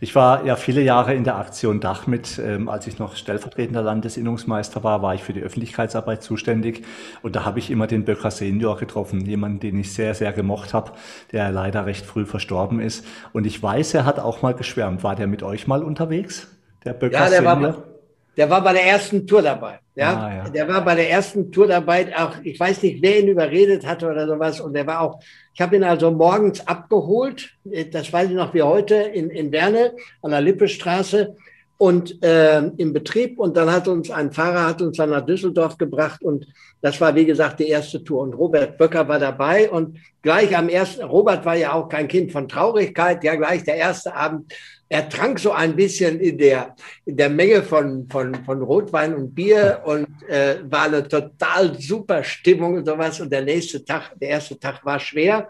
Ich 0.00 0.14
war 0.14 0.44
ja 0.44 0.56
viele 0.56 0.82
Jahre 0.82 1.14
in 1.14 1.24
der 1.24 1.36
Aktion 1.36 1.80
Dach 1.80 2.06
mit, 2.06 2.38
ähm, 2.38 2.68
als 2.68 2.86
ich 2.86 2.98
noch 2.98 3.16
stellvertretender 3.16 3.82
Landesinnungsmeister 3.82 4.84
war, 4.84 5.00
war 5.00 5.14
ich 5.14 5.22
für 5.22 5.32
die 5.32 5.40
Öffentlichkeitsarbeit 5.40 6.22
zuständig 6.22 6.84
und 7.22 7.34
da 7.34 7.44
habe 7.44 7.58
ich 7.58 7.70
immer 7.70 7.86
den 7.86 8.04
Böcker 8.04 8.30
Senior 8.30 8.76
getroffen, 8.76 9.24
jemanden, 9.24 9.60
den 9.60 9.78
ich 9.78 9.94
sehr, 9.94 10.14
sehr 10.14 10.32
gemocht 10.32 10.74
habe, 10.74 10.92
der 11.32 11.50
leider 11.50 11.86
recht 11.86 12.04
früh 12.04 12.26
verstorben 12.26 12.80
ist. 12.80 13.06
Und 13.32 13.46
ich 13.46 13.62
weiß, 13.62 13.94
er 13.94 14.04
hat 14.04 14.18
auch 14.18 14.42
mal 14.42 14.54
geschwärmt. 14.54 15.02
War 15.02 15.16
der 15.16 15.26
mit 15.26 15.42
euch 15.42 15.66
mal 15.66 15.82
unterwegs, 15.82 16.48
der 16.84 16.92
Böcker 16.92 17.24
ja, 17.24 17.30
der 17.30 17.38
Senior? 17.42 17.74
War, 17.74 17.91
der 18.36 18.48
war 18.48 18.62
bei 18.62 18.72
der 18.72 18.86
ersten 18.86 19.26
Tour 19.26 19.42
dabei. 19.42 19.80
Ja? 19.94 20.16
Ah, 20.16 20.34
ja? 20.36 20.50
Der 20.50 20.68
war 20.68 20.84
bei 20.84 20.94
der 20.94 21.10
ersten 21.10 21.52
Tour 21.52 21.66
dabei. 21.66 22.16
Auch 22.16 22.36
ich 22.42 22.58
weiß 22.58 22.82
nicht, 22.82 23.02
wer 23.02 23.20
ihn 23.20 23.28
überredet 23.28 23.86
hatte 23.86 24.08
oder 24.08 24.26
sowas. 24.26 24.60
Und 24.60 24.72
der 24.72 24.86
war 24.86 25.00
auch. 25.00 25.20
Ich 25.54 25.60
habe 25.60 25.76
ihn 25.76 25.84
also 25.84 26.10
morgens 26.10 26.66
abgeholt. 26.66 27.50
Das 27.64 28.10
weiß 28.12 28.30
ich 28.30 28.34
noch 28.34 28.54
wie 28.54 28.62
heute 28.62 28.94
in, 28.94 29.28
in 29.30 29.52
Werne 29.52 29.92
an 30.22 30.30
der 30.30 30.40
Lippestraße 30.40 31.36
und 31.76 32.22
äh, 32.22 32.62
im 32.76 32.92
Betrieb. 32.92 33.38
Und 33.38 33.56
dann 33.56 33.70
hat 33.70 33.86
uns 33.86 34.10
ein 34.10 34.32
Fahrer 34.32 34.66
hat 34.66 34.80
uns 34.80 34.96
dann 34.96 35.10
nach 35.10 35.26
Düsseldorf 35.26 35.76
gebracht 35.76 36.22
und 36.22 36.46
das 36.80 37.00
war 37.00 37.14
wie 37.14 37.26
gesagt 37.26 37.60
die 37.60 37.68
erste 37.68 38.02
Tour. 38.02 38.22
Und 38.22 38.34
Robert 38.34 38.78
Böcker 38.78 39.06
war 39.08 39.18
dabei 39.18 39.68
und 39.68 39.98
gleich 40.22 40.56
am 40.56 40.68
ersten. 40.68 41.02
Robert 41.02 41.44
war 41.44 41.56
ja 41.56 41.72
auch 41.72 41.88
kein 41.88 42.08
Kind 42.08 42.32
von 42.32 42.48
Traurigkeit. 42.48 43.22
Ja, 43.24 43.34
gleich 43.34 43.64
der 43.64 43.76
erste 43.76 44.14
Abend 44.14 44.52
er 44.92 45.08
trank 45.08 45.38
so 45.38 45.52
ein 45.52 45.74
bisschen 45.74 46.20
in 46.20 46.36
der, 46.36 46.76
in 47.06 47.16
der 47.16 47.30
Menge 47.30 47.62
von, 47.62 48.06
von, 48.10 48.34
von 48.44 48.60
Rotwein 48.60 49.14
und 49.14 49.34
Bier 49.34 49.80
und 49.86 50.06
äh, 50.28 50.56
war 50.68 50.82
eine 50.82 51.08
total 51.08 51.80
super 51.80 52.22
Stimmung 52.22 52.74
und 52.74 52.84
sowas. 52.84 53.18
Und 53.18 53.32
der 53.32 53.40
nächste 53.40 53.82
Tag, 53.82 54.12
der 54.20 54.28
erste 54.28 54.60
Tag 54.60 54.84
war 54.84 55.00
schwer. 55.00 55.48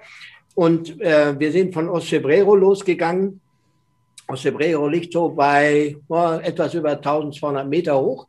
Und 0.55 1.01
äh, 1.01 1.35
wir 1.37 1.51
sind 1.51 1.75
von 1.75 1.89
Osebrero 1.89 2.55
losgegangen. 2.55 3.41
Osebrero 4.29 4.87
liegt 4.87 5.13
so 5.13 5.31
bei 5.31 5.97
oh, 6.07 6.39
etwas 6.41 6.75
über 6.75 6.93
1200 6.93 7.69
Meter 7.69 8.01
hoch. 8.01 8.29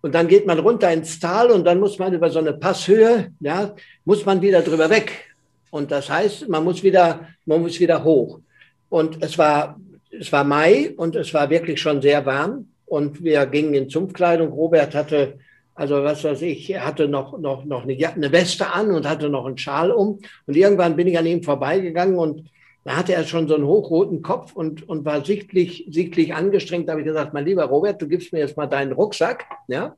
Und 0.00 0.14
dann 0.14 0.26
geht 0.26 0.46
man 0.46 0.58
runter 0.60 0.90
ins 0.90 1.20
Tal 1.20 1.50
und 1.50 1.64
dann 1.66 1.78
muss 1.78 1.98
man 1.98 2.14
über 2.14 2.30
so 2.30 2.38
eine 2.38 2.54
Passhöhe, 2.54 3.32
ja, 3.40 3.74
muss 4.06 4.24
man 4.24 4.40
wieder 4.40 4.62
drüber 4.62 4.88
weg. 4.88 5.34
Und 5.70 5.90
das 5.90 6.08
heißt, 6.08 6.48
man 6.48 6.64
muss 6.64 6.82
wieder, 6.82 7.28
man 7.44 7.60
muss 7.60 7.78
wieder 7.78 8.02
hoch. 8.02 8.40
Und 8.88 9.22
es 9.22 9.36
war 9.36 9.76
es 10.20 10.32
war 10.32 10.44
Mai 10.44 10.92
und 10.96 11.16
es 11.16 11.32
war 11.34 11.50
wirklich 11.50 11.80
schon 11.80 12.02
sehr 12.02 12.24
warm 12.26 12.68
und 12.86 13.22
wir 13.22 13.46
gingen 13.46 13.74
in 13.74 13.88
Zumpfkleidung. 13.88 14.52
Robert 14.52 14.94
hatte, 14.94 15.38
also 15.74 16.02
was 16.04 16.24
weiß 16.24 16.42
ich, 16.42 16.76
hatte 16.78 17.08
noch, 17.08 17.38
noch, 17.38 17.64
noch 17.64 17.84
eine, 17.84 17.96
eine 18.06 18.32
Weste 18.32 18.72
an 18.72 18.90
und 18.90 19.08
hatte 19.08 19.28
noch 19.28 19.46
einen 19.46 19.58
Schal 19.58 19.90
um. 19.90 20.20
Und 20.46 20.56
irgendwann 20.56 20.96
bin 20.96 21.06
ich 21.06 21.18
an 21.18 21.26
ihm 21.26 21.42
vorbeigegangen 21.42 22.16
und 22.16 22.50
da 22.84 22.96
hatte 22.96 23.14
er 23.14 23.24
schon 23.24 23.48
so 23.48 23.54
einen 23.54 23.64
hochroten 23.64 24.20
Kopf 24.22 24.52
und, 24.54 24.86
und 24.88 25.04
war 25.04 25.24
sichtlich, 25.24 25.86
sichtlich 25.88 26.34
angestrengt. 26.34 26.86
Da 26.86 26.92
habe 26.92 27.00
ich 27.00 27.06
gesagt, 27.06 27.32
mein 27.32 27.46
lieber 27.46 27.64
Robert, 27.64 28.00
du 28.00 28.08
gibst 28.08 28.32
mir 28.32 28.40
jetzt 28.40 28.56
mal 28.56 28.66
deinen 28.66 28.92
Rucksack, 28.92 29.46
ja, 29.68 29.96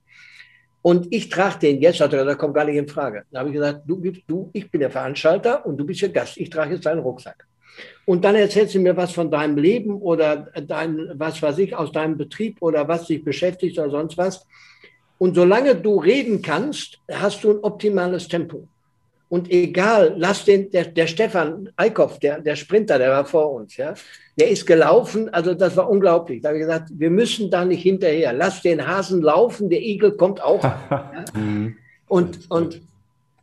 und 0.86 1.08
ich 1.10 1.28
trage 1.28 1.58
den 1.58 1.80
jetzt, 1.80 2.00
hat 2.00 2.12
er 2.12 2.20
gesagt, 2.20 2.38
kommt 2.38 2.54
gar 2.54 2.64
nicht 2.64 2.76
in 2.76 2.86
Frage. 2.86 3.24
Da 3.32 3.40
habe 3.40 3.48
ich 3.48 3.56
gesagt, 3.56 3.80
du 3.86 4.00
gibst, 4.00 4.22
du, 4.28 4.50
ich 4.52 4.70
bin 4.70 4.78
der 4.78 4.90
Veranstalter 4.92 5.66
und 5.66 5.76
du 5.78 5.84
bist 5.84 6.00
der 6.00 6.10
Gast. 6.10 6.36
Ich 6.36 6.48
trage 6.48 6.74
jetzt 6.74 6.86
deinen 6.86 7.00
Rucksack. 7.00 7.44
Und 8.04 8.24
dann 8.24 8.36
erzählst 8.36 8.74
du 8.74 8.80
mir 8.80 8.96
was 8.96 9.12
von 9.12 9.30
deinem 9.30 9.56
Leben 9.56 10.00
oder 10.00 10.48
dein, 10.66 11.10
was 11.14 11.42
weiß 11.42 11.58
ich, 11.58 11.74
aus 11.74 11.92
deinem 11.92 12.16
Betrieb 12.16 12.58
oder 12.60 12.86
was 12.88 13.06
dich 13.06 13.24
beschäftigt 13.24 13.78
oder 13.78 13.90
sonst 13.90 14.16
was. 14.16 14.46
Und 15.18 15.34
solange 15.34 15.74
du 15.74 15.98
reden 15.98 16.42
kannst, 16.42 16.98
hast 17.10 17.42
du 17.42 17.50
ein 17.52 17.64
optimales 17.64 18.28
Tempo. 18.28 18.68
Und 19.28 19.50
egal, 19.50 20.14
lass 20.16 20.44
den, 20.44 20.70
der, 20.70 20.84
der 20.84 21.08
Stefan 21.08 21.68
Eickhoff, 21.76 22.20
der, 22.20 22.40
der 22.40 22.54
Sprinter, 22.54 22.98
der 22.98 23.10
war 23.10 23.24
vor 23.24 23.52
uns, 23.54 23.76
ja, 23.76 23.94
der 24.38 24.50
ist 24.50 24.66
gelaufen, 24.66 25.28
also 25.30 25.54
das 25.54 25.76
war 25.76 25.90
unglaublich. 25.90 26.42
Da 26.42 26.50
habe 26.50 26.58
ich 26.58 26.64
gesagt, 26.64 26.90
wir 26.92 27.10
müssen 27.10 27.50
da 27.50 27.64
nicht 27.64 27.82
hinterher. 27.82 28.32
Lass 28.32 28.62
den 28.62 28.86
Hasen 28.86 29.22
laufen, 29.22 29.68
der 29.68 29.80
Igel 29.82 30.12
kommt 30.12 30.40
auch. 30.40 30.62
ja. 30.90 31.24
Und, 32.06 32.50
und 32.50 32.82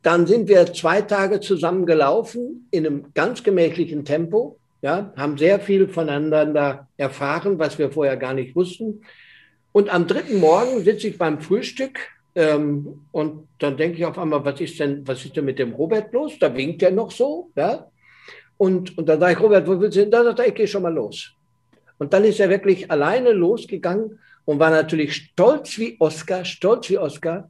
dann 0.04 0.28
sind 0.28 0.49
wir 0.49 0.72
zwei 0.74 1.01
Tage 1.01 1.39
zusammen 1.39 1.86
gelaufen 1.86 2.68
in 2.72 2.86
einem 2.86 3.06
ganz 3.14 3.41
gemächlichen 3.41 4.06
Tempo, 4.06 4.60
ja, 4.82 5.14
haben 5.16 5.38
sehr 5.38 5.62
viel 5.62 5.88
voneinander 5.88 6.88
erfahren, 6.97 7.58
was 7.58 7.80
wir 7.80 7.89
vorher 7.89 8.18
gar 8.18 8.34
nicht 8.34 8.56
wussten. 8.56 9.01
Und 9.72 9.91
am 9.91 10.06
dritten 10.06 10.39
Morgen 10.39 10.84
sitze 10.84 11.08
ich 11.08 11.18
beim 11.18 11.39
Frühstück 11.39 11.99
ähm, 12.36 13.06
und 13.14 13.47
dann 13.60 13.78
denke 13.78 13.97
ich 13.97 14.06
auf 14.06 14.20
einmal, 14.20 14.43
was 14.43 14.60
ist 14.60 14.78
denn, 14.80 15.08
was 15.08 15.24
ist 15.24 15.38
denn 15.38 15.45
mit 15.45 15.58
dem 15.58 15.74
Robert 15.74 16.12
los? 16.12 16.34
Da 16.38 16.54
winkt 16.54 16.84
er 16.84 16.91
noch 16.91 17.12
so, 17.12 17.49
ja. 17.56 17.88
Und, 18.58 18.97
und 18.97 19.08
dann 19.08 19.20
sage 19.22 19.34
ich, 19.34 19.39
Robert, 19.39 19.68
wo 19.68 19.80
willst 19.80 19.95
du 19.95 20.01
hin? 20.01 20.12
Da 20.12 20.24
sagt 20.24 20.39
er, 20.39 20.47
ich 20.47 20.56
gehe 20.56 20.68
schon 20.68 20.84
mal 20.84 20.93
los. 20.93 21.32
Und 21.97 22.12
dann 22.12 22.26
ist 22.26 22.39
er 22.41 22.49
wirklich 22.49 22.91
alleine 22.91 23.32
losgegangen 23.32 24.20
und 24.45 24.60
war 24.60 24.70
natürlich 24.70 25.16
stolz 25.16 25.78
wie 25.78 25.95
Oscar, 25.99 26.43
stolz 26.43 26.89
wie 26.89 26.97
Oscar, 26.97 27.49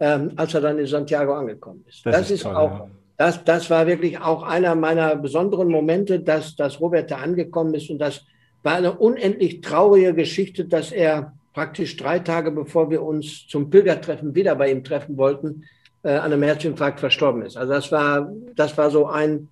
ähm, 0.00 0.32
als 0.36 0.54
er 0.54 0.60
dann 0.60 0.78
in 0.78 0.86
Santiago 0.86 1.34
angekommen 1.34 1.84
ist. 1.88 2.04
Das, 2.04 2.16
das 2.16 2.30
ist, 2.30 2.42
toll, 2.42 2.54
auch, 2.54 2.70
ja. 2.70 2.90
das, 3.16 3.44
das 3.44 3.70
war 3.70 3.86
wirklich 3.86 4.18
auch 4.18 4.42
einer 4.42 4.74
meiner 4.74 5.16
besonderen 5.16 5.68
Momente, 5.68 6.20
dass, 6.20 6.56
dass 6.56 6.80
Robert 6.80 7.10
da 7.10 7.18
angekommen 7.18 7.74
ist. 7.74 7.90
Und 7.90 7.98
das 7.98 8.24
war 8.62 8.74
eine 8.74 8.92
unendlich 8.92 9.60
traurige 9.60 10.14
Geschichte, 10.14 10.64
dass 10.64 10.90
er 10.90 11.34
praktisch 11.52 11.96
drei 11.96 12.18
Tage 12.18 12.50
bevor 12.50 12.90
wir 12.90 13.02
uns 13.02 13.46
zum 13.46 13.70
Pilgertreffen 13.70 14.34
wieder 14.34 14.56
bei 14.56 14.70
ihm 14.70 14.82
treffen 14.82 15.16
wollten, 15.16 15.64
äh, 16.02 16.10
an 16.10 16.32
einem 16.32 16.42
Herzinfarkt 16.42 17.00
verstorben 17.00 17.42
ist. 17.42 17.56
Also 17.56 17.72
das 17.72 17.92
war, 17.92 18.32
das 18.56 18.76
war 18.76 18.90
so 18.90 19.06
ein, 19.06 19.48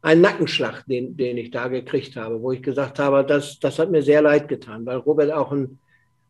ein 0.00 0.20
Nackenschlag, 0.20 0.84
den, 0.86 1.16
den 1.16 1.36
ich 1.36 1.50
da 1.50 1.68
gekriegt 1.68 2.16
habe, 2.16 2.40
wo 2.40 2.52
ich 2.52 2.62
gesagt 2.62 2.98
habe, 2.98 3.24
das, 3.24 3.60
das 3.60 3.78
hat 3.78 3.90
mir 3.90 4.02
sehr 4.02 4.22
leid 4.22 4.48
getan, 4.48 4.84
weil 4.86 4.96
Robert 4.96 5.30
auch 5.30 5.52
ein 5.52 5.78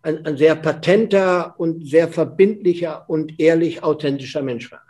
ein, 0.02 0.26
ein 0.26 0.36
sehr 0.36 0.54
patenter 0.56 1.54
und 1.58 1.86
sehr 1.88 2.08
verbindlicher 2.08 3.04
und 3.08 3.40
ehrlich 3.40 3.82
authentischer 3.82 4.42
Mensch 4.42 4.70
war. 4.70 4.82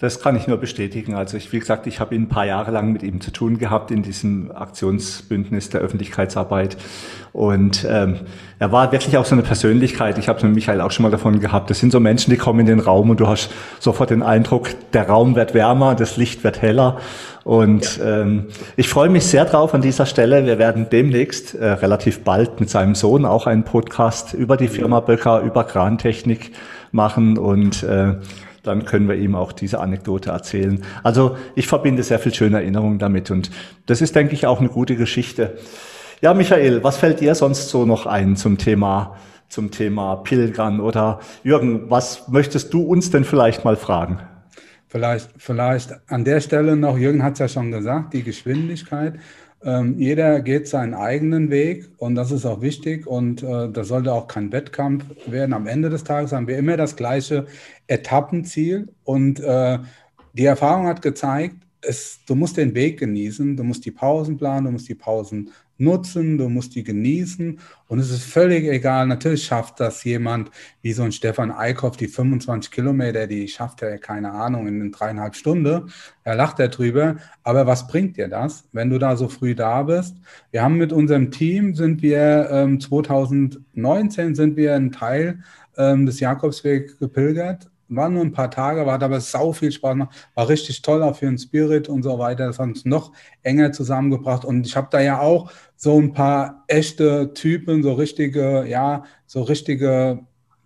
Das 0.00 0.20
kann 0.20 0.36
ich 0.36 0.46
nur 0.46 0.58
bestätigen. 0.58 1.14
Also 1.14 1.36
ich, 1.36 1.52
wie 1.52 1.58
gesagt, 1.58 1.88
ich 1.88 1.98
habe 1.98 2.14
ihn 2.14 2.22
ein 2.22 2.28
paar 2.28 2.46
Jahre 2.46 2.70
lang 2.70 2.92
mit 2.92 3.02
ihm 3.02 3.20
zu 3.20 3.32
tun 3.32 3.58
gehabt 3.58 3.90
in 3.90 4.04
diesem 4.04 4.52
Aktionsbündnis 4.52 5.70
der 5.70 5.80
Öffentlichkeitsarbeit. 5.80 6.76
Und 7.32 7.84
ähm, 7.88 8.20
er 8.60 8.70
war 8.70 8.92
wirklich 8.92 9.16
auch 9.16 9.24
so 9.24 9.34
eine 9.34 9.42
Persönlichkeit. 9.42 10.16
Ich 10.18 10.28
habe 10.28 10.38
es 10.38 10.44
mit 10.44 10.54
Michael 10.54 10.82
auch 10.82 10.92
schon 10.92 11.02
mal 11.02 11.10
davon 11.10 11.40
gehabt. 11.40 11.68
Das 11.68 11.80
sind 11.80 11.90
so 11.90 11.98
Menschen, 11.98 12.30
die 12.30 12.36
kommen 12.36 12.60
in 12.60 12.66
den 12.66 12.78
Raum 12.78 13.10
und 13.10 13.18
du 13.18 13.26
hast 13.26 13.50
sofort 13.80 14.10
den 14.10 14.22
Eindruck, 14.22 14.68
der 14.92 15.08
Raum 15.08 15.34
wird 15.34 15.52
wärmer, 15.52 15.96
das 15.96 16.16
Licht 16.16 16.44
wird 16.44 16.62
heller. 16.62 17.00
Und 17.48 17.96
ja. 17.96 18.20
ähm, 18.20 18.48
ich 18.76 18.90
freue 18.90 19.08
mich 19.08 19.24
sehr 19.24 19.46
drauf 19.46 19.72
an 19.72 19.80
dieser 19.80 20.04
Stelle. 20.04 20.44
Wir 20.44 20.58
werden 20.58 20.88
demnächst 20.92 21.54
äh, 21.54 21.64
relativ 21.66 22.22
bald 22.22 22.60
mit 22.60 22.68
seinem 22.68 22.94
Sohn 22.94 23.24
auch 23.24 23.46
einen 23.46 23.64
Podcast 23.64 24.34
über 24.34 24.58
die 24.58 24.68
Firma 24.68 25.00
Böcker, 25.00 25.40
über 25.40 25.64
Krantechnik 25.64 26.52
machen 26.92 27.38
und 27.38 27.82
äh, 27.84 28.16
dann 28.64 28.84
können 28.84 29.08
wir 29.08 29.16
ihm 29.16 29.34
auch 29.34 29.52
diese 29.52 29.80
Anekdote 29.80 30.28
erzählen. 30.28 30.84
Also 31.02 31.38
ich 31.54 31.66
verbinde 31.66 32.02
sehr 32.02 32.18
viel 32.18 32.34
schöne 32.34 32.58
Erinnerungen 32.58 32.98
damit 32.98 33.30
und 33.30 33.50
das 33.86 34.02
ist, 34.02 34.14
denke 34.14 34.34
ich, 34.34 34.46
auch 34.46 34.60
eine 34.60 34.68
gute 34.68 34.96
Geschichte. 34.96 35.56
Ja, 36.20 36.34
Michael, 36.34 36.84
was 36.84 36.98
fällt 36.98 37.20
dir 37.20 37.34
sonst 37.34 37.70
so 37.70 37.86
noch 37.86 38.04
ein 38.04 38.36
zum 38.36 38.58
Thema, 38.58 39.16
zum 39.48 39.70
Thema 39.70 40.16
Pilgern 40.16 40.80
oder 40.80 41.20
Jürgen, 41.44 41.88
was 41.88 42.28
möchtest 42.28 42.74
du 42.74 42.82
uns 42.82 43.10
denn 43.10 43.24
vielleicht 43.24 43.64
mal 43.64 43.76
fragen? 43.76 44.18
Vielleicht, 44.88 45.30
vielleicht 45.36 45.94
an 46.10 46.24
der 46.24 46.40
Stelle 46.40 46.76
noch, 46.76 46.96
Jürgen 46.96 47.22
hat 47.22 47.34
es 47.34 47.38
ja 47.40 47.48
schon 47.48 47.70
gesagt, 47.70 48.14
die 48.14 48.22
Geschwindigkeit. 48.22 49.14
Ähm, 49.62 49.98
jeder 49.98 50.40
geht 50.40 50.68
seinen 50.68 50.94
eigenen 50.94 51.50
Weg 51.50 51.88
und 51.98 52.14
das 52.14 52.30
ist 52.30 52.46
auch 52.46 52.60
wichtig 52.60 53.06
und 53.06 53.42
äh, 53.42 53.68
das 53.70 53.88
sollte 53.88 54.12
auch 54.12 54.28
kein 54.28 54.52
Wettkampf 54.52 55.04
werden. 55.26 55.52
Am 55.52 55.66
Ende 55.66 55.90
des 55.90 56.04
Tages 56.04 56.32
haben 56.32 56.46
wir 56.46 56.56
immer 56.56 56.76
das 56.76 56.96
gleiche 56.96 57.46
Etappenziel 57.86 58.88
und 59.04 59.40
äh, 59.40 59.78
die 60.32 60.44
Erfahrung 60.44 60.86
hat 60.86 61.02
gezeigt, 61.02 61.56
es, 61.80 62.20
du 62.26 62.34
musst 62.34 62.56
den 62.56 62.74
Weg 62.74 62.98
genießen, 62.98 63.56
du 63.56 63.64
musst 63.64 63.84
die 63.84 63.90
Pausen 63.90 64.36
planen, 64.36 64.66
du 64.66 64.72
musst 64.72 64.88
die 64.88 64.94
Pausen 64.94 65.50
nutzen, 65.78 66.38
du 66.38 66.48
musst 66.48 66.74
die 66.74 66.82
genießen 66.82 67.60
und 67.86 67.98
es 67.98 68.10
ist 68.10 68.24
völlig 68.24 68.64
egal. 68.66 69.06
Natürlich 69.06 69.44
schafft 69.44 69.78
das 69.80 70.02
jemand 70.04 70.50
wie 70.82 70.92
so 70.92 71.04
ein 71.04 71.12
Stefan 71.12 71.52
Eickhoff, 71.52 71.96
die 71.96 72.08
25 72.08 72.70
Kilometer, 72.70 73.26
die 73.26 73.46
schafft 73.48 73.82
er, 73.82 73.98
keine 73.98 74.32
Ahnung, 74.32 74.66
in 74.66 74.90
dreieinhalb 74.90 75.36
Stunden. 75.36 75.92
Er 76.24 76.34
lacht 76.34 76.58
darüber. 76.58 77.16
Aber 77.44 77.66
was 77.66 77.86
bringt 77.86 78.16
dir 78.16 78.28
das, 78.28 78.68
wenn 78.72 78.90
du 78.90 78.98
da 78.98 79.16
so 79.16 79.28
früh 79.28 79.54
da 79.54 79.84
bist? 79.84 80.16
Wir 80.50 80.62
haben 80.62 80.76
mit 80.76 80.92
unserem 80.92 81.30
Team, 81.30 81.74
sind 81.74 82.02
wir 82.02 82.48
ähm, 82.50 82.80
2019, 82.80 84.34
sind 84.34 84.56
wir 84.56 84.74
ein 84.74 84.90
Teil 84.90 85.44
ähm, 85.76 86.06
des 86.06 86.18
Jakobsweg 86.20 86.98
gepilgert 86.98 87.70
waren 87.88 88.14
nur 88.14 88.22
ein 88.22 88.32
paar 88.32 88.50
Tage, 88.50 88.86
war 88.86 89.02
aber 89.02 89.20
sau 89.20 89.52
viel 89.52 89.72
Spaß 89.72 89.92
gemacht, 89.92 90.30
war 90.34 90.48
richtig 90.48 90.82
toll 90.82 91.02
auch 91.02 91.16
für 91.16 91.26
den 91.26 91.38
Spirit 91.38 91.88
und 91.88 92.02
so 92.02 92.18
weiter. 92.18 92.46
Das 92.46 92.58
hat 92.58 92.68
uns 92.68 92.84
noch 92.84 93.12
enger 93.42 93.72
zusammengebracht. 93.72 94.44
Und 94.44 94.66
ich 94.66 94.76
habe 94.76 94.88
da 94.90 95.00
ja 95.00 95.20
auch 95.20 95.50
so 95.76 95.98
ein 96.00 96.12
paar 96.12 96.64
echte 96.66 97.32
Typen, 97.34 97.82
so 97.82 97.94
richtige, 97.94 98.66
ja, 98.66 99.04
so 99.26 99.42
richtige, 99.42 100.20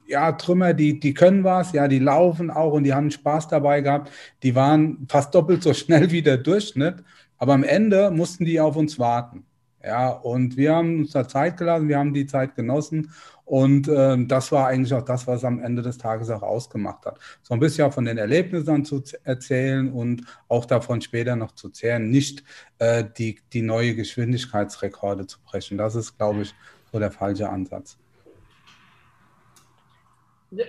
ja, 0.06 0.32
Trümmer, 0.32 0.74
die, 0.74 1.00
die 1.00 1.14
können 1.14 1.44
was, 1.44 1.72
ja, 1.72 1.88
die 1.88 1.98
laufen 1.98 2.50
auch 2.50 2.72
und 2.72 2.84
die 2.84 2.94
haben 2.94 3.10
Spaß 3.10 3.48
dabei 3.48 3.80
gehabt. 3.80 4.10
Die 4.42 4.54
waren 4.54 5.06
fast 5.08 5.34
doppelt 5.34 5.62
so 5.62 5.74
schnell 5.74 6.10
wie 6.10 6.22
der 6.22 6.38
Durchschnitt, 6.38 7.04
aber 7.38 7.54
am 7.54 7.64
Ende 7.64 8.10
mussten 8.10 8.44
die 8.44 8.60
auf 8.60 8.76
uns 8.76 8.98
warten. 8.98 9.44
Ja, 9.84 10.10
und 10.10 10.56
wir 10.56 10.76
haben 10.76 11.00
uns 11.00 11.10
da 11.10 11.26
Zeit 11.26 11.56
gelassen, 11.56 11.88
wir 11.88 11.98
haben 11.98 12.14
die 12.14 12.26
Zeit 12.26 12.54
genossen 12.54 13.10
und 13.44 13.88
äh, 13.88 14.16
das 14.26 14.52
war 14.52 14.68
eigentlich 14.68 14.94
auch 14.94 15.04
das, 15.04 15.26
was 15.26 15.44
am 15.44 15.62
Ende 15.62 15.82
des 15.82 15.98
Tages 15.98 16.30
auch 16.30 16.42
ausgemacht 16.42 17.04
hat. 17.04 17.18
So 17.42 17.54
ein 17.54 17.60
bisschen 17.60 17.84
auch 17.84 17.92
von 17.92 18.04
den 18.04 18.18
Erlebnissen 18.18 18.84
zu 18.84 19.02
erzählen 19.24 19.92
und 19.92 20.24
auch 20.48 20.64
davon 20.64 21.00
später 21.00 21.36
noch 21.36 21.52
zu 21.52 21.68
zehren, 21.68 22.10
nicht 22.10 22.44
äh, 22.78 23.04
die, 23.18 23.40
die 23.52 23.62
neue 23.62 23.94
Geschwindigkeitsrekorde 23.94 25.26
zu 25.26 25.38
brechen. 25.44 25.76
Das 25.76 25.94
ist, 25.94 26.16
glaube 26.16 26.42
ich, 26.42 26.54
so 26.92 26.98
der 26.98 27.10
falsche 27.10 27.48
Ansatz. 27.48 27.98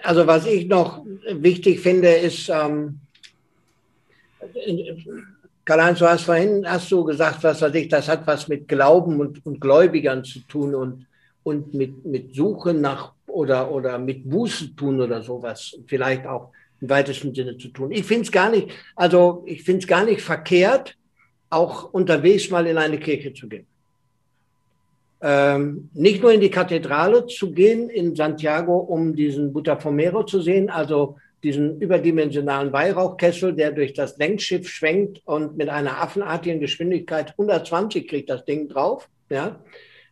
Also 0.01 0.25
was 0.25 0.45
ich 0.45 0.67
noch 0.67 1.05
wichtig 1.29 1.81
finde, 1.81 2.09
ist, 2.09 2.49
ähm, 2.49 3.01
Karl-Heinz, 5.65 5.99
du 5.99 6.09
hast 6.09 6.23
vorhin 6.23 6.65
hast 6.67 6.91
du 6.91 7.03
gesagt, 7.03 7.43
was 7.43 7.61
weiß 7.61 7.73
ich, 7.75 7.87
das 7.87 8.07
hat 8.07 8.25
was 8.27 8.47
mit 8.47 8.67
Glauben 8.67 9.19
und, 9.19 9.45
und 9.45 9.61
Gläubigern 9.61 10.23
zu 10.23 10.39
tun 10.39 10.75
und 10.75 11.05
und 11.43 11.73
mit, 11.73 12.05
mit 12.05 12.35
Suche 12.35 12.73
nach 12.73 13.13
oder, 13.27 13.71
oder 13.71 13.97
mit 13.97 14.29
Buße 14.29 14.75
tun 14.75 15.01
oder 15.01 15.21
sowas 15.21 15.77
vielleicht 15.87 16.25
auch 16.25 16.51
im 16.81 16.89
weitesten 16.89 17.33
Sinne 17.33 17.57
zu 17.57 17.69
tun. 17.69 17.91
Ich 17.91 18.05
finde 18.05 18.23
es 18.23 18.31
gar 18.31 18.49
nicht, 18.49 18.69
also 18.95 19.43
ich 19.45 19.63
finde 19.63 19.79
es 19.79 19.87
gar 19.87 20.05
nicht 20.05 20.21
verkehrt, 20.21 20.97
auch 21.49 21.93
unterwegs 21.93 22.49
mal 22.49 22.67
in 22.67 22.77
eine 22.77 22.99
Kirche 22.99 23.33
zu 23.33 23.47
gehen. 23.47 23.65
Ähm, 25.21 25.89
nicht 25.93 26.21
nur 26.21 26.33
in 26.33 26.41
die 26.41 26.49
Kathedrale 26.49 27.25
zu 27.27 27.51
gehen 27.51 27.89
in 27.89 28.15
Santiago, 28.15 28.77
um 28.77 29.15
diesen 29.15 29.53
Butafomero 29.53 30.23
zu 30.23 30.41
sehen, 30.41 30.69
also 30.69 31.15
diesen 31.43 31.79
überdimensionalen 31.79 32.73
Weihrauchkessel, 32.73 33.53
der 33.53 33.71
durch 33.71 33.93
das 33.93 34.17
Längsschiff 34.17 34.67
schwenkt 34.67 35.21
und 35.25 35.55
mit 35.57 35.69
einer 35.69 36.01
affenartigen 36.01 36.59
Geschwindigkeit 36.59 37.31
120 37.31 38.07
kriegt 38.07 38.29
das 38.29 38.43
Ding 38.45 38.67
drauf. 38.67 39.09
Ja, 39.29 39.59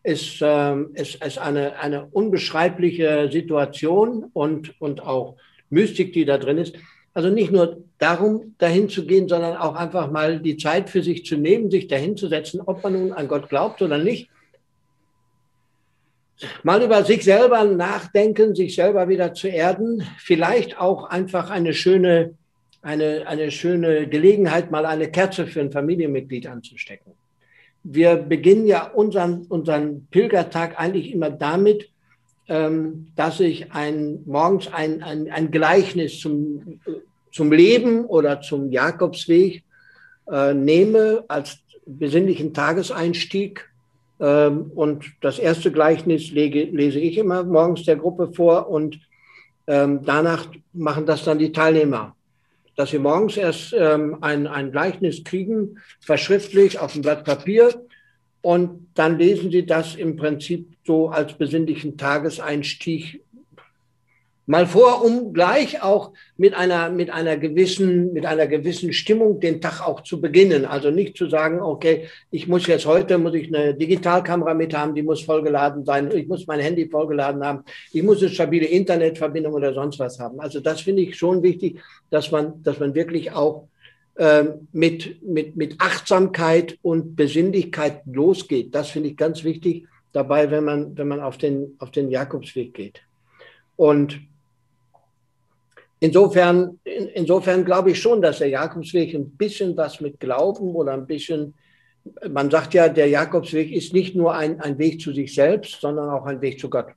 ist, 0.03 0.41
äh, 0.41 0.75
ist, 0.93 1.23
ist 1.23 1.37
eine, 1.37 1.79
eine 1.79 2.05
unbeschreibliche 2.07 3.29
Situation 3.31 4.25
und, 4.33 4.79
und 4.81 5.01
auch 5.01 5.37
Mystik, 5.69 6.13
die 6.13 6.25
da 6.25 6.37
drin 6.37 6.57
ist. 6.57 6.75
Also 7.13 7.29
nicht 7.29 7.51
nur 7.51 7.83
darum, 7.97 8.55
dahin 8.57 8.89
zu 8.89 9.05
gehen, 9.05 9.27
sondern 9.27 9.57
auch 9.57 9.75
einfach 9.75 10.09
mal 10.09 10.39
die 10.39 10.57
Zeit 10.57 10.89
für 10.89 11.03
sich 11.03 11.25
zu 11.25 11.35
nehmen, 11.35 11.69
sich 11.69 11.87
dahin 11.87 12.15
zu 12.15 12.27
setzen, 12.27 12.61
ob 12.61 12.83
man 12.83 12.93
nun 12.93 13.11
an 13.11 13.27
Gott 13.27 13.49
glaubt 13.49 13.81
oder 13.81 13.97
nicht. 13.97 14.29
Mal 16.63 16.81
über 16.81 17.03
sich 17.03 17.23
selber 17.23 17.63
nachdenken, 17.65 18.55
sich 18.55 18.73
selber 18.75 19.07
wieder 19.09 19.33
zu 19.33 19.47
erden, 19.47 20.03
vielleicht 20.17 20.79
auch 20.79 21.03
einfach 21.03 21.51
eine 21.51 21.73
schöne, 21.73 22.33
eine, 22.81 23.27
eine 23.27 23.51
schöne 23.51 24.07
Gelegenheit, 24.07 24.71
mal 24.71 24.87
eine 24.87 25.11
Kerze 25.11 25.45
für 25.45 25.59
ein 25.59 25.71
Familienmitglied 25.71 26.47
anzustecken 26.47 27.13
wir 27.83 28.15
beginnen 28.15 28.67
ja 28.67 28.87
unseren, 28.87 29.45
unseren 29.47 30.07
Pilgertag 30.11 30.79
eigentlich 30.79 31.11
immer 31.11 31.29
damit, 31.29 31.89
ähm, 32.47 33.07
dass 33.15 33.39
ich 33.39 33.71
ein, 33.71 34.19
morgens 34.25 34.71
ein, 34.71 35.01
ein, 35.03 35.31
ein 35.31 35.51
Gleichnis 35.51 36.19
zum, 36.19 36.79
zum 37.31 37.51
Leben 37.51 38.05
oder 38.05 38.41
zum 38.41 38.71
Jakobsweg 38.71 39.63
äh, 40.29 40.53
nehme 40.53 41.23
als 41.27 41.59
besinnlichen 41.85 42.53
Tageseinstieg. 42.53 43.69
Ähm, 44.19 44.71
und 44.75 45.05
das 45.21 45.39
erste 45.39 45.71
Gleichnis 45.71 46.31
lege, 46.31 46.63
lese 46.65 46.99
ich 46.99 47.17
immer 47.17 47.43
morgens 47.43 47.83
der 47.83 47.95
Gruppe 47.95 48.31
vor 48.33 48.69
und 48.69 48.99
ähm, 49.67 50.01
danach 50.03 50.47
machen 50.73 51.05
das 51.05 51.23
dann 51.23 51.39
die 51.39 51.51
Teilnehmer 51.51 52.15
dass 52.81 52.89
sie 52.89 52.97
morgens 52.97 53.37
erst 53.37 53.75
ähm, 53.77 54.17
ein, 54.21 54.47
ein 54.47 54.71
Gleichnis 54.71 55.23
kriegen, 55.23 55.77
verschriftlich 55.99 56.79
auf 56.79 56.93
dem 56.93 57.03
Blatt 57.03 57.23
Papier. 57.23 57.85
Und 58.41 58.87
dann 58.95 59.19
lesen 59.19 59.51
sie 59.51 59.67
das 59.67 59.93
im 59.93 60.15
Prinzip 60.15 60.67
so 60.83 61.09
als 61.09 61.33
besinnlichen 61.33 61.95
Tageseinstieg 61.95 63.23
mal 64.51 64.67
vor, 64.67 65.01
um 65.05 65.31
gleich 65.31 65.81
auch 65.81 66.11
mit 66.35 66.53
einer, 66.53 66.89
mit 66.89 67.09
einer 67.09 67.37
gewissen, 67.37 68.11
mit 68.11 68.25
einer 68.25 68.47
gewissen 68.47 68.91
Stimmung 68.91 69.39
den 69.39 69.61
Tag 69.61 69.79
auch 69.79 70.01
zu 70.01 70.19
beginnen. 70.19 70.65
Also 70.65 70.91
nicht 70.91 71.15
zu 71.15 71.29
sagen, 71.29 71.61
okay, 71.61 72.09
ich 72.31 72.49
muss 72.49 72.67
jetzt 72.67 72.85
heute, 72.85 73.17
muss 73.17 73.33
ich 73.33 73.47
eine 73.47 73.73
Digitalkamera 73.73 74.53
mit 74.53 74.75
haben, 74.75 74.93
die 74.93 75.03
muss 75.03 75.21
vollgeladen 75.23 75.85
sein, 75.85 76.11
ich 76.13 76.27
muss 76.27 76.47
mein 76.47 76.59
Handy 76.59 76.89
vollgeladen 76.89 77.45
haben, 77.45 77.63
ich 77.93 78.03
muss 78.03 78.21
eine 78.21 78.29
stabile 78.29 78.65
Internetverbindung 78.65 79.53
oder 79.53 79.73
sonst 79.73 79.99
was 79.99 80.19
haben. 80.19 80.41
Also 80.41 80.59
das 80.59 80.81
finde 80.81 81.03
ich 81.03 81.17
schon 81.17 81.41
wichtig, 81.43 81.79
dass 82.09 82.29
man, 82.29 82.61
dass 82.61 82.77
man 82.77 82.93
wirklich 82.93 83.31
auch 83.31 83.69
äh, 84.15 84.43
mit, 84.73 85.23
mit, 85.23 85.55
mit 85.55 85.75
Achtsamkeit 85.79 86.77
und 86.81 87.15
Besinnlichkeit 87.15 88.01
losgeht. 88.05 88.75
Das 88.75 88.89
finde 88.89 89.07
ich 89.11 89.15
ganz 89.15 89.45
wichtig 89.45 89.87
dabei, 90.11 90.51
wenn 90.51 90.65
man, 90.65 90.97
wenn 90.97 91.07
man 91.07 91.21
auf 91.21 91.37
den, 91.37 91.77
auf 91.79 91.91
den 91.91 92.09
Jakobsweg 92.09 92.73
geht. 92.73 93.01
Und 93.77 94.19
Insofern, 96.03 96.79
in, 96.83 97.09
insofern 97.09 97.63
glaube 97.63 97.91
ich 97.91 98.01
schon, 98.01 98.23
dass 98.23 98.39
der 98.39 98.49
Jakobsweg 98.49 99.13
ein 99.13 99.29
bisschen 99.37 99.77
was 99.77 100.01
mit 100.01 100.19
Glauben 100.19 100.75
oder 100.75 100.93
ein 100.93 101.05
bisschen, 101.05 101.53
man 102.27 102.49
sagt 102.49 102.73
ja, 102.73 102.89
der 102.89 103.07
Jakobsweg 103.07 103.71
ist 103.71 103.93
nicht 103.93 104.15
nur 104.15 104.33
ein, 104.33 104.59
ein 104.61 104.79
Weg 104.79 104.99
zu 104.99 105.13
sich 105.13 105.33
selbst, 105.35 105.79
sondern 105.79 106.09
auch 106.09 106.25
ein 106.25 106.41
Weg 106.41 106.59
zu 106.59 106.71
Gott. 106.71 106.87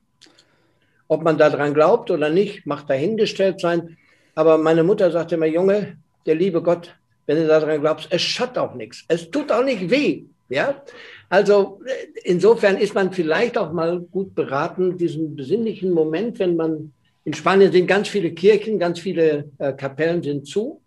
Ob 1.07 1.23
man 1.23 1.37
daran 1.37 1.75
glaubt 1.75 2.09
oder 2.09 2.31
nicht, 2.31 2.65
macht 2.65 2.89
dahingestellt 2.89 3.61
sein. 3.61 3.95
Aber 4.33 4.57
meine 4.57 4.83
Mutter 4.83 5.11
sagte 5.11 5.35
immer, 5.35 5.45
Junge, 5.45 5.97
der 6.25 6.33
liebe 6.33 6.63
Gott, 6.63 6.95
wenn 7.27 7.37
du 7.37 7.45
daran 7.45 7.81
glaubst, 7.81 8.07
es 8.09 8.23
schadet 8.23 8.57
auch 8.57 8.73
nichts. 8.73 9.05
Es 9.07 9.29
tut 9.29 9.51
auch 9.51 9.63
nicht 9.63 9.91
weh. 9.91 10.23
Ja, 10.49 10.81
also 11.29 11.79
insofern 12.23 12.77
ist 12.77 12.95
man 12.95 13.11
vielleicht 13.13 13.55
auch 13.57 13.71
mal 13.71 13.99
gut 13.99 14.33
beraten, 14.33 14.97
diesen 14.97 15.35
besinnlichen 15.35 15.91
Moment, 15.91 16.39
wenn 16.39 16.55
man 16.55 16.93
in 17.25 17.33
Spanien 17.33 17.71
sind 17.71 17.87
ganz 17.87 18.07
viele 18.07 18.31
Kirchen, 18.31 18.79
ganz 18.79 18.99
viele 18.99 19.49
äh, 19.57 19.73
Kapellen 19.73 20.21
sind 20.21 20.47
zu. 20.47 20.79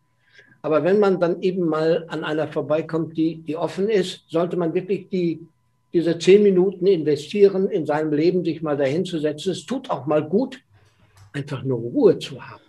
Aber 0.63 0.85
wenn 0.85 0.99
man 1.01 1.21
dann 1.21 1.43
eben 1.43 1.67
mal 1.67 2.05
an 2.09 2.25
einer 2.25 2.49
vorbeikommt, 2.49 3.17
die, 3.17 3.37
die 3.43 3.57
offen 3.57 3.89
ist, 3.89 4.25
sollte 4.29 4.57
man 4.57 4.73
wirklich 4.73 5.09
die, 5.09 5.41
diese 5.93 6.19
zehn 6.19 6.43
Minuten 6.43 6.87
investieren, 6.87 7.69
in 7.69 7.87
seinem 7.87 8.13
Leben 8.13 8.45
sich 8.45 8.63
mal 8.63 8.77
dahin 8.77 9.05
zu 9.05 9.19
setzen. 9.19 9.51
Es 9.51 9.67
tut 9.67 9.91
auch 9.91 10.07
mal 10.07 10.23
gut, 10.23 10.61
einfach 11.33 11.65
nur 11.65 11.79
Ruhe 11.79 12.19
zu 12.19 12.41
haben. 12.41 12.63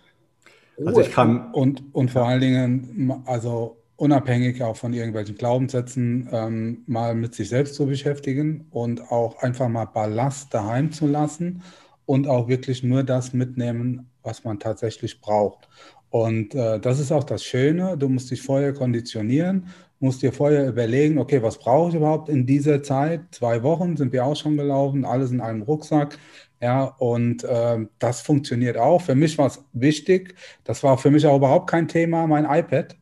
Ruhe. 0.76 0.88
Also 0.88 1.00
ich 1.02 1.12
kann 1.12 1.52
und, 1.52 1.82
und 1.92 2.10
vor 2.10 2.26
allen 2.26 2.40
Dingen, 2.40 3.22
also 3.26 3.76
unabhängig 3.96 4.62
auch 4.62 4.76
von 4.76 4.94
irgendwelchen 4.94 5.36
Glaubenssätzen, 5.36 6.28
ähm, 6.32 6.82
mal 6.86 7.14
mit 7.14 7.34
sich 7.34 7.48
selbst 7.48 7.74
zu 7.74 7.86
beschäftigen 7.86 8.66
und 8.70 9.12
auch 9.12 9.42
einfach 9.42 9.68
mal 9.68 9.84
Ballast 9.84 10.52
daheim 10.54 10.90
zu 10.90 11.06
lassen 11.06 11.62
und 12.10 12.26
auch 12.26 12.48
wirklich 12.48 12.82
nur 12.82 13.04
das 13.04 13.32
mitnehmen, 13.32 14.10
was 14.24 14.42
man 14.42 14.58
tatsächlich 14.58 15.20
braucht. 15.20 15.68
Und 16.08 16.56
äh, 16.56 16.80
das 16.80 16.98
ist 16.98 17.12
auch 17.12 17.22
das 17.22 17.44
Schöne. 17.44 17.96
Du 17.96 18.08
musst 18.08 18.32
dich 18.32 18.42
vorher 18.42 18.72
konditionieren, 18.72 19.68
musst 20.00 20.20
dir 20.20 20.32
vorher 20.32 20.66
überlegen, 20.66 21.18
okay, 21.18 21.40
was 21.40 21.58
brauche 21.58 21.90
ich 21.90 21.94
überhaupt 21.94 22.28
in 22.28 22.46
dieser 22.46 22.82
Zeit? 22.82 23.20
Zwei 23.30 23.62
Wochen 23.62 23.96
sind 23.96 24.12
wir 24.12 24.24
auch 24.24 24.34
schon 24.34 24.56
gelaufen, 24.56 25.04
alles 25.04 25.30
in 25.30 25.40
einem 25.40 25.62
Rucksack. 25.62 26.18
Ja, 26.60 26.82
und 26.98 27.44
äh, 27.44 27.86
das 28.00 28.22
funktioniert 28.22 28.76
auch. 28.76 29.02
Für 29.02 29.14
mich 29.14 29.38
war 29.38 29.46
es 29.46 29.64
wichtig. 29.72 30.34
Das 30.64 30.82
war 30.82 30.98
für 30.98 31.12
mich 31.12 31.24
auch 31.28 31.36
überhaupt 31.36 31.70
kein 31.70 31.86
Thema, 31.86 32.26
mein 32.26 32.44
iPad. 32.44 32.96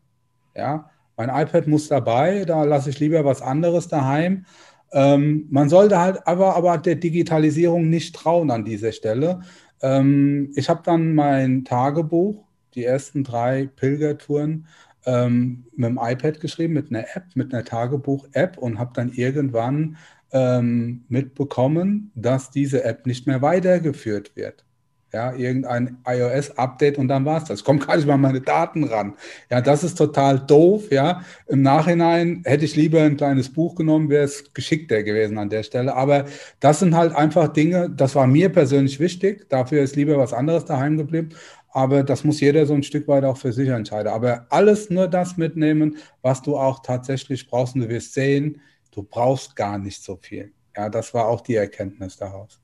Ja, 0.55 0.91
mein 1.17 1.31
iPad 1.31 1.67
muss 1.67 1.89
dabei, 1.89 2.45
da 2.45 2.63
lasse 2.65 2.91
ich 2.91 3.01
lieber 3.01 3.25
was 3.25 3.41
anderes 3.41 3.89
daheim. 3.89 4.45
Ähm, 4.93 5.47
man 5.51 5.69
sollte 5.69 5.99
halt 5.99 6.27
aber, 6.27 6.57
aber 6.57 6.79
der 6.79 6.97
Digitalisierung 6.97 7.89
nicht 7.89 8.15
trauen 8.15 8.51
an 8.51 8.65
dieser 8.65 8.93
Stelle. 8.93 9.41
Ähm, 9.83 10.51
ich 10.55 10.69
habe 10.69 10.83
dann 10.85 11.15
mein 11.15 11.65
Tagebuch, 11.65 12.45
die 12.75 12.85
ersten 12.85 13.25
drei 13.25 13.69
Pilgertouren, 13.77 14.67
ähm, 15.07 15.65
mit 15.77 15.91
dem 15.91 16.01
iPad 16.03 16.41
geschrieben, 16.41 16.75
mit 16.75 16.91
einer 16.91 17.05
App, 17.15 17.25
mit 17.35 17.53
einer 17.53 17.65
Tagebuch-App 17.65 18.59
und 18.59 18.79
habe 18.79 18.93
dann 18.95 19.13
irgendwann 19.13 19.97
ähm, 20.33 21.05
mitbekommen, 21.09 22.11
dass 22.15 22.51
diese 22.51 22.85
App 22.85 23.07
nicht 23.07 23.27
mehr 23.27 23.41
weitergeführt 23.41 24.37
wird 24.37 24.68
ja, 25.13 25.33
irgendein 25.35 25.99
iOS-Update 26.07 26.99
und 26.99 27.09
dann 27.09 27.25
war 27.25 27.39
es 27.39 27.45
das. 27.45 27.61
Ich 27.61 27.65
komme 27.65 27.79
gar 27.79 27.97
nicht 27.97 28.07
mal 28.07 28.19
meine 28.19 28.41
Daten 28.41 28.85
ran. 28.85 29.15
Ja, 29.51 29.61
das 29.61 29.83
ist 29.83 29.97
total 29.97 30.41
doof, 30.41 30.91
ja. 30.91 31.23
Im 31.47 31.63
Nachhinein 31.63 32.43
hätte 32.45 32.65
ich 32.65 32.77
lieber 32.77 33.03
ein 33.03 33.17
kleines 33.17 33.53
Buch 33.53 33.75
genommen, 33.75 34.11
wäre 34.11 34.25
es 34.25 34.53
geschickter 34.53 35.03
gewesen 35.03 35.39
an 35.39 35.49
der 35.49 35.63
Stelle. 35.63 35.95
Aber 35.95 36.27
das 36.61 36.81
sind 36.81 36.95
halt 36.95 37.15
einfach 37.15 37.49
Dinge, 37.49 37.91
das 37.91 38.15
war 38.15 38.27
mir 38.27 38.51
persönlich 38.51 39.01
wichtig. 39.01 39.49
Dafür 39.49 39.83
ist 39.83 39.97
lieber 39.97 40.19
was 40.19 40.35
anderes 40.35 40.67
daheim 40.67 40.99
geblieben. 40.99 41.31
Aber 41.71 42.03
das 42.03 42.25
muss 42.25 42.41
jeder 42.41 42.67
so 42.67 42.75
ein 42.75 42.83
Stück 42.83 43.09
weit 43.09 43.25
auch 43.25 43.37
für 43.37 43.53
sich 43.53 43.69
entscheiden. 43.69 44.13
Aber 44.13 44.47
alles 44.51 44.91
nur 44.91 45.09
das 45.09 45.37
mitnehmen, 45.37 45.97
was 46.23 46.43
du 46.43 46.57
auch 46.57 46.83
tatsächlich 46.83 47.49
brauchst. 47.49 47.75
Und 47.75 47.83
du 47.83 47.89
wirst 47.89 48.15
sehen, 48.15 48.61
du 48.91 49.03
brauchst 49.03 49.57
gar 49.57 49.79
nicht 49.79 50.03
so 50.03 50.17
viel. 50.17 50.53
Ja, 50.77 50.89
das 50.89 51.15
war 51.15 51.27
auch 51.29 51.41
die 51.41 51.55
Erkenntnis 51.57 52.17
daraus. 52.17 52.61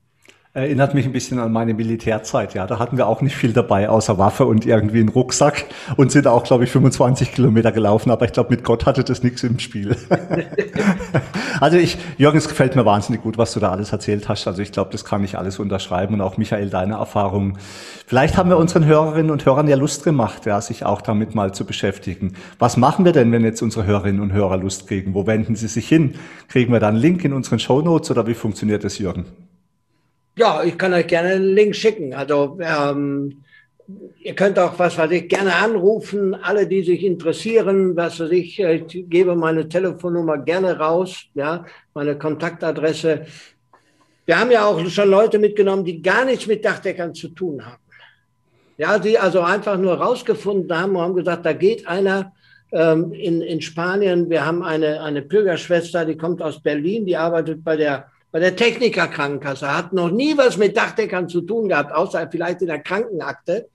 Erinnert 0.55 0.93
mich 0.93 1.05
ein 1.05 1.11
bisschen 1.11 1.37
an 1.39 1.51
meine 1.51 1.73
Militärzeit. 1.73 2.53
Ja, 2.53 2.65
da 2.65 2.79
hatten 2.79 2.95
wir 2.95 3.07
auch 3.07 3.21
nicht 3.21 3.35
viel 3.35 3.51
dabei, 3.51 3.89
außer 3.89 4.17
Waffe 4.17 4.45
und 4.45 4.65
irgendwie 4.65 5.01
einen 5.01 5.09
Rucksack 5.09 5.65
und 5.97 6.13
sind 6.13 6.27
auch, 6.27 6.45
glaube 6.45 6.63
ich, 6.63 6.71
25 6.71 7.33
Kilometer 7.33 7.73
gelaufen. 7.73 8.09
Aber 8.09 8.23
ich 8.23 8.31
glaube, 8.31 8.51
mit 8.51 8.63
Gott 8.63 8.85
hatte 8.85 9.03
das 9.03 9.21
nichts 9.21 9.43
im 9.43 9.59
Spiel. 9.59 9.97
also 11.59 11.75
ich, 11.75 11.97
Jürgen, 12.17 12.37
es 12.37 12.47
gefällt 12.47 12.77
mir 12.77 12.85
wahnsinnig 12.85 13.21
gut, 13.21 13.37
was 13.37 13.51
du 13.51 13.59
da 13.59 13.69
alles 13.69 13.91
erzählt 13.91 14.29
hast. 14.29 14.47
Also 14.47 14.61
ich 14.61 14.71
glaube, 14.71 14.91
das 14.93 15.03
kann 15.03 15.25
ich 15.25 15.37
alles 15.37 15.59
unterschreiben 15.59 16.13
und 16.13 16.21
auch 16.21 16.37
Michael, 16.37 16.69
deine 16.69 16.93
Erfahrungen. 16.93 17.57
Vielleicht 18.07 18.37
haben 18.37 18.49
wir 18.49 18.55
unseren 18.55 18.85
Hörerinnen 18.85 19.31
und 19.31 19.45
Hörern 19.45 19.67
ja 19.67 19.75
Lust 19.75 20.05
gemacht, 20.05 20.45
ja, 20.45 20.61
sich 20.61 20.85
auch 20.85 21.01
damit 21.01 21.35
mal 21.35 21.53
zu 21.53 21.65
beschäftigen. 21.65 22.31
Was 22.59 22.77
machen 22.77 23.03
wir 23.03 23.11
denn, 23.11 23.29
wenn 23.33 23.43
jetzt 23.43 23.61
unsere 23.61 23.85
Hörerinnen 23.85 24.21
und 24.21 24.31
Hörer 24.31 24.55
Lust 24.55 24.87
kriegen? 24.87 25.15
Wo 25.15 25.27
wenden 25.27 25.57
sie 25.57 25.67
sich 25.67 25.89
hin? 25.89 26.13
Kriegen 26.47 26.71
wir 26.71 26.79
da 26.79 26.87
einen 26.87 26.95
Link 26.95 27.25
in 27.25 27.33
unseren 27.33 27.59
Show 27.59 27.81
Notes 27.81 28.09
oder 28.09 28.25
wie 28.25 28.35
funktioniert 28.35 28.85
das, 28.85 28.99
Jürgen? 28.99 29.25
Ja, 30.37 30.63
ich 30.63 30.77
kann 30.77 30.93
euch 30.93 31.07
gerne 31.07 31.29
einen 31.29 31.55
Link 31.55 31.75
schicken. 31.75 32.13
Also 32.13 32.59
ähm, 32.61 33.43
ihr 34.19 34.35
könnt 34.35 34.59
auch, 34.59 34.77
was 34.77 34.97
weiß 34.97 35.11
ich, 35.11 35.29
gerne 35.29 35.55
anrufen. 35.55 36.35
Alle, 36.35 36.67
die 36.67 36.83
sich 36.83 37.03
interessieren, 37.03 37.95
was 37.95 38.19
weiß 38.19 38.31
ich, 38.31 38.59
ich 38.59 39.05
gebe 39.09 39.35
meine 39.35 39.69
Telefonnummer 39.69 40.39
gerne 40.39 40.77
raus, 40.77 41.25
ja, 41.35 41.65
meine 41.93 42.17
Kontaktadresse. 42.17 43.25
Wir 44.25 44.37
haben 44.37 44.51
ja 44.51 44.65
auch 44.65 44.85
schon 44.89 45.09
Leute 45.09 45.39
mitgenommen, 45.39 45.85
die 45.85 46.01
gar 46.01 46.25
nichts 46.25 46.47
mit 46.47 46.65
Dachdeckern 46.65 47.13
zu 47.13 47.29
tun 47.29 47.65
haben. 47.65 47.81
Ja, 48.77 48.99
die 48.99 49.17
also 49.17 49.39
einfach 49.39 49.77
nur 49.77 49.93
rausgefunden 49.93 50.77
haben 50.77 50.97
und 50.97 51.01
haben 51.01 51.15
gesagt, 51.15 51.45
da 51.45 51.53
geht 51.53 51.87
einer 51.87 52.33
ähm, 52.73 53.13
in, 53.13 53.41
in 53.41 53.61
Spanien. 53.61 54.29
Wir 54.29 54.45
haben 54.45 54.63
eine, 54.63 55.01
eine 55.01 55.21
Bürgerschwester, 55.21 56.03
die 56.03 56.17
kommt 56.17 56.41
aus 56.41 56.61
Berlin, 56.61 57.05
die 57.05 57.15
arbeitet 57.15 57.63
bei 57.63 57.77
der 57.77 58.11
bei 58.35 58.41
der 58.41 58.57
Technikerkrankenkasse, 58.57 59.73
hat 59.73 59.93
noch 59.93 60.11
nie 60.11 60.37
was 60.37 60.57
mit 60.57 60.75
Dachdeckern 60.75 61.29
zu 61.29 61.39
tun 61.39 61.69
gehabt, 61.69 61.93
außer 61.93 62.27
vielleicht 62.29 62.59
in 62.59 62.67
der 62.67 62.79
Krankenakte 62.79 63.69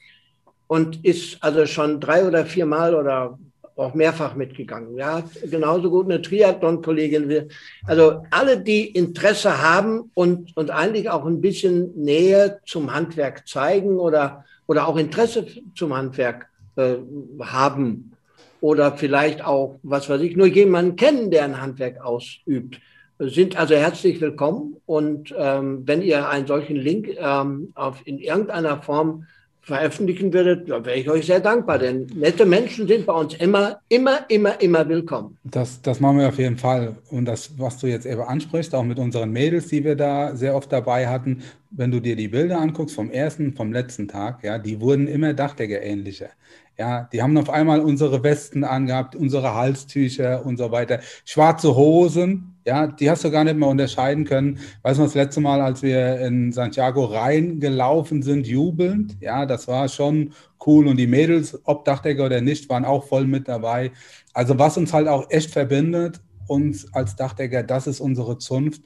und 0.66 1.02
ist 1.02 1.42
also 1.42 1.64
schon 1.64 1.98
drei 1.98 2.26
oder 2.26 2.44
vier 2.44 2.66
Mal 2.66 2.94
oder 2.94 3.38
auch 3.76 3.94
mehrfach 3.94 4.34
mitgegangen. 4.34 4.98
Ja, 4.98 5.22
genauso 5.50 5.88
gut 5.88 6.04
eine 6.04 6.20
Triathlon-Kollegin. 6.20 7.48
Also 7.86 8.22
alle, 8.30 8.60
die 8.60 8.84
Interesse 8.86 9.62
haben 9.62 10.10
und, 10.12 10.54
und 10.58 10.70
eigentlich 10.70 11.08
auch 11.08 11.24
ein 11.24 11.40
bisschen 11.40 11.94
Nähe 11.96 12.60
zum 12.66 12.92
Handwerk 12.92 13.48
zeigen 13.48 13.98
oder, 13.98 14.44
oder 14.66 14.88
auch 14.88 14.98
Interesse 14.98 15.46
zum 15.74 15.96
Handwerk 15.96 16.50
äh, 16.76 16.96
haben 17.40 18.12
oder 18.60 18.92
vielleicht 18.92 19.42
auch, 19.42 19.78
was 19.82 20.10
weiß 20.10 20.20
ich, 20.20 20.36
nur 20.36 20.48
jemanden 20.48 20.96
kennen, 20.96 21.30
der 21.30 21.44
ein 21.44 21.62
Handwerk 21.62 22.04
ausübt 22.04 22.78
sind 23.20 23.56
also 23.56 23.74
herzlich 23.74 24.20
willkommen. 24.20 24.76
Und 24.86 25.34
ähm, 25.36 25.82
wenn 25.86 26.02
ihr 26.02 26.28
einen 26.28 26.46
solchen 26.46 26.76
Link 26.76 27.08
ähm, 27.18 27.72
auf, 27.74 28.00
in 28.04 28.18
irgendeiner 28.18 28.80
Form 28.82 29.26
veröffentlichen 29.60 30.32
würdet, 30.32 30.70
da 30.70 30.84
wäre 30.84 30.96
ich 30.96 31.08
euch 31.10 31.26
sehr 31.26 31.38
dankbar, 31.38 31.78
denn 31.78 32.06
nette 32.14 32.46
Menschen 32.46 32.88
sind 32.88 33.04
bei 33.04 33.12
uns 33.12 33.34
immer, 33.34 33.78
immer, 33.88 34.20
immer, 34.28 34.60
immer 34.60 34.88
willkommen. 34.88 35.36
Das, 35.44 35.82
das 35.82 36.00
machen 36.00 36.18
wir 36.18 36.28
auf 36.28 36.38
jeden 36.38 36.56
Fall. 36.56 36.96
Und 37.10 37.26
das, 37.26 37.58
was 37.58 37.78
du 37.78 37.86
jetzt 37.86 38.06
eben 38.06 38.22
ansprichst, 38.22 38.74
auch 38.74 38.82
mit 38.82 38.98
unseren 38.98 39.30
Mädels, 39.30 39.68
die 39.68 39.84
wir 39.84 39.96
da 39.96 40.34
sehr 40.34 40.56
oft 40.56 40.72
dabei 40.72 41.06
hatten, 41.08 41.42
wenn 41.70 41.90
du 41.90 42.00
dir 42.00 42.16
die 42.16 42.28
Bilder 42.28 42.58
anguckst 42.58 42.96
vom 42.96 43.10
ersten, 43.10 43.52
vom 43.54 43.72
letzten 43.72 44.08
Tag, 44.08 44.42
ja, 44.42 44.58
die 44.58 44.80
wurden 44.80 45.06
immer 45.06 45.34
Dachdecker 45.34 45.82
ähnlicher. 45.82 46.30
Ja, 46.78 47.08
die 47.12 47.22
haben 47.22 47.36
auf 47.36 47.50
einmal 47.50 47.80
unsere 47.80 48.22
Westen 48.22 48.64
angehabt, 48.64 49.14
unsere 49.14 49.54
Halstücher 49.54 50.46
und 50.46 50.56
so 50.56 50.72
weiter. 50.72 51.00
Schwarze 51.26 51.76
Hosen, 51.76 52.49
ja, 52.66 52.86
die 52.86 53.10
hast 53.10 53.24
du 53.24 53.30
gar 53.30 53.44
nicht 53.44 53.56
mehr 53.56 53.68
unterscheiden 53.68 54.24
können. 54.24 54.58
Weißt 54.82 54.98
du, 54.98 55.04
das 55.04 55.14
letzte 55.14 55.40
Mal, 55.40 55.60
als 55.60 55.82
wir 55.82 56.20
in 56.20 56.52
Santiago 56.52 57.04
reingelaufen 57.04 58.22
sind, 58.22 58.46
jubelnd, 58.46 59.16
ja, 59.20 59.46
das 59.46 59.66
war 59.68 59.88
schon 59.88 60.32
cool. 60.66 60.86
Und 60.86 60.98
die 60.98 61.06
Mädels, 61.06 61.58
ob 61.64 61.84
Dachdecker 61.84 62.26
oder 62.26 62.40
nicht, 62.40 62.68
waren 62.68 62.84
auch 62.84 63.04
voll 63.04 63.26
mit 63.26 63.48
dabei. 63.48 63.92
Also 64.34 64.58
was 64.58 64.76
uns 64.76 64.92
halt 64.92 65.08
auch 65.08 65.30
echt 65.30 65.50
verbindet, 65.50 66.20
uns 66.46 66.92
als 66.94 67.16
Dachdecker, 67.16 67.62
das 67.62 67.86
ist 67.86 68.00
unsere 68.00 68.38
Zunft. 68.38 68.82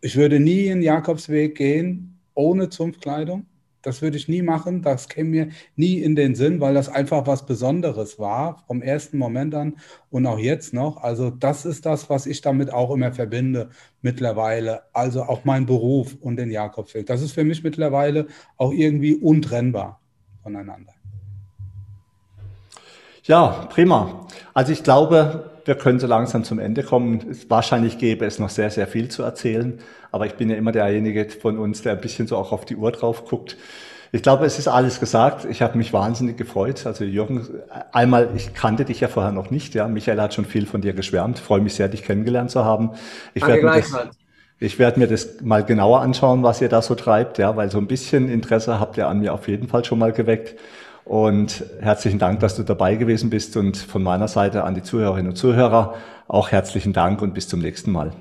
Ich 0.00 0.16
würde 0.16 0.40
nie 0.40 0.66
in 0.66 0.82
Jakobsweg 0.82 1.56
gehen 1.56 2.18
ohne 2.34 2.68
Zunftkleidung. 2.68 3.46
Das 3.84 4.00
würde 4.00 4.16
ich 4.16 4.28
nie 4.28 4.42
machen. 4.42 4.82
Das 4.82 5.08
käme 5.08 5.28
mir 5.28 5.48
nie 5.76 5.98
in 5.98 6.16
den 6.16 6.34
Sinn, 6.34 6.60
weil 6.60 6.74
das 6.74 6.88
einfach 6.88 7.26
was 7.26 7.44
Besonderes 7.46 8.18
war 8.18 8.64
vom 8.66 8.80
ersten 8.82 9.18
Moment 9.18 9.54
an 9.54 9.76
und 10.10 10.26
auch 10.26 10.38
jetzt 10.38 10.72
noch. 10.72 10.96
Also 11.02 11.30
das 11.30 11.66
ist 11.66 11.84
das, 11.84 12.08
was 12.08 12.26
ich 12.26 12.40
damit 12.40 12.72
auch 12.72 12.90
immer 12.92 13.12
verbinde 13.12 13.68
mittlerweile. 14.00 14.82
Also 14.92 15.22
auch 15.22 15.44
mein 15.44 15.66
Beruf 15.66 16.16
und 16.20 16.36
den 16.36 16.50
Jakobsweg. 16.50 17.06
Das 17.06 17.20
ist 17.20 17.32
für 17.32 17.44
mich 17.44 17.62
mittlerweile 17.62 18.26
auch 18.56 18.72
irgendwie 18.72 19.14
untrennbar 19.14 20.00
voneinander. 20.42 20.94
Ja, 23.24 23.66
prima. 23.70 24.26
Also 24.54 24.72
ich 24.72 24.82
glaube, 24.82 25.50
wir 25.64 25.74
können 25.74 25.98
so 25.98 26.06
langsam 26.06 26.44
zum 26.44 26.58
Ende 26.58 26.82
kommen. 26.82 27.36
Wahrscheinlich 27.48 27.98
gäbe 27.98 28.24
es 28.24 28.38
noch 28.38 28.50
sehr, 28.50 28.70
sehr 28.70 28.86
viel 28.86 29.08
zu 29.08 29.22
erzählen, 29.22 29.78
aber 30.14 30.26
ich 30.26 30.34
bin 30.34 30.48
ja 30.48 30.56
immer 30.56 30.70
derjenige 30.70 31.28
von 31.28 31.58
uns, 31.58 31.82
der 31.82 31.92
ein 31.92 32.00
bisschen 32.00 32.28
so 32.28 32.36
auch 32.36 32.52
auf 32.52 32.64
die 32.64 32.76
Uhr 32.76 32.92
drauf 32.92 33.24
guckt. 33.26 33.56
Ich 34.12 34.22
glaube, 34.22 34.46
es 34.46 34.60
ist 34.60 34.68
alles 34.68 35.00
gesagt. 35.00 35.44
Ich 35.44 35.60
habe 35.60 35.76
mich 35.76 35.92
wahnsinnig 35.92 36.36
gefreut. 36.36 36.86
Also 36.86 37.02
Jürgen, 37.02 37.48
einmal, 37.90 38.28
ich 38.36 38.54
kannte 38.54 38.84
dich 38.84 39.00
ja 39.00 39.08
vorher 39.08 39.32
noch 39.32 39.50
nicht. 39.50 39.74
Ja, 39.74 39.88
Michael 39.88 40.20
hat 40.20 40.32
schon 40.32 40.44
viel 40.44 40.66
von 40.66 40.82
dir 40.82 40.92
geschwärmt. 40.92 41.40
freue 41.40 41.60
mich 41.60 41.74
sehr, 41.74 41.88
dich 41.88 42.04
kennengelernt 42.04 42.52
zu 42.52 42.64
haben. 42.64 42.92
Ich 43.34 43.44
werde 43.44 43.64
mir, 43.64 43.72
das, 43.72 43.92
ich 44.60 44.78
werde 44.78 45.00
mir 45.00 45.08
das 45.08 45.40
mal 45.42 45.64
genauer 45.64 46.00
anschauen, 46.00 46.44
was 46.44 46.60
ihr 46.60 46.68
da 46.68 46.80
so 46.80 46.94
treibt. 46.94 47.38
Ja, 47.38 47.56
weil 47.56 47.72
so 47.72 47.78
ein 47.78 47.88
bisschen 47.88 48.28
Interesse 48.28 48.78
habt 48.78 48.96
ihr 48.96 49.08
an 49.08 49.18
mir 49.18 49.34
auf 49.34 49.48
jeden 49.48 49.66
Fall 49.66 49.84
schon 49.84 49.98
mal 49.98 50.12
geweckt. 50.12 50.60
Und 51.04 51.64
herzlichen 51.80 52.20
Dank, 52.20 52.38
dass 52.38 52.54
du 52.54 52.62
dabei 52.62 52.94
gewesen 52.94 53.30
bist. 53.30 53.56
Und 53.56 53.76
von 53.76 54.04
meiner 54.04 54.28
Seite 54.28 54.62
an 54.62 54.76
die 54.76 54.84
Zuhörerinnen 54.84 55.30
und 55.32 55.36
Zuhörer 55.36 55.94
auch 56.28 56.52
herzlichen 56.52 56.92
Dank 56.92 57.20
und 57.20 57.34
bis 57.34 57.48
zum 57.48 57.58
nächsten 57.58 57.90
Mal. 57.90 58.12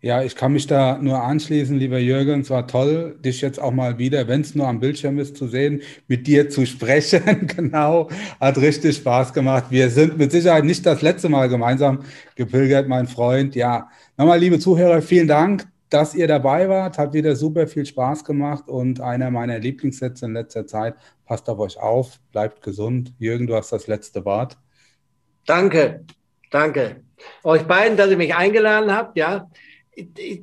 Ja, 0.00 0.22
ich 0.22 0.36
kann 0.36 0.52
mich 0.52 0.68
da 0.68 0.96
nur 0.98 1.24
anschließen, 1.24 1.76
lieber 1.76 1.98
Jürgen. 1.98 2.42
Es 2.42 2.50
war 2.50 2.68
toll, 2.68 3.16
dich 3.18 3.40
jetzt 3.40 3.58
auch 3.58 3.72
mal 3.72 3.98
wieder, 3.98 4.28
wenn 4.28 4.42
es 4.42 4.54
nur 4.54 4.68
am 4.68 4.78
Bildschirm 4.78 5.18
ist, 5.18 5.36
zu 5.36 5.48
sehen, 5.48 5.82
mit 6.06 6.28
dir 6.28 6.48
zu 6.50 6.66
sprechen. 6.66 7.48
genau, 7.56 8.08
hat 8.38 8.58
richtig 8.58 8.98
Spaß 8.98 9.32
gemacht. 9.32 9.64
Wir 9.70 9.90
sind 9.90 10.16
mit 10.16 10.30
Sicherheit 10.30 10.64
nicht 10.64 10.86
das 10.86 11.02
letzte 11.02 11.28
Mal 11.28 11.48
gemeinsam 11.48 12.04
gepilgert, 12.36 12.86
mein 12.86 13.08
Freund. 13.08 13.56
Ja, 13.56 13.90
nochmal, 14.16 14.38
liebe 14.38 14.60
Zuhörer, 14.60 15.02
vielen 15.02 15.26
Dank, 15.26 15.66
dass 15.90 16.14
ihr 16.14 16.28
dabei 16.28 16.68
wart. 16.68 16.96
Hat 16.96 17.12
wieder 17.12 17.34
super 17.34 17.66
viel 17.66 17.84
Spaß 17.84 18.22
gemacht 18.22 18.68
und 18.68 19.00
einer 19.00 19.32
meiner 19.32 19.58
Lieblingssätze 19.58 20.26
in 20.26 20.34
letzter 20.34 20.64
Zeit. 20.68 20.94
Passt 21.26 21.50
auf 21.50 21.58
euch 21.58 21.76
auf, 21.76 22.20
bleibt 22.30 22.62
gesund. 22.62 23.14
Jürgen, 23.18 23.48
du 23.48 23.56
hast 23.56 23.72
das 23.72 23.88
letzte 23.88 24.24
Wort. 24.24 24.58
Danke, 25.44 26.04
danke. 26.52 27.02
Euch 27.42 27.62
beiden, 27.64 27.96
dass 27.96 28.10
ihr 28.10 28.16
mich 28.16 28.36
eingeladen 28.36 28.94
habt, 28.94 29.18
ja 29.18 29.48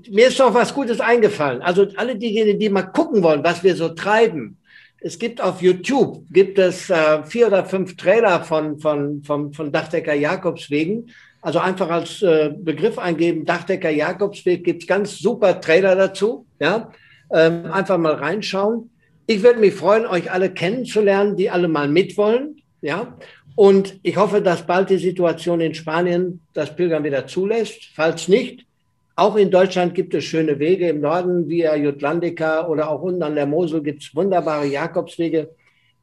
mir 0.10 0.28
ist 0.28 0.39
doch 0.39 0.53
was 0.53 0.74
Gutes 0.74 0.99
eingefallen. 0.99 1.62
Also 1.62 1.88
alle 1.95 2.16
diejenigen, 2.16 2.60
die 2.60 2.70
mal 2.70 2.84
gucken 2.84 3.24
wollen, 3.24 3.43
was 3.43 3.64
wir 3.64 3.76
so 3.76 3.89
treiben. 3.89 4.58
Es 4.99 5.20
gibt 5.20 5.39
auf 5.39 5.62
YouTube, 5.62 6.24
gibt 6.32 6.58
es 6.58 6.89
äh, 6.89 7.24
vier 7.24 7.47
oder 7.47 7.66
fünf 7.66 7.95
Trailer 7.95 8.43
von, 8.43 8.80
von, 8.80 9.24
von, 9.24 9.53
von 9.53 9.72
Dachdecker 9.72 10.16
Jakobswegen. 10.16 11.12
Also 11.41 11.60
einfach 11.60 11.89
als 11.89 12.24
äh, 12.24 12.51
Begriff 12.58 12.97
eingeben, 12.97 13.45
Dachdecker 13.45 13.91
Jakobsweg, 13.91 14.64
gibt 14.64 14.82
es 14.82 14.88
ganz 14.88 15.20
super 15.20 15.62
Trailer 15.62 15.95
dazu. 15.95 16.47
Ja? 16.60 16.91
Ähm, 17.32 17.72
einfach 17.72 17.99
mal 17.99 18.16
reinschauen. 18.16 18.89
Ich 19.28 19.43
würde 19.43 19.60
mich 19.60 19.76
freuen, 19.76 20.06
euch 20.06 20.32
alle 20.32 20.51
kennenzulernen, 20.51 21.36
die 21.36 21.49
alle 21.49 21.68
mal 21.68 21.88
mitwollen. 21.88 22.62
Ja? 22.82 23.16
Und 23.56 23.99
ich 24.01 24.18
hoffe, 24.18 24.41
dass 24.41 24.66
bald 24.66 24.89
die 24.89 24.97
Situation 24.97 25.62
in 25.62 25.76
Spanien 25.76 26.41
das 26.53 26.76
Pilgern 26.76 27.03
wieder 27.03 27.28
zulässt. 27.28 27.91
Falls 27.93 28.28
nicht, 28.28 28.66
auch 29.16 29.38
in 29.38 29.49
Deutschland 29.49 29.95
gibt 29.95 30.13
es 30.13 30.26
schöne 30.26 30.59
Wege. 30.59 30.89
Im 30.89 30.99
Norden 30.99 31.47
via 31.47 31.76
Jutlandica 31.76 32.68
oder 32.68 32.89
auch 32.89 33.01
unten 33.01 33.24
an 33.24 33.36
der 33.36 33.45
Mosel 33.45 33.82
gibt 33.82 34.03
es 34.03 34.13
wunderbare 34.16 34.66
Jakobswege. 34.66 35.49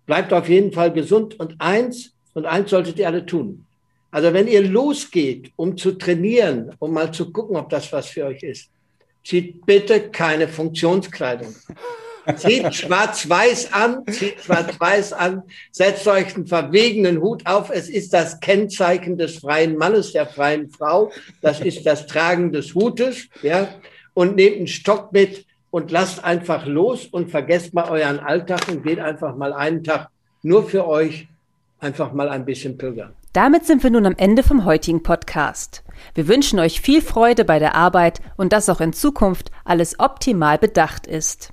Bleibt 0.07 0.33
auf 0.33 0.49
jeden 0.49 0.73
Fall 0.73 0.93
gesund. 0.93 1.39
Und 1.39 1.57
eins, 1.59 2.15
und 2.33 2.47
eins 2.47 2.71
solltet 2.71 2.99
ihr 2.99 3.07
alle 3.07 3.27
tun. 3.27 3.67
Also 4.11 4.33
wenn 4.33 4.47
ihr 4.47 4.63
losgeht, 4.63 5.53
um 5.57 5.77
zu 5.77 5.93
trainieren, 5.93 6.75
um 6.79 6.93
mal 6.93 7.13
zu 7.13 7.33
gucken, 7.33 7.57
ob 7.57 7.69
das 7.69 7.93
was 7.93 8.09
für 8.09 8.27
euch 8.27 8.43
ist, 8.43 8.71
zieht 9.25 9.65
bitte 9.67 10.11
keine 10.11 10.49
Funktionskleidung. 10.49 11.55
Zieht 12.37 12.75
schwarz-weiß 12.75 13.73
an, 13.73 14.05
zieht 14.07 14.41
schwarz-weiß 14.41 15.13
an, 15.13 15.43
setzt 15.73 16.07
euch 16.07 16.35
einen 16.35 16.47
verwegenen 16.47 17.21
Hut 17.21 17.47
auf. 17.47 17.71
Es 17.71 17.89
ist 17.89 18.13
das 18.13 18.39
Kennzeichen 18.41 19.19
des 19.19 19.39
freien 19.39 19.77
Mannes, 19.77 20.13
der 20.13 20.27
freien 20.27 20.71
Frau. 20.71 21.11
Das 21.41 21.61
ist 21.61 21.85
das 21.85 22.07
Tragen 22.07 22.53
des 22.53 22.75
Hutes, 22.75 23.29
ja. 23.43 23.69
Und 24.15 24.37
nehmt 24.37 24.59
einen 24.59 24.67
Stock 24.69 25.13
mit 25.13 25.47
und 25.71 25.91
lasst 25.91 26.23
einfach 26.23 26.67
los 26.67 27.07
und 27.07 27.31
vergesst 27.31 27.75
mal 27.75 27.89
euren 27.89 28.21
Alltag 28.21 28.69
und 28.69 28.85
geht 28.85 29.01
einfach 29.01 29.35
mal 29.37 29.53
einen 29.53 29.83
Tag 29.83 30.09
nur 30.43 30.69
für 30.69 30.87
euch 30.87 31.29
einfach 31.81 32.13
mal 32.13 32.29
ein 32.29 32.45
bisschen 32.45 32.79
pilgern. 32.79 33.15
Damit 33.33 33.65
sind 33.65 33.83
wir 33.83 33.91
nun 33.91 34.05
am 34.05 34.15
Ende 34.17 34.43
vom 34.43 34.67
heutigen 34.67 35.03
Podcast. 35.03 35.83
Wir 36.15 36.29
wünschen 36.29 36.59
euch 36.59 36.83
viel 36.83 37.01
Freude 37.01 37.47
bei 37.47 37.59
der 37.59 37.75
Arbeit 37.75 38.21
und 38.37 38.53
dass 38.53 38.69
auch 38.69 38.83
in 38.83 38.93
Zukunft 38.93 39.51
alles 39.65 39.99
optimal 39.99 40.59
bedacht 40.59 41.07
ist. 41.07 41.53